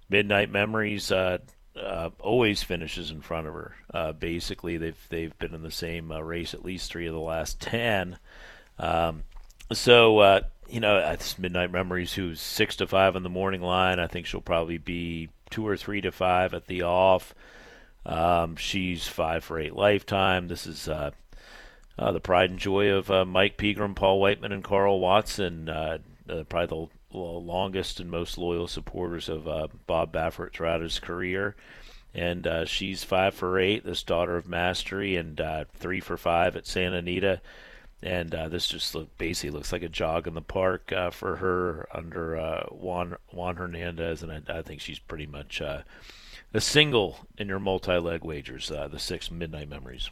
Midnight 0.09 0.51
Memories 0.51 1.11
uh, 1.11 1.39
uh, 1.77 2.11
always 2.21 2.63
finishes 2.63 3.11
in 3.11 3.21
front 3.21 3.47
of 3.47 3.55
her. 3.55 3.77
Uh, 3.93 4.13
basically, 4.13 4.77
they've 4.77 5.07
they've 5.09 5.37
been 5.39 5.55
in 5.55 5.63
the 5.63 5.71
same 5.71 6.11
uh, 6.13 6.21
race 6.21 6.55
at 6.55 6.65
least 6.65 6.91
three 6.91 7.07
of 7.07 7.15
the 7.15 7.21
last 7.21 7.61
ten. 7.61 8.19
Um, 8.79 9.25
so 9.73 10.19
uh, 10.19 10.41
you 10.69 10.81
know, 10.81 10.99
it's 10.99 11.39
Midnight 11.39 11.71
Memories, 11.71 12.15
who's 12.15 12.41
six 12.41 12.77
to 12.77 12.87
five 12.87 13.17
in 13.17 13.23
the 13.23 13.29
morning 13.29 13.63
line. 13.63 13.99
I 13.99 14.07
think 14.07 14.27
she'll 14.27 14.41
probably 14.41 14.79
be 14.79 15.29
two 15.51 15.67
or 15.67 15.77
three 15.77 16.01
to 16.01 16.13
five 16.13 16.55
at 16.55 16.67
the 16.67 16.83
off. 16.83 17.35
Um, 18.05 18.57
she's 18.57 19.07
five 19.07 19.45
for 19.45 19.59
eight 19.59 19.75
lifetime. 19.75 20.49
This 20.49 20.67
is 20.67 20.89
uh, 20.89 21.11
uh, 21.99 22.13
the 22.13 22.21
pride 22.21 22.51
and 22.51 22.59
joy 22.59 22.91
of 22.91 23.11
uh, 23.11 23.25
Mike 23.25 23.57
Pegram, 23.57 23.95
Paul 23.95 24.21
Weitman, 24.21 24.53
and 24.53 24.63
Karl 24.63 25.01
Watson. 25.01 25.69
Uh, 25.69 25.99
probably 26.49 26.67
the 26.67 26.96
longest 27.19 28.01
and 28.01 28.11
most 28.11 28.39
loyal 28.39 28.69
supporters 28.69 29.29
of 29.29 29.47
uh, 29.47 29.69
Bob 29.87 30.12
Baffert 30.12 30.53
throughout 30.53 30.81
his 30.81 30.99
career. 30.99 31.55
And 32.14 32.47
uh, 32.47 32.64
she's 32.64 33.05
five 33.05 33.35
for 33.35 33.59
eight, 33.59 33.85
this 33.85 34.03
daughter 34.03 34.37
of 34.37 34.49
mastery, 34.49 35.17
and 35.17 35.41
three 35.75 36.01
for 36.01 36.17
five 36.17 36.57
at 36.57 36.67
Santa 36.67 36.99
Anita 36.99 37.41
and 38.03 38.35
uh, 38.35 38.49
this 38.49 38.69
just 38.69 38.95
look, 38.95 39.17
basically 39.19 39.51
looks 39.51 39.73
like 39.73 39.83
a 39.83 39.89
jog 39.89 40.27
in 40.27 40.35
the 40.35 40.43
park 40.43 40.93
uh, 40.93 41.11
for 41.11 41.37
her 41.37 41.89
under 41.93 42.37
uh, 42.37 42.64
Juan 42.67 43.17
Juan 43.33 43.57
Hernandez, 43.57 44.23
and 44.23 44.31
I, 44.31 44.59
I 44.59 44.62
think 44.62 44.81
she's 44.81 44.99
pretty 44.99 45.27
much 45.27 45.61
uh, 45.61 45.83
a 46.53 46.61
single 46.61 47.27
in 47.39 47.49
your 47.49 47.59
multi-leg 47.59 48.23
wagers. 48.23 48.71
Uh, 48.71 48.89
the 48.89 48.99
six 48.99 49.31
Midnight 49.31 49.69
Memories. 49.69 50.11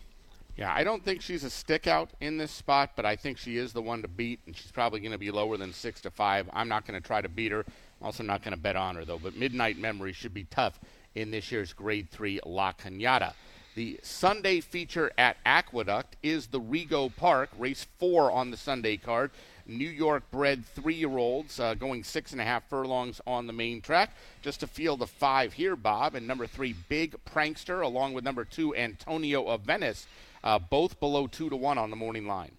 Yeah, 0.57 0.73
I 0.73 0.85
don't 0.85 1.05
think 1.05 1.21
she's 1.21 1.43
a 1.43 1.51
stick 1.51 1.89
out 1.89 2.11
in 2.21 2.39
this 2.39 2.53
spot, 2.53 2.91
but 2.95 3.05
I 3.05 3.17
think 3.17 3.39
she 3.39 3.57
is 3.57 3.73
the 3.73 3.83
one 3.83 4.03
to 4.03 4.09
beat, 4.09 4.39
and 4.47 4.57
she's 4.57 4.71
probably 4.71 5.01
going 5.01 5.13
to 5.13 5.19
be 5.19 5.33
lower 5.33 5.57
than 5.57 5.73
six 5.73 6.01
to 6.03 6.11
five. 6.11 6.49
I'm 6.53 6.69
not 6.69 6.87
going 6.87 7.01
to 7.01 7.05
try 7.05 7.21
to 7.21 7.29
beat 7.29 7.51
her. 7.51 7.65
I'm 8.01 8.07
also 8.07 8.23
not 8.23 8.45
going 8.45 8.55
to 8.55 8.61
bet 8.61 8.77
on 8.77 8.95
her 8.95 9.05
though. 9.05 9.19
But 9.19 9.37
Midnight 9.37 9.79
Memory 9.79 10.13
should 10.13 10.35
be 10.35 10.45
tough 10.45 10.79
in 11.17 11.33
this 11.33 11.51
year's 11.51 11.73
Grade 11.73 12.09
Three 12.11 12.39
La 12.47 12.73
Cañada. 12.73 13.33
The 13.75 13.99
Sunday 14.05 14.61
feature 14.61 15.11
at 15.19 15.37
Aqueduct 15.45 16.17
is 16.23 16.47
the 16.47 16.61
Rego 16.61 17.15
Park, 17.17 17.51
race 17.59 17.89
four 17.99 18.31
on 18.31 18.53
the 18.53 18.57
Sunday 18.57 18.97
card. 18.97 19.33
New 19.67 19.89
York 19.89 20.31
bred 20.31 20.65
three 20.65 20.95
year 20.95 21.17
olds 21.17 21.59
uh, 21.59 21.75
going 21.75 22.05
six 22.05 22.33
and 22.33 22.41
a 22.41 22.45
half 22.45 22.69
furlongs 22.69 23.21
on 23.27 23.49
the 23.49 23.53
main 23.53 23.81
track. 23.81 24.11
Just 24.43 24.63
a 24.63 24.67
field 24.67 25.03
of 25.03 25.11
five 25.11 25.55
here, 25.55 25.75
Bob. 25.75 26.15
And 26.15 26.29
number 26.29 26.47
three, 26.47 26.75
Big 26.89 27.17
Prankster, 27.25 27.83
along 27.83 28.13
with 28.13 28.23
number 28.23 28.45
two, 28.45 28.77
Antonio 28.77 29.45
of 29.49 29.63
Venice, 29.63 30.07
uh, 30.45 30.61
both 30.61 31.01
below 31.01 31.27
two 31.27 31.51
to 31.51 31.57
one 31.57 31.79
on 31.79 31.91
the 31.91 31.97
morning 31.97 32.29
line. 32.29 32.53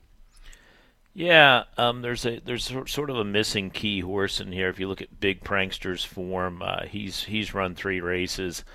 Yeah, 1.13 1.63
um, 1.77 2.01
there's 2.01 2.25
a 2.25 2.39
there's 2.39 2.73
sort 2.87 3.09
of 3.09 3.15
a 3.15 3.23
missing 3.23 3.69
key 3.69 4.01
horse 4.01 4.41
in 4.41 4.51
here. 4.51 4.67
If 4.67 4.81
you 4.81 4.89
look 4.89 5.01
at 5.01 5.21
Big 5.21 5.45
Prankster's 5.45 6.03
form, 6.03 6.61
uh, 6.61 6.85
he's 6.85 7.23
he's 7.23 7.53
run 7.53 7.75
three 7.75 8.01
races 8.01 8.65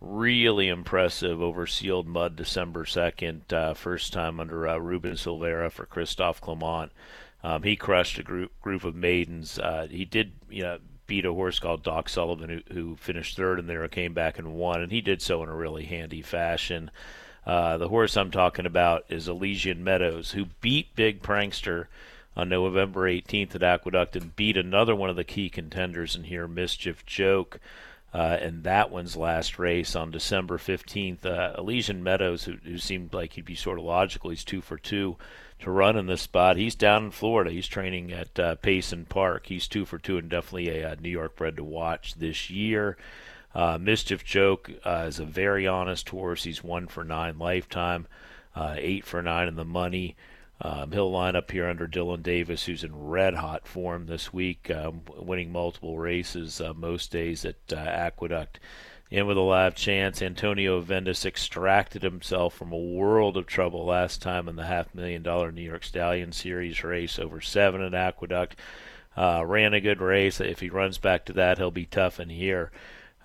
really 0.00 0.68
impressive 0.68 1.40
over 1.40 1.66
sealed 1.66 2.06
mud 2.06 2.36
December 2.36 2.84
2nd, 2.84 3.52
uh, 3.52 3.74
first 3.74 4.12
time 4.12 4.40
under 4.40 4.68
uh, 4.68 4.76
Ruben 4.76 5.14
Silvera 5.14 5.70
for 5.70 5.86
Christophe 5.86 6.40
Clement. 6.40 6.92
Um, 7.42 7.62
he 7.62 7.76
crushed 7.76 8.18
a 8.18 8.22
group 8.22 8.52
group 8.60 8.84
of 8.84 8.94
maidens. 8.94 9.58
Uh, 9.58 9.86
he 9.90 10.04
did, 10.04 10.32
you 10.50 10.62
know, 10.62 10.78
beat 11.06 11.24
a 11.24 11.32
horse 11.32 11.58
called 11.58 11.82
Doc 11.82 12.08
Sullivan 12.08 12.62
who, 12.66 12.74
who 12.74 12.96
finished 12.96 13.36
third 13.36 13.58
in 13.58 13.66
there, 13.66 13.86
came 13.88 14.14
back 14.14 14.38
and 14.38 14.54
won, 14.54 14.82
and 14.82 14.90
he 14.90 15.00
did 15.00 15.22
so 15.22 15.42
in 15.42 15.48
a 15.48 15.54
really 15.54 15.84
handy 15.84 16.22
fashion. 16.22 16.90
Uh, 17.46 17.78
the 17.78 17.88
horse 17.88 18.16
I'm 18.16 18.30
talking 18.30 18.66
about 18.66 19.04
is 19.08 19.28
Elysian 19.28 19.84
Meadows, 19.84 20.32
who 20.32 20.46
beat 20.60 20.96
Big 20.96 21.22
Prankster 21.22 21.86
on 22.36 22.48
November 22.48 23.08
18th 23.08 23.54
at 23.54 23.62
Aqueduct 23.62 24.16
and 24.16 24.34
beat 24.34 24.56
another 24.56 24.94
one 24.94 25.08
of 25.08 25.16
the 25.16 25.24
key 25.24 25.48
contenders 25.48 26.16
in 26.16 26.24
here, 26.24 26.48
Mischief 26.48 27.06
Joke. 27.06 27.60
Uh, 28.12 28.38
and 28.40 28.64
that 28.64 28.90
one's 28.90 29.16
last 29.16 29.58
race 29.58 29.94
on 29.94 30.10
December 30.10 30.58
15th. 30.58 31.24
Uh, 31.24 31.54
Elysian 31.58 32.02
Meadows, 32.02 32.44
who, 32.44 32.54
who 32.64 32.78
seemed 32.78 33.12
like 33.12 33.34
he'd 33.34 33.44
be 33.44 33.54
sort 33.54 33.78
of 33.78 33.84
logical, 33.84 34.30
he's 34.30 34.44
two 34.44 34.60
for 34.60 34.78
two 34.78 35.16
to 35.60 35.70
run 35.70 35.96
in 35.96 36.06
this 36.06 36.22
spot. 36.22 36.56
He's 36.56 36.74
down 36.74 37.06
in 37.06 37.10
Florida. 37.10 37.50
He's 37.50 37.66
training 37.66 38.12
at 38.12 38.38
uh, 38.38 38.54
Payson 38.56 39.06
Park. 39.06 39.46
He's 39.46 39.68
two 39.68 39.84
for 39.84 39.98
two 39.98 40.18
and 40.18 40.28
definitely 40.28 40.80
a, 40.80 40.92
uh, 40.92 40.96
New 41.00 41.10
York 41.10 41.36
bred 41.36 41.56
to 41.56 41.64
watch 41.64 42.14
this 42.14 42.50
year. 42.50 42.96
Uh, 43.54 43.78
Mischief 43.78 44.24
Joke 44.24 44.70
uh, 44.84 45.06
is 45.08 45.18
a 45.18 45.24
very 45.24 45.66
honest 45.66 46.08
horse. 46.08 46.44
He's 46.44 46.62
one 46.62 46.86
for 46.86 47.04
nine 47.04 47.38
lifetime, 47.38 48.06
uh, 48.54 48.74
eight 48.76 49.04
for 49.04 49.22
nine 49.22 49.48
in 49.48 49.56
the 49.56 49.64
money. 49.64 50.16
Um, 50.60 50.92
he'll 50.92 51.10
line 51.10 51.36
up 51.36 51.50
here 51.50 51.66
under 51.66 51.86
Dylan 51.86 52.22
Davis, 52.22 52.64
who's 52.64 52.84
in 52.84 53.08
red 53.08 53.34
hot 53.34 53.68
form 53.68 54.06
this 54.06 54.32
week, 54.32 54.70
um, 54.70 55.02
winning 55.18 55.52
multiple 55.52 55.98
races 55.98 56.60
uh, 56.60 56.72
most 56.74 57.12
days 57.12 57.44
at 57.44 57.56
uh, 57.72 57.76
Aqueduct. 57.76 58.58
And 59.10 59.28
with 59.28 59.36
a 59.36 59.40
live 59.40 59.76
chance, 59.76 60.20
Antonio 60.20 60.76
of 60.76 60.86
Venice 60.86 61.24
extracted 61.24 62.02
himself 62.02 62.54
from 62.54 62.72
a 62.72 62.76
world 62.76 63.36
of 63.36 63.46
trouble 63.46 63.84
last 63.84 64.20
time 64.20 64.48
in 64.48 64.56
the 64.56 64.66
half 64.66 64.94
million 64.94 65.22
dollar 65.22 65.52
New 65.52 65.62
York 65.62 65.84
Stallion 65.84 66.32
Series 66.32 66.82
race 66.82 67.18
over 67.18 67.40
seven 67.40 67.82
at 67.82 67.94
Aqueduct. 67.94 68.56
Uh, 69.16 69.44
ran 69.46 69.74
a 69.74 69.80
good 69.80 70.00
race. 70.00 70.40
If 70.40 70.60
he 70.60 70.70
runs 70.70 70.98
back 70.98 71.24
to 71.26 71.32
that, 71.34 71.58
he'll 71.58 71.70
be 71.70 71.86
tough 71.86 72.18
in 72.18 72.30
here. 72.30 72.72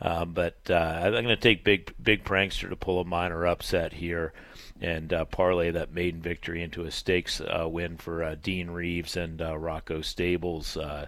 Um, 0.01 0.33
but 0.33 0.57
uh, 0.69 1.01
I'm 1.03 1.11
going 1.11 1.27
to 1.27 1.35
take 1.35 1.63
big 1.63 1.93
big 2.01 2.23
prankster 2.23 2.69
to 2.69 2.75
pull 2.75 2.99
a 2.99 3.05
minor 3.05 3.45
upset 3.45 3.93
here 3.93 4.33
and 4.81 5.13
uh, 5.13 5.25
parlay 5.25 5.69
that 5.71 5.93
maiden 5.93 6.21
victory 6.21 6.63
into 6.63 6.83
a 6.83 6.91
stakes 6.91 7.39
uh, 7.39 7.67
win 7.69 7.97
for 7.97 8.23
uh, 8.23 8.35
Dean 8.41 8.71
Reeves 8.71 9.15
and 9.15 9.41
uh, 9.41 9.55
Rocco 9.57 10.01
Stables. 10.01 10.75
Uh, 10.75 11.07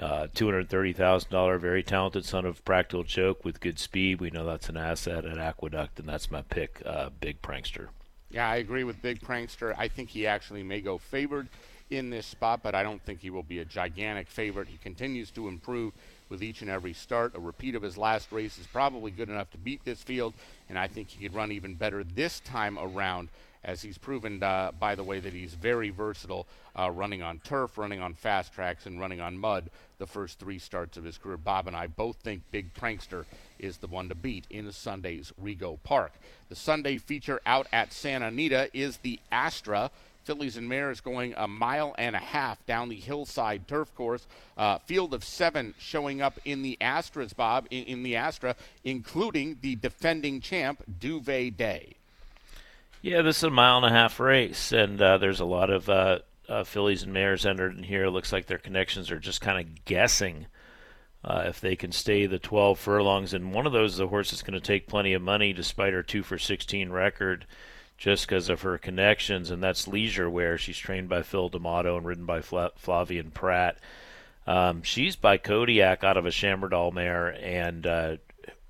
$230,000, 0.00 1.60
very 1.60 1.82
talented 1.82 2.24
son 2.24 2.46
of 2.46 2.64
Practical 2.64 3.02
Joke 3.02 3.44
with 3.44 3.60
good 3.60 3.80
speed. 3.80 4.20
We 4.20 4.30
know 4.30 4.44
that's 4.44 4.68
an 4.68 4.76
asset 4.76 5.24
at 5.24 5.38
Aqueduct, 5.38 5.98
and 5.98 6.08
that's 6.08 6.30
my 6.30 6.42
pick, 6.42 6.80
Big 7.20 7.42
Prankster. 7.42 7.88
Yeah, 8.30 8.48
I 8.48 8.56
agree 8.56 8.84
with 8.84 9.02
Big 9.02 9.20
Prankster. 9.20 9.74
I 9.76 9.88
think 9.88 10.10
he 10.10 10.24
actually 10.24 10.62
may 10.62 10.80
go 10.80 10.98
favored 10.98 11.48
in 11.90 12.10
this 12.10 12.26
spot, 12.26 12.60
but 12.62 12.76
I 12.76 12.84
don't 12.84 13.02
think 13.02 13.20
he 13.20 13.30
will 13.30 13.42
be 13.42 13.58
a 13.58 13.64
gigantic 13.64 14.28
favorite. 14.28 14.68
He 14.68 14.76
continues 14.76 15.32
to 15.32 15.48
improve 15.48 15.94
with 16.28 16.42
each 16.42 16.62
and 16.62 16.70
every 16.70 16.92
start. 16.92 17.34
A 17.34 17.40
repeat 17.40 17.74
of 17.74 17.82
his 17.82 17.96
last 17.96 18.30
race 18.32 18.58
is 18.58 18.66
probably 18.66 19.10
good 19.10 19.28
enough 19.28 19.50
to 19.52 19.58
beat 19.58 19.84
this 19.84 20.02
field, 20.02 20.34
and 20.68 20.78
I 20.78 20.86
think 20.86 21.08
he 21.08 21.22
could 21.22 21.34
run 21.34 21.52
even 21.52 21.74
better 21.74 22.04
this 22.04 22.40
time 22.40 22.78
around. 22.78 23.28
As 23.64 23.82
he's 23.82 23.98
proven, 23.98 24.40
uh, 24.40 24.70
by 24.78 24.94
the 24.94 25.02
way, 25.02 25.18
that 25.18 25.32
he's 25.32 25.54
very 25.54 25.90
versatile, 25.90 26.46
uh, 26.78 26.90
running 26.92 27.22
on 27.22 27.40
turf, 27.40 27.76
running 27.76 28.00
on 28.00 28.14
fast 28.14 28.52
tracks, 28.52 28.86
and 28.86 29.00
running 29.00 29.20
on 29.20 29.36
mud. 29.36 29.68
The 29.98 30.06
first 30.06 30.38
three 30.38 30.60
starts 30.60 30.96
of 30.96 31.02
his 31.02 31.18
career, 31.18 31.36
Bob 31.36 31.66
and 31.66 31.76
I 31.76 31.88
both 31.88 32.16
think 32.18 32.42
Big 32.52 32.72
Prankster 32.72 33.24
is 33.58 33.78
the 33.78 33.88
one 33.88 34.08
to 34.10 34.14
beat 34.14 34.46
in 34.48 34.70
Sunday's 34.70 35.32
Rego 35.42 35.76
Park. 35.82 36.12
The 36.48 36.54
Sunday 36.54 36.98
feature 36.98 37.40
out 37.44 37.66
at 37.72 37.92
Santa 37.92 38.28
Anita 38.28 38.70
is 38.72 38.98
the 38.98 39.18
Astra 39.32 39.90
fillies 40.28 40.58
and 40.58 40.68
mares 40.68 41.00
going 41.00 41.32
a 41.38 41.48
mile 41.48 41.94
and 41.96 42.14
a 42.14 42.18
half 42.18 42.66
down 42.66 42.90
the 42.90 42.96
hillside 42.96 43.66
turf 43.66 43.94
course. 43.94 44.26
Uh, 44.58 44.76
field 44.76 45.14
of 45.14 45.24
seven 45.24 45.72
showing 45.78 46.20
up 46.20 46.38
in 46.44 46.60
the 46.60 46.76
Astras, 46.82 47.34
Bob, 47.34 47.66
in, 47.70 47.84
in 47.84 48.02
the 48.02 48.14
Astra, 48.14 48.54
including 48.84 49.56
the 49.62 49.74
defending 49.76 50.42
champ, 50.42 50.84
Duvet 51.00 51.56
Day. 51.56 51.94
Yeah, 53.00 53.22
this 53.22 53.38
is 53.38 53.44
a 53.44 53.50
mile 53.50 53.78
and 53.78 53.86
a 53.86 53.88
half 53.88 54.20
race, 54.20 54.70
and 54.70 55.00
uh, 55.00 55.16
there's 55.16 55.40
a 55.40 55.46
lot 55.46 55.70
of 55.70 55.88
uh, 55.88 56.18
uh, 56.46 56.62
fillies 56.62 57.02
and 57.02 57.14
mares 57.14 57.46
entered 57.46 57.78
in 57.78 57.84
here. 57.84 58.04
It 58.04 58.10
looks 58.10 58.30
like 58.30 58.44
their 58.44 58.58
connections 58.58 59.10
are 59.10 59.18
just 59.18 59.40
kind 59.40 59.66
of 59.66 59.82
guessing 59.86 60.44
uh, 61.24 61.44
if 61.46 61.58
they 61.58 61.74
can 61.74 61.90
stay 61.90 62.26
the 62.26 62.38
12 62.38 62.78
furlongs. 62.78 63.32
And 63.32 63.54
one 63.54 63.64
of 63.64 63.72
those, 63.72 63.96
the 63.96 64.08
horse 64.08 64.34
is 64.34 64.42
going 64.42 64.52
to 64.52 64.60
take 64.60 64.88
plenty 64.88 65.14
of 65.14 65.22
money 65.22 65.54
despite 65.54 65.94
her 65.94 66.02
2 66.02 66.22
for 66.22 66.36
16 66.36 66.90
record 66.90 67.46
just 67.98 68.26
because 68.26 68.48
of 68.48 68.62
her 68.62 68.78
connections, 68.78 69.50
and 69.50 69.62
that's 69.62 69.88
Leisure 69.88 70.30
Wear. 70.30 70.56
She's 70.56 70.78
trained 70.78 71.08
by 71.08 71.22
Phil 71.22 71.48
D'Amato 71.48 71.96
and 71.96 72.06
ridden 72.06 72.24
by 72.24 72.40
Fla- 72.40 72.70
Flavien 72.80 73.34
Prat. 73.34 73.76
Um, 74.46 74.82
she's 74.82 75.16
by 75.16 75.36
Kodiac 75.36 76.04
out 76.04 76.16
of 76.16 76.24
a 76.24 76.30
Shamardal 76.30 76.92
mare, 76.92 77.36
and 77.42 77.86
uh, 77.86 78.16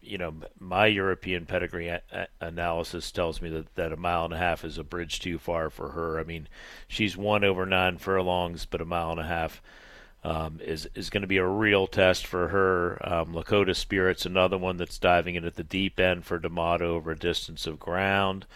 you 0.00 0.16
know 0.16 0.34
my 0.58 0.86
European 0.86 1.44
pedigree 1.44 1.88
a- 1.88 2.02
analysis 2.40 3.12
tells 3.12 3.42
me 3.42 3.50
that, 3.50 3.74
that 3.74 3.92
a 3.92 3.96
mile 3.96 4.24
and 4.24 4.34
a 4.34 4.38
half 4.38 4.64
is 4.64 4.78
a 4.78 4.82
bridge 4.82 5.20
too 5.20 5.38
far 5.38 5.68
for 5.68 5.90
her. 5.90 6.18
I 6.18 6.24
mean, 6.24 6.48
she's 6.88 7.16
won 7.16 7.44
over 7.44 7.66
nine 7.66 7.98
furlongs, 7.98 8.64
but 8.64 8.80
a 8.80 8.86
mile 8.86 9.10
and 9.12 9.20
a 9.20 9.24
half 9.24 9.62
um, 10.24 10.58
is 10.64 10.88
is 10.94 11.10
going 11.10 11.20
to 11.20 11.28
be 11.28 11.36
a 11.36 11.46
real 11.46 11.86
test 11.86 12.26
for 12.26 12.48
her. 12.48 12.98
Um, 13.06 13.34
Lakota 13.34 13.76
Spirit's 13.76 14.24
another 14.24 14.56
one 14.56 14.78
that's 14.78 14.98
diving 14.98 15.34
in 15.34 15.44
at 15.44 15.56
the 15.56 15.62
deep 15.62 16.00
end 16.00 16.24
for 16.24 16.38
D'Amato 16.38 16.94
over 16.94 17.10
a 17.10 17.18
distance 17.18 17.66
of 17.66 17.78
ground. 17.78 18.46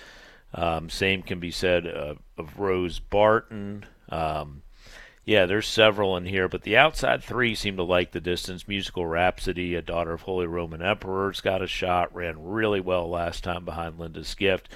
Um, 0.55 0.91
same 0.91 1.23
can 1.23 1.41
be 1.41 1.51
said 1.51 1.87
of 1.87 2.59
Rose 2.59 2.99
Barton. 2.99 3.87
Um, 4.09 4.63
yeah, 5.25 5.47
there's 5.47 5.69
several 5.69 6.17
in 6.17 6.27
here, 6.27 6.49
but 6.49 6.63
the 6.63 6.77
outside 6.77 7.23
three 7.23 7.55
seem 7.55 7.77
to 7.77 7.85
like 7.85 8.11
the 8.11 8.21
distance. 8.21 8.67
Musical 8.67 9.07
Rhapsody, 9.07 9.75
a 9.77 9.83
daughter 9.83 10.13
of 10.13 10.23
Holy 10.23 10.47
Roman 10.47 10.83
Emperor's 10.83 11.41
got 11.41 11.63
a 11.63 11.69
shot, 11.69 12.15
ran 12.15 12.43
really 12.43 12.81
well 12.81 13.09
last 13.09 13.45
time 13.45 13.65
behind 13.65 13.99
Linda's 13.99 14.35
Gift. 14.35 14.69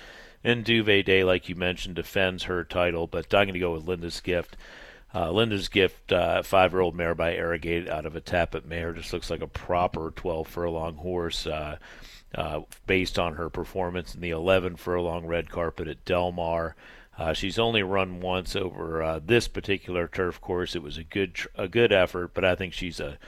And 0.44 0.64
Duvet 0.64 1.04
Day, 1.04 1.24
like 1.24 1.48
you 1.48 1.56
mentioned, 1.56 1.96
defends 1.96 2.44
her 2.44 2.62
title, 2.62 3.08
but 3.08 3.34
I'm 3.34 3.46
going 3.46 3.54
to 3.54 3.58
go 3.58 3.72
with 3.72 3.88
Linda's 3.88 4.20
Gift. 4.20 4.56
Uh, 5.12 5.32
Linda's 5.32 5.68
Gift, 5.68 6.12
uh, 6.12 6.42
five 6.42 6.72
year 6.72 6.80
old 6.80 6.94
mare 6.94 7.16
by 7.16 7.34
Arrogate 7.34 7.88
out 7.88 8.06
of 8.06 8.14
a 8.14 8.20
Tapit 8.20 8.64
mare, 8.64 8.92
just 8.92 9.12
looks 9.12 9.30
like 9.30 9.42
a 9.42 9.48
proper 9.48 10.12
12 10.14 10.46
furlong 10.46 10.94
horse. 10.94 11.46
Uh, 11.46 11.78
uh, 12.34 12.60
based 12.86 13.18
on 13.18 13.34
her 13.34 13.48
performance 13.48 14.14
in 14.14 14.20
the 14.20 14.30
11 14.30 14.76
furlong 14.76 15.26
red 15.26 15.50
carpet 15.50 15.88
at 15.88 16.04
Del 16.04 16.32
Mar. 16.32 16.76
Uh, 17.18 17.32
she's 17.32 17.58
only 17.58 17.82
run 17.82 18.20
once 18.20 18.54
over 18.54 19.02
uh, 19.02 19.20
this 19.24 19.48
particular 19.48 20.06
turf 20.06 20.40
course. 20.40 20.76
It 20.76 20.82
was 20.82 20.98
a 20.98 21.04
good 21.04 21.34
tr- 21.34 21.48
a 21.54 21.66
good 21.66 21.92
effort, 21.92 22.34
but 22.34 22.44
I 22.44 22.54
think 22.54 22.74
she's 22.74 23.00
a, 23.00 23.18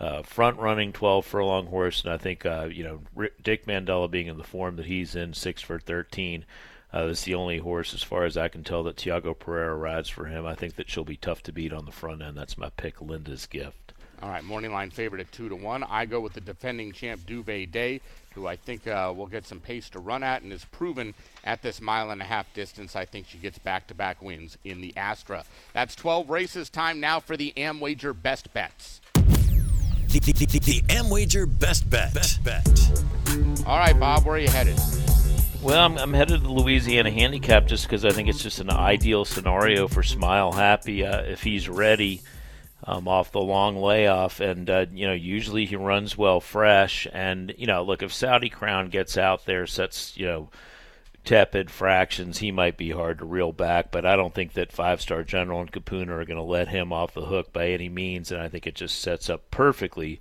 a 0.00 0.22
front 0.22 0.58
running 0.58 0.92
12 0.92 1.26
furlong 1.26 1.66
horse, 1.66 2.02
and 2.02 2.12
I 2.12 2.16
think 2.16 2.46
uh, 2.46 2.68
you 2.70 2.84
know 2.84 3.28
Dick 3.42 3.66
Mandella 3.66 4.10
being 4.10 4.28
in 4.28 4.38
the 4.38 4.44
form 4.44 4.76
that 4.76 4.86
he's 4.86 5.14
in, 5.14 5.34
six 5.34 5.60
for 5.60 5.78
13. 5.78 6.46
Uh, 6.90 7.06
this 7.06 7.18
is 7.18 7.24
the 7.24 7.34
only 7.34 7.58
horse, 7.58 7.92
as 7.92 8.04
far 8.04 8.24
as 8.24 8.36
I 8.36 8.46
can 8.46 8.62
tell, 8.62 8.84
that 8.84 8.96
Tiago 8.96 9.34
Pereira 9.34 9.74
rides 9.74 10.08
for 10.08 10.26
him. 10.26 10.46
I 10.46 10.54
think 10.54 10.76
that 10.76 10.88
she'll 10.88 11.04
be 11.04 11.16
tough 11.16 11.42
to 11.42 11.52
beat 11.52 11.72
on 11.72 11.86
the 11.86 11.90
front 11.90 12.22
end. 12.22 12.36
That's 12.36 12.56
my 12.56 12.70
pick, 12.70 13.00
Linda's 13.00 13.46
gift. 13.46 13.92
All 14.22 14.30
right, 14.30 14.44
morning 14.44 14.72
line 14.72 14.90
favorite 14.90 15.20
at 15.20 15.32
two 15.32 15.48
to 15.48 15.56
one. 15.56 15.82
I 15.82 16.06
go 16.06 16.20
with 16.20 16.34
the 16.34 16.40
defending 16.40 16.92
champ 16.92 17.26
Duvet 17.26 17.72
Day, 17.72 18.00
who 18.34 18.46
I 18.46 18.56
think 18.56 18.86
uh, 18.86 19.12
will 19.16 19.26
get 19.26 19.46
some 19.46 19.60
pace 19.60 19.88
to 19.90 19.98
run 19.98 20.22
at 20.22 20.42
and 20.42 20.52
is 20.52 20.64
proven 20.64 21.14
at 21.44 21.62
this 21.62 21.80
mile 21.80 22.10
and 22.10 22.20
a 22.20 22.24
half 22.24 22.52
distance. 22.54 22.96
I 22.96 23.04
think 23.04 23.26
she 23.28 23.38
gets 23.38 23.58
back-to-back 23.58 24.22
wins 24.22 24.58
in 24.64 24.80
the 24.80 24.96
Astra. 24.96 25.44
That's 25.72 25.94
12 25.94 26.30
races. 26.30 26.70
Time 26.70 27.00
now 27.00 27.20
for 27.20 27.36
the 27.36 27.52
AmWager 27.56 28.20
best 28.20 28.52
bets. 28.52 29.00
The, 29.14 30.20
the, 30.20 30.32
the, 30.32 30.58
the 30.58 30.82
AmWager 30.82 31.58
best 31.58 31.88
bet. 31.90 32.14
Best 32.14 32.42
bet. 32.44 32.66
All 33.66 33.78
right, 33.78 33.98
Bob, 33.98 34.24
where 34.24 34.36
are 34.36 34.38
you 34.38 34.48
headed? 34.48 34.78
Well, 35.62 35.80
I'm, 35.80 35.96
I'm 35.96 36.12
headed 36.12 36.40
to 36.40 36.46
the 36.46 36.52
Louisiana 36.52 37.10
Handicap 37.10 37.66
just 37.66 37.84
because 37.84 38.04
I 38.04 38.10
think 38.10 38.28
it's 38.28 38.42
just 38.42 38.60
an 38.60 38.70
ideal 38.70 39.24
scenario 39.24 39.88
for 39.88 40.02
Smile 40.02 40.52
Happy 40.52 41.04
uh, 41.04 41.22
if 41.22 41.42
he's 41.42 41.68
ready 41.68 42.20
um, 42.86 43.08
off 43.08 43.32
the 43.32 43.40
long 43.40 43.76
layoff. 43.76 44.40
And, 44.40 44.68
uh, 44.68 44.86
you 44.92 45.06
know, 45.06 45.14
usually 45.14 45.64
he 45.66 45.76
runs 45.76 46.16
well 46.16 46.40
fresh. 46.40 47.06
And, 47.12 47.54
you 47.56 47.66
know, 47.66 47.82
look, 47.82 48.02
if 48.02 48.12
Saudi 48.12 48.48
Crown 48.48 48.90
gets 48.90 49.16
out 49.16 49.46
there, 49.46 49.66
sets, 49.66 50.16
you 50.16 50.26
know, 50.26 50.50
tepid 51.24 51.70
fractions, 51.70 52.38
he 52.38 52.52
might 52.52 52.76
be 52.76 52.90
hard 52.90 53.18
to 53.18 53.24
reel 53.24 53.52
back. 53.52 53.90
But 53.90 54.04
I 54.04 54.16
don't 54.16 54.34
think 54.34 54.52
that 54.52 54.72
Five 54.72 55.00
Star 55.00 55.22
General 55.22 55.62
and 55.62 55.72
Capuna 55.72 56.10
are 56.10 56.24
going 56.26 56.36
to 56.36 56.42
let 56.42 56.68
him 56.68 56.92
off 56.92 57.14
the 57.14 57.26
hook 57.26 57.52
by 57.52 57.68
any 57.68 57.88
means. 57.88 58.30
And 58.30 58.40
I 58.40 58.48
think 58.48 58.66
it 58.66 58.74
just 58.74 59.00
sets 59.00 59.30
up 59.30 59.50
perfectly 59.50 60.20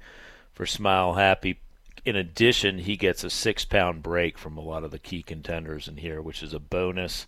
for 0.54 0.66
Smile 0.66 1.16
Happy. 1.16 1.60
In 2.06 2.16
addition, 2.16 2.80
he 2.80 2.98
gets 2.98 3.24
a 3.24 3.30
six 3.30 3.66
pound 3.66 4.04
break 4.04 4.38
from 4.38 4.58
a 4.58 4.62
lot 4.62 4.84
of 4.84 4.92
the 4.92 5.00
key 5.00 5.24
contenders 5.24 5.88
in 5.88 5.98
here, 5.98 6.22
which 6.22 6.44
is 6.44 6.54
a 6.54 6.60
bonus. 6.60 7.28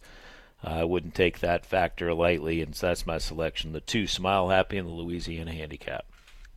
I 0.66 0.84
wouldn't 0.84 1.14
take 1.14 1.40
that 1.40 1.64
factor 1.64 2.12
lightly, 2.14 2.60
and 2.62 2.76
so 2.76 2.88
that's 2.88 3.06
my 3.06 3.20
selection. 3.20 3.72
The 3.72 3.82
two, 3.82 4.08
Smile 4.08 4.50
Happy 4.50 4.80
and 4.80 4.88
the 4.88 4.94
Louisiana 4.94 5.54
Handicap. 5.54 6.06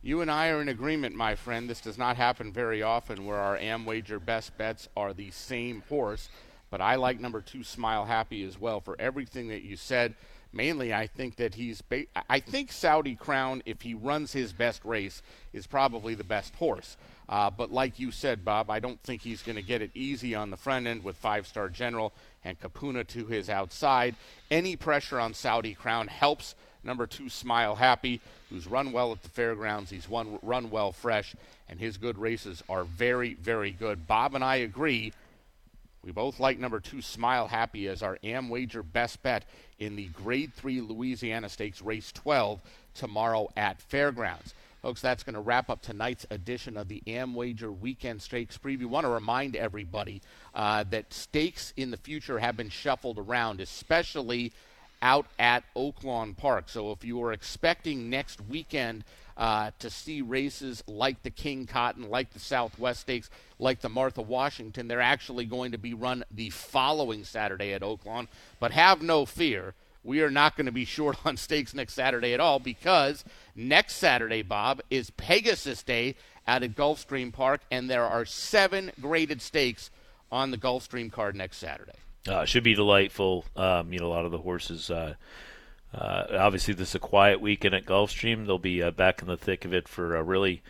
You 0.01 0.21
and 0.21 0.31
I 0.31 0.49
are 0.49 0.61
in 0.61 0.69
agreement, 0.69 1.15
my 1.15 1.35
friend. 1.35 1.69
This 1.69 1.81
does 1.81 1.97
not 1.97 2.17
happen 2.17 2.51
very 2.51 2.81
often 2.81 3.25
where 3.25 3.37
our 3.37 3.57
AmWager 3.57 4.23
best 4.23 4.57
bets 4.57 4.89
are 4.97 5.13
the 5.13 5.29
same 5.29 5.83
horse, 5.89 6.29
but 6.71 6.81
I 6.81 6.95
like 6.95 7.19
number 7.19 7.41
two, 7.41 7.63
Smile 7.63 8.05
Happy, 8.05 8.43
as 8.43 8.59
well 8.59 8.79
for 8.79 8.95
everything 8.99 9.49
that 9.49 9.61
you 9.61 9.75
said. 9.75 10.15
Mainly, 10.51 10.91
I 10.91 11.05
think 11.05 11.35
that 11.35 11.53
he's. 11.53 11.83
Ba- 11.83 12.07
I 12.27 12.39
think 12.39 12.71
Saudi 12.71 13.13
Crown, 13.13 13.61
if 13.67 13.83
he 13.83 13.93
runs 13.93 14.33
his 14.33 14.51
best 14.51 14.83
race, 14.83 15.21
is 15.53 15.67
probably 15.67 16.15
the 16.15 16.23
best 16.23 16.55
horse. 16.55 16.97
Uh, 17.27 17.51
but 17.51 17.71
like 17.71 17.99
you 17.99 18.09
said, 18.09 18.43
Bob, 18.43 18.71
I 18.71 18.79
don't 18.79 18.99
think 19.03 19.21
he's 19.21 19.43
going 19.43 19.57
to 19.57 19.61
get 19.61 19.83
it 19.83 19.91
easy 19.93 20.33
on 20.33 20.49
the 20.49 20.57
front 20.57 20.87
end 20.87 21.03
with 21.03 21.17
Five 21.17 21.45
Star 21.45 21.69
General 21.69 22.11
and 22.43 22.59
Capuna 22.59 23.03
to 23.07 23.25
his 23.25 23.49
outside. 23.49 24.15
Any 24.49 24.75
pressure 24.75 25.19
on 25.19 25.33
Saudi 25.33 25.73
Crown 25.73 26.07
helps 26.07 26.55
number 26.83 27.05
two 27.07 27.29
Smile 27.29 27.75
Happy, 27.75 28.21
who's 28.49 28.67
run 28.67 28.91
well 28.91 29.11
at 29.11 29.23
the 29.23 29.29
fairgrounds. 29.29 29.89
He's 29.89 30.09
won, 30.09 30.39
run 30.41 30.69
well 30.69 30.91
fresh, 30.91 31.35
and 31.67 31.79
his 31.79 31.97
good 31.97 32.17
races 32.17 32.63
are 32.69 32.83
very, 32.83 33.33
very 33.35 33.71
good. 33.71 34.07
Bob 34.07 34.35
and 34.35 34.43
I 34.43 34.57
agree. 34.57 35.13
We 36.03 36.11
both 36.11 36.39
like 36.39 36.59
number 36.59 36.79
two 36.79 37.01
Smile 37.01 37.47
Happy 37.47 37.87
as 37.87 38.01
our 38.01 38.17
AmWager 38.23 38.83
best 38.89 39.21
bet 39.21 39.43
in 39.79 39.95
the 39.95 40.07
Grade 40.07 40.53
3 40.53 40.81
Louisiana 40.81 41.49
Stakes 41.49 41.81
Race 41.81 42.11
12 42.13 42.61
tomorrow 42.93 43.49
at 43.57 43.81
Fairgrounds. 43.81 44.53
Folks, 44.81 45.01
that's 45.01 45.23
going 45.23 45.33
to 45.33 45.41
wrap 45.41 45.69
up 45.69 45.81
tonight's 45.81 46.25
edition 46.29 46.77
of 46.77 46.87
the 46.87 47.03
AmWager 47.05 47.77
Weekend 47.77 48.21
Stakes 48.21 48.57
Preview. 48.57 48.85
Want 48.85 49.03
to 49.03 49.09
remind 49.09 49.57
everybody 49.57 50.21
uh, 50.55 50.85
that 50.89 51.13
stakes 51.13 51.73
in 51.75 51.91
the 51.91 51.97
future 51.97 52.39
have 52.39 52.55
been 52.55 52.69
shuffled 52.69 53.19
around, 53.19 53.59
especially 53.59 54.53
out 55.01 55.25
at 55.37 55.65
Oaklawn 55.75 56.35
Park. 56.35 56.69
So 56.69 56.91
if 56.91 57.03
you 57.03 57.21
are 57.23 57.33
expecting 57.33 58.09
next 58.09 58.39
weekend 58.39 59.03
uh, 59.35 59.71
to 59.79 59.89
see 59.89 60.21
races 60.21 60.81
like 60.87 61.23
the 61.23 61.29
King 61.29 61.67
Cotton, 61.67 62.09
like 62.09 62.31
the 62.31 62.39
Southwest 62.39 63.01
Stakes, 63.01 63.29
like 63.59 63.81
the 63.81 63.89
Martha 63.89 64.21
Washington, 64.21 64.87
they're 64.87 65.01
actually 65.01 65.43
going 65.43 65.73
to 65.73 65.77
be 65.77 65.93
run 65.93 66.23
the 66.31 66.51
following 66.51 67.25
Saturday 67.25 67.73
at 67.73 67.81
Oaklawn. 67.81 68.29
But 68.61 68.71
have 68.71 69.01
no 69.01 69.25
fear 69.25 69.73
we 70.03 70.21
are 70.21 70.31
not 70.31 70.55
going 70.55 70.65
to 70.65 70.71
be 70.71 70.85
short 70.85 71.17
on 71.25 71.37
stakes 71.37 71.73
next 71.73 71.93
Saturday 71.93 72.33
at 72.33 72.39
all 72.39 72.59
because 72.59 73.23
next 73.55 73.95
Saturday, 73.95 74.41
Bob, 74.41 74.81
is 74.89 75.09
Pegasus 75.11 75.83
Day 75.83 76.15
out 76.47 76.63
at 76.63 76.75
Gulfstream 76.75 77.31
Park, 77.31 77.61
and 77.69 77.89
there 77.89 78.05
are 78.05 78.25
seven 78.25 78.91
graded 78.99 79.41
stakes 79.41 79.91
on 80.31 80.51
the 80.51 80.57
Gulfstream 80.57 81.11
card 81.11 81.35
next 81.35 81.57
Saturday. 81.57 81.93
Uh, 82.27 82.45
should 82.45 82.63
be 82.63 82.73
delightful. 82.73 83.45
Um, 83.55 83.93
you 83.93 83.99
know, 83.99 84.07
a 84.07 84.09
lot 84.09 84.25
of 84.25 84.31
the 84.31 84.39
horses. 84.39 84.91
Uh, 84.91 85.15
uh, 85.93 86.23
obviously, 86.31 86.73
this 86.73 86.89
is 86.89 86.95
a 86.95 86.99
quiet 86.99 87.41
weekend 87.41 87.73
at 87.73 87.85
Gulfstream. 87.85 88.45
They'll 88.45 88.59
be 88.59 88.83
uh, 88.83 88.91
back 88.91 89.21
in 89.21 89.27
the 89.27 89.37
thick 89.37 89.65
of 89.65 89.73
it 89.73 89.87
for 89.87 90.17
uh, 90.17 90.21
really 90.21 90.61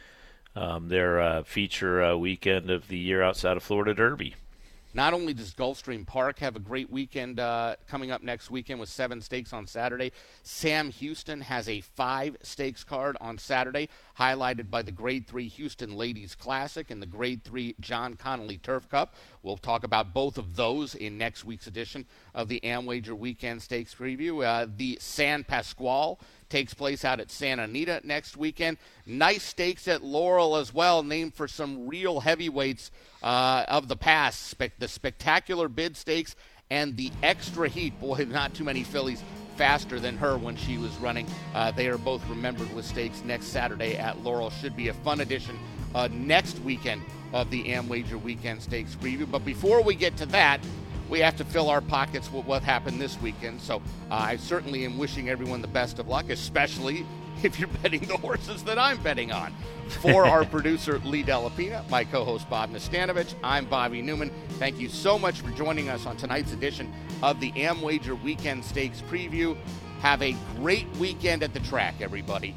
um, 0.55 0.89
their 0.89 1.19
uh, 1.19 1.43
feature 1.43 2.15
weekend 2.17 2.69
of 2.69 2.87
the 2.87 2.97
year 2.97 3.21
outside 3.21 3.57
of 3.57 3.63
Florida 3.63 3.93
Derby. 3.93 4.35
Not 4.93 5.13
only 5.13 5.35
does 5.35 5.53
Gulfstream 5.53 6.05
Park 6.07 6.39
have 6.39 6.55
a 6.55 6.59
great 6.59 6.89
weekend 6.89 7.39
uh, 7.39 7.75
coming 7.87 8.09
up 8.09 8.23
next 8.23 8.49
weekend 8.49 8.79
with 8.79 8.89
seven 8.89 9.21
stakes 9.21 9.53
on 9.53 9.67
Saturday, 9.67 10.11
Sam 10.41 10.89
Houston 10.89 11.41
has 11.41 11.69
a 11.69 11.81
five 11.81 12.37
stakes 12.41 12.83
card 12.83 13.15
on 13.21 13.37
Saturday, 13.37 13.89
highlighted 14.17 14.71
by 14.71 14.81
the 14.81 14.91
Grade 14.91 15.27
3 15.27 15.47
Houston 15.47 15.95
Ladies 15.95 16.33
Classic 16.33 16.89
and 16.89 17.03
the 17.03 17.05
Grade 17.05 17.43
3 17.43 17.75
John 17.79 18.15
Connally 18.15 18.59
Turf 18.59 18.89
Cup. 18.89 19.13
We'll 19.43 19.57
talk 19.57 19.83
about 19.83 20.11
both 20.11 20.39
of 20.39 20.55
those 20.55 20.95
in 20.95 21.19
next 21.19 21.45
week's 21.45 21.67
edition 21.67 22.07
of 22.33 22.47
the 22.47 22.59
AmWager 22.63 23.15
Weekend 23.15 23.61
Stakes 23.61 23.93
Preview. 23.93 24.43
Uh, 24.43 24.65
the 24.75 24.97
San 24.99 25.43
Pasqual 25.43 26.19
takes 26.49 26.73
place 26.73 27.05
out 27.05 27.19
at 27.19 27.31
Santa 27.31 27.63
Anita 27.63 28.01
next 28.03 28.37
weekend. 28.37 28.77
Nice 29.05 29.43
stakes 29.43 29.87
at 29.87 30.03
Laurel 30.03 30.55
as 30.55 30.73
well, 30.73 31.03
named 31.03 31.33
for 31.33 31.47
some 31.47 31.87
real 31.87 32.19
heavyweights 32.19 32.91
uh, 33.23 33.65
of 33.67 33.87
the 33.87 33.95
past. 33.95 34.47
Spe- 34.47 34.77
the 34.79 34.87
spectacular 34.87 35.67
bid 35.67 35.95
stakes 35.95 36.35
and 36.69 36.97
the 36.97 37.11
extra 37.23 37.67
heat. 37.67 37.99
Boy, 37.99 38.25
not 38.29 38.53
too 38.53 38.63
many 38.63 38.83
fillies 38.83 39.23
faster 39.55 39.99
than 39.99 40.17
her 40.17 40.37
when 40.37 40.55
she 40.55 40.77
was 40.77 40.95
running. 40.97 41.27
Uh, 41.53 41.71
they 41.71 41.87
are 41.87 41.97
both 41.97 42.25
remembered 42.29 42.73
with 42.73 42.85
stakes 42.85 43.23
next 43.23 43.47
Saturday 43.47 43.97
at 43.97 44.23
Laurel. 44.23 44.49
Should 44.49 44.75
be 44.75 44.87
a 44.87 44.93
fun 44.93 45.19
edition 45.19 45.57
uh, 45.93 46.07
next 46.11 46.59
weekend 46.59 47.01
of 47.33 47.49
the 47.51 47.65
AmWager 47.65 48.21
Weekend 48.21 48.61
Stakes 48.61 48.95
preview. 48.95 49.29
But 49.29 49.45
before 49.45 49.83
we 49.83 49.95
get 49.95 50.17
to 50.17 50.25
that, 50.27 50.61
we 51.09 51.19
have 51.19 51.35
to 51.37 51.43
fill 51.45 51.69
our 51.69 51.81
pockets 51.81 52.31
with 52.31 52.45
what 52.45 52.63
happened 52.63 53.01
this 53.01 53.19
weekend. 53.21 53.61
So 53.61 53.77
uh, 54.11 54.15
I 54.15 54.37
certainly 54.37 54.85
am 54.85 54.97
wishing 54.97 55.29
everyone 55.29 55.61
the 55.61 55.67
best 55.67 55.99
of 55.99 56.07
luck, 56.07 56.29
especially 56.29 57.05
if 57.43 57.59
you're 57.59 57.69
betting 57.81 58.01
the 58.01 58.17
horses 58.17 58.63
that 58.63 58.77
I'm 58.77 59.01
betting 59.01 59.31
on. 59.31 59.53
For 60.01 60.25
our 60.25 60.45
producer, 60.55 60.99
Lee 60.99 61.23
Delapina, 61.23 61.87
my 61.89 62.03
co 62.03 62.23
host, 62.23 62.49
Bob 62.49 62.71
Nastanovich, 62.71 63.33
I'm 63.43 63.65
Bobby 63.65 64.01
Neuman. 64.03 64.31
Thank 64.59 64.79
you 64.79 64.89
so 64.89 65.17
much 65.17 65.41
for 65.41 65.49
joining 65.51 65.89
us 65.89 66.05
on 66.05 66.17
tonight's 66.17 66.53
edition 66.53 66.93
of 67.23 67.39
the 67.39 67.51
AmWager 67.53 68.21
Weekend 68.21 68.63
Stakes 68.63 69.01
Preview. 69.01 69.57
Have 70.01 70.21
a 70.21 70.35
great 70.55 70.87
weekend 70.97 71.43
at 71.43 71.53
the 71.53 71.59
track, 71.61 71.95
everybody. 71.99 72.55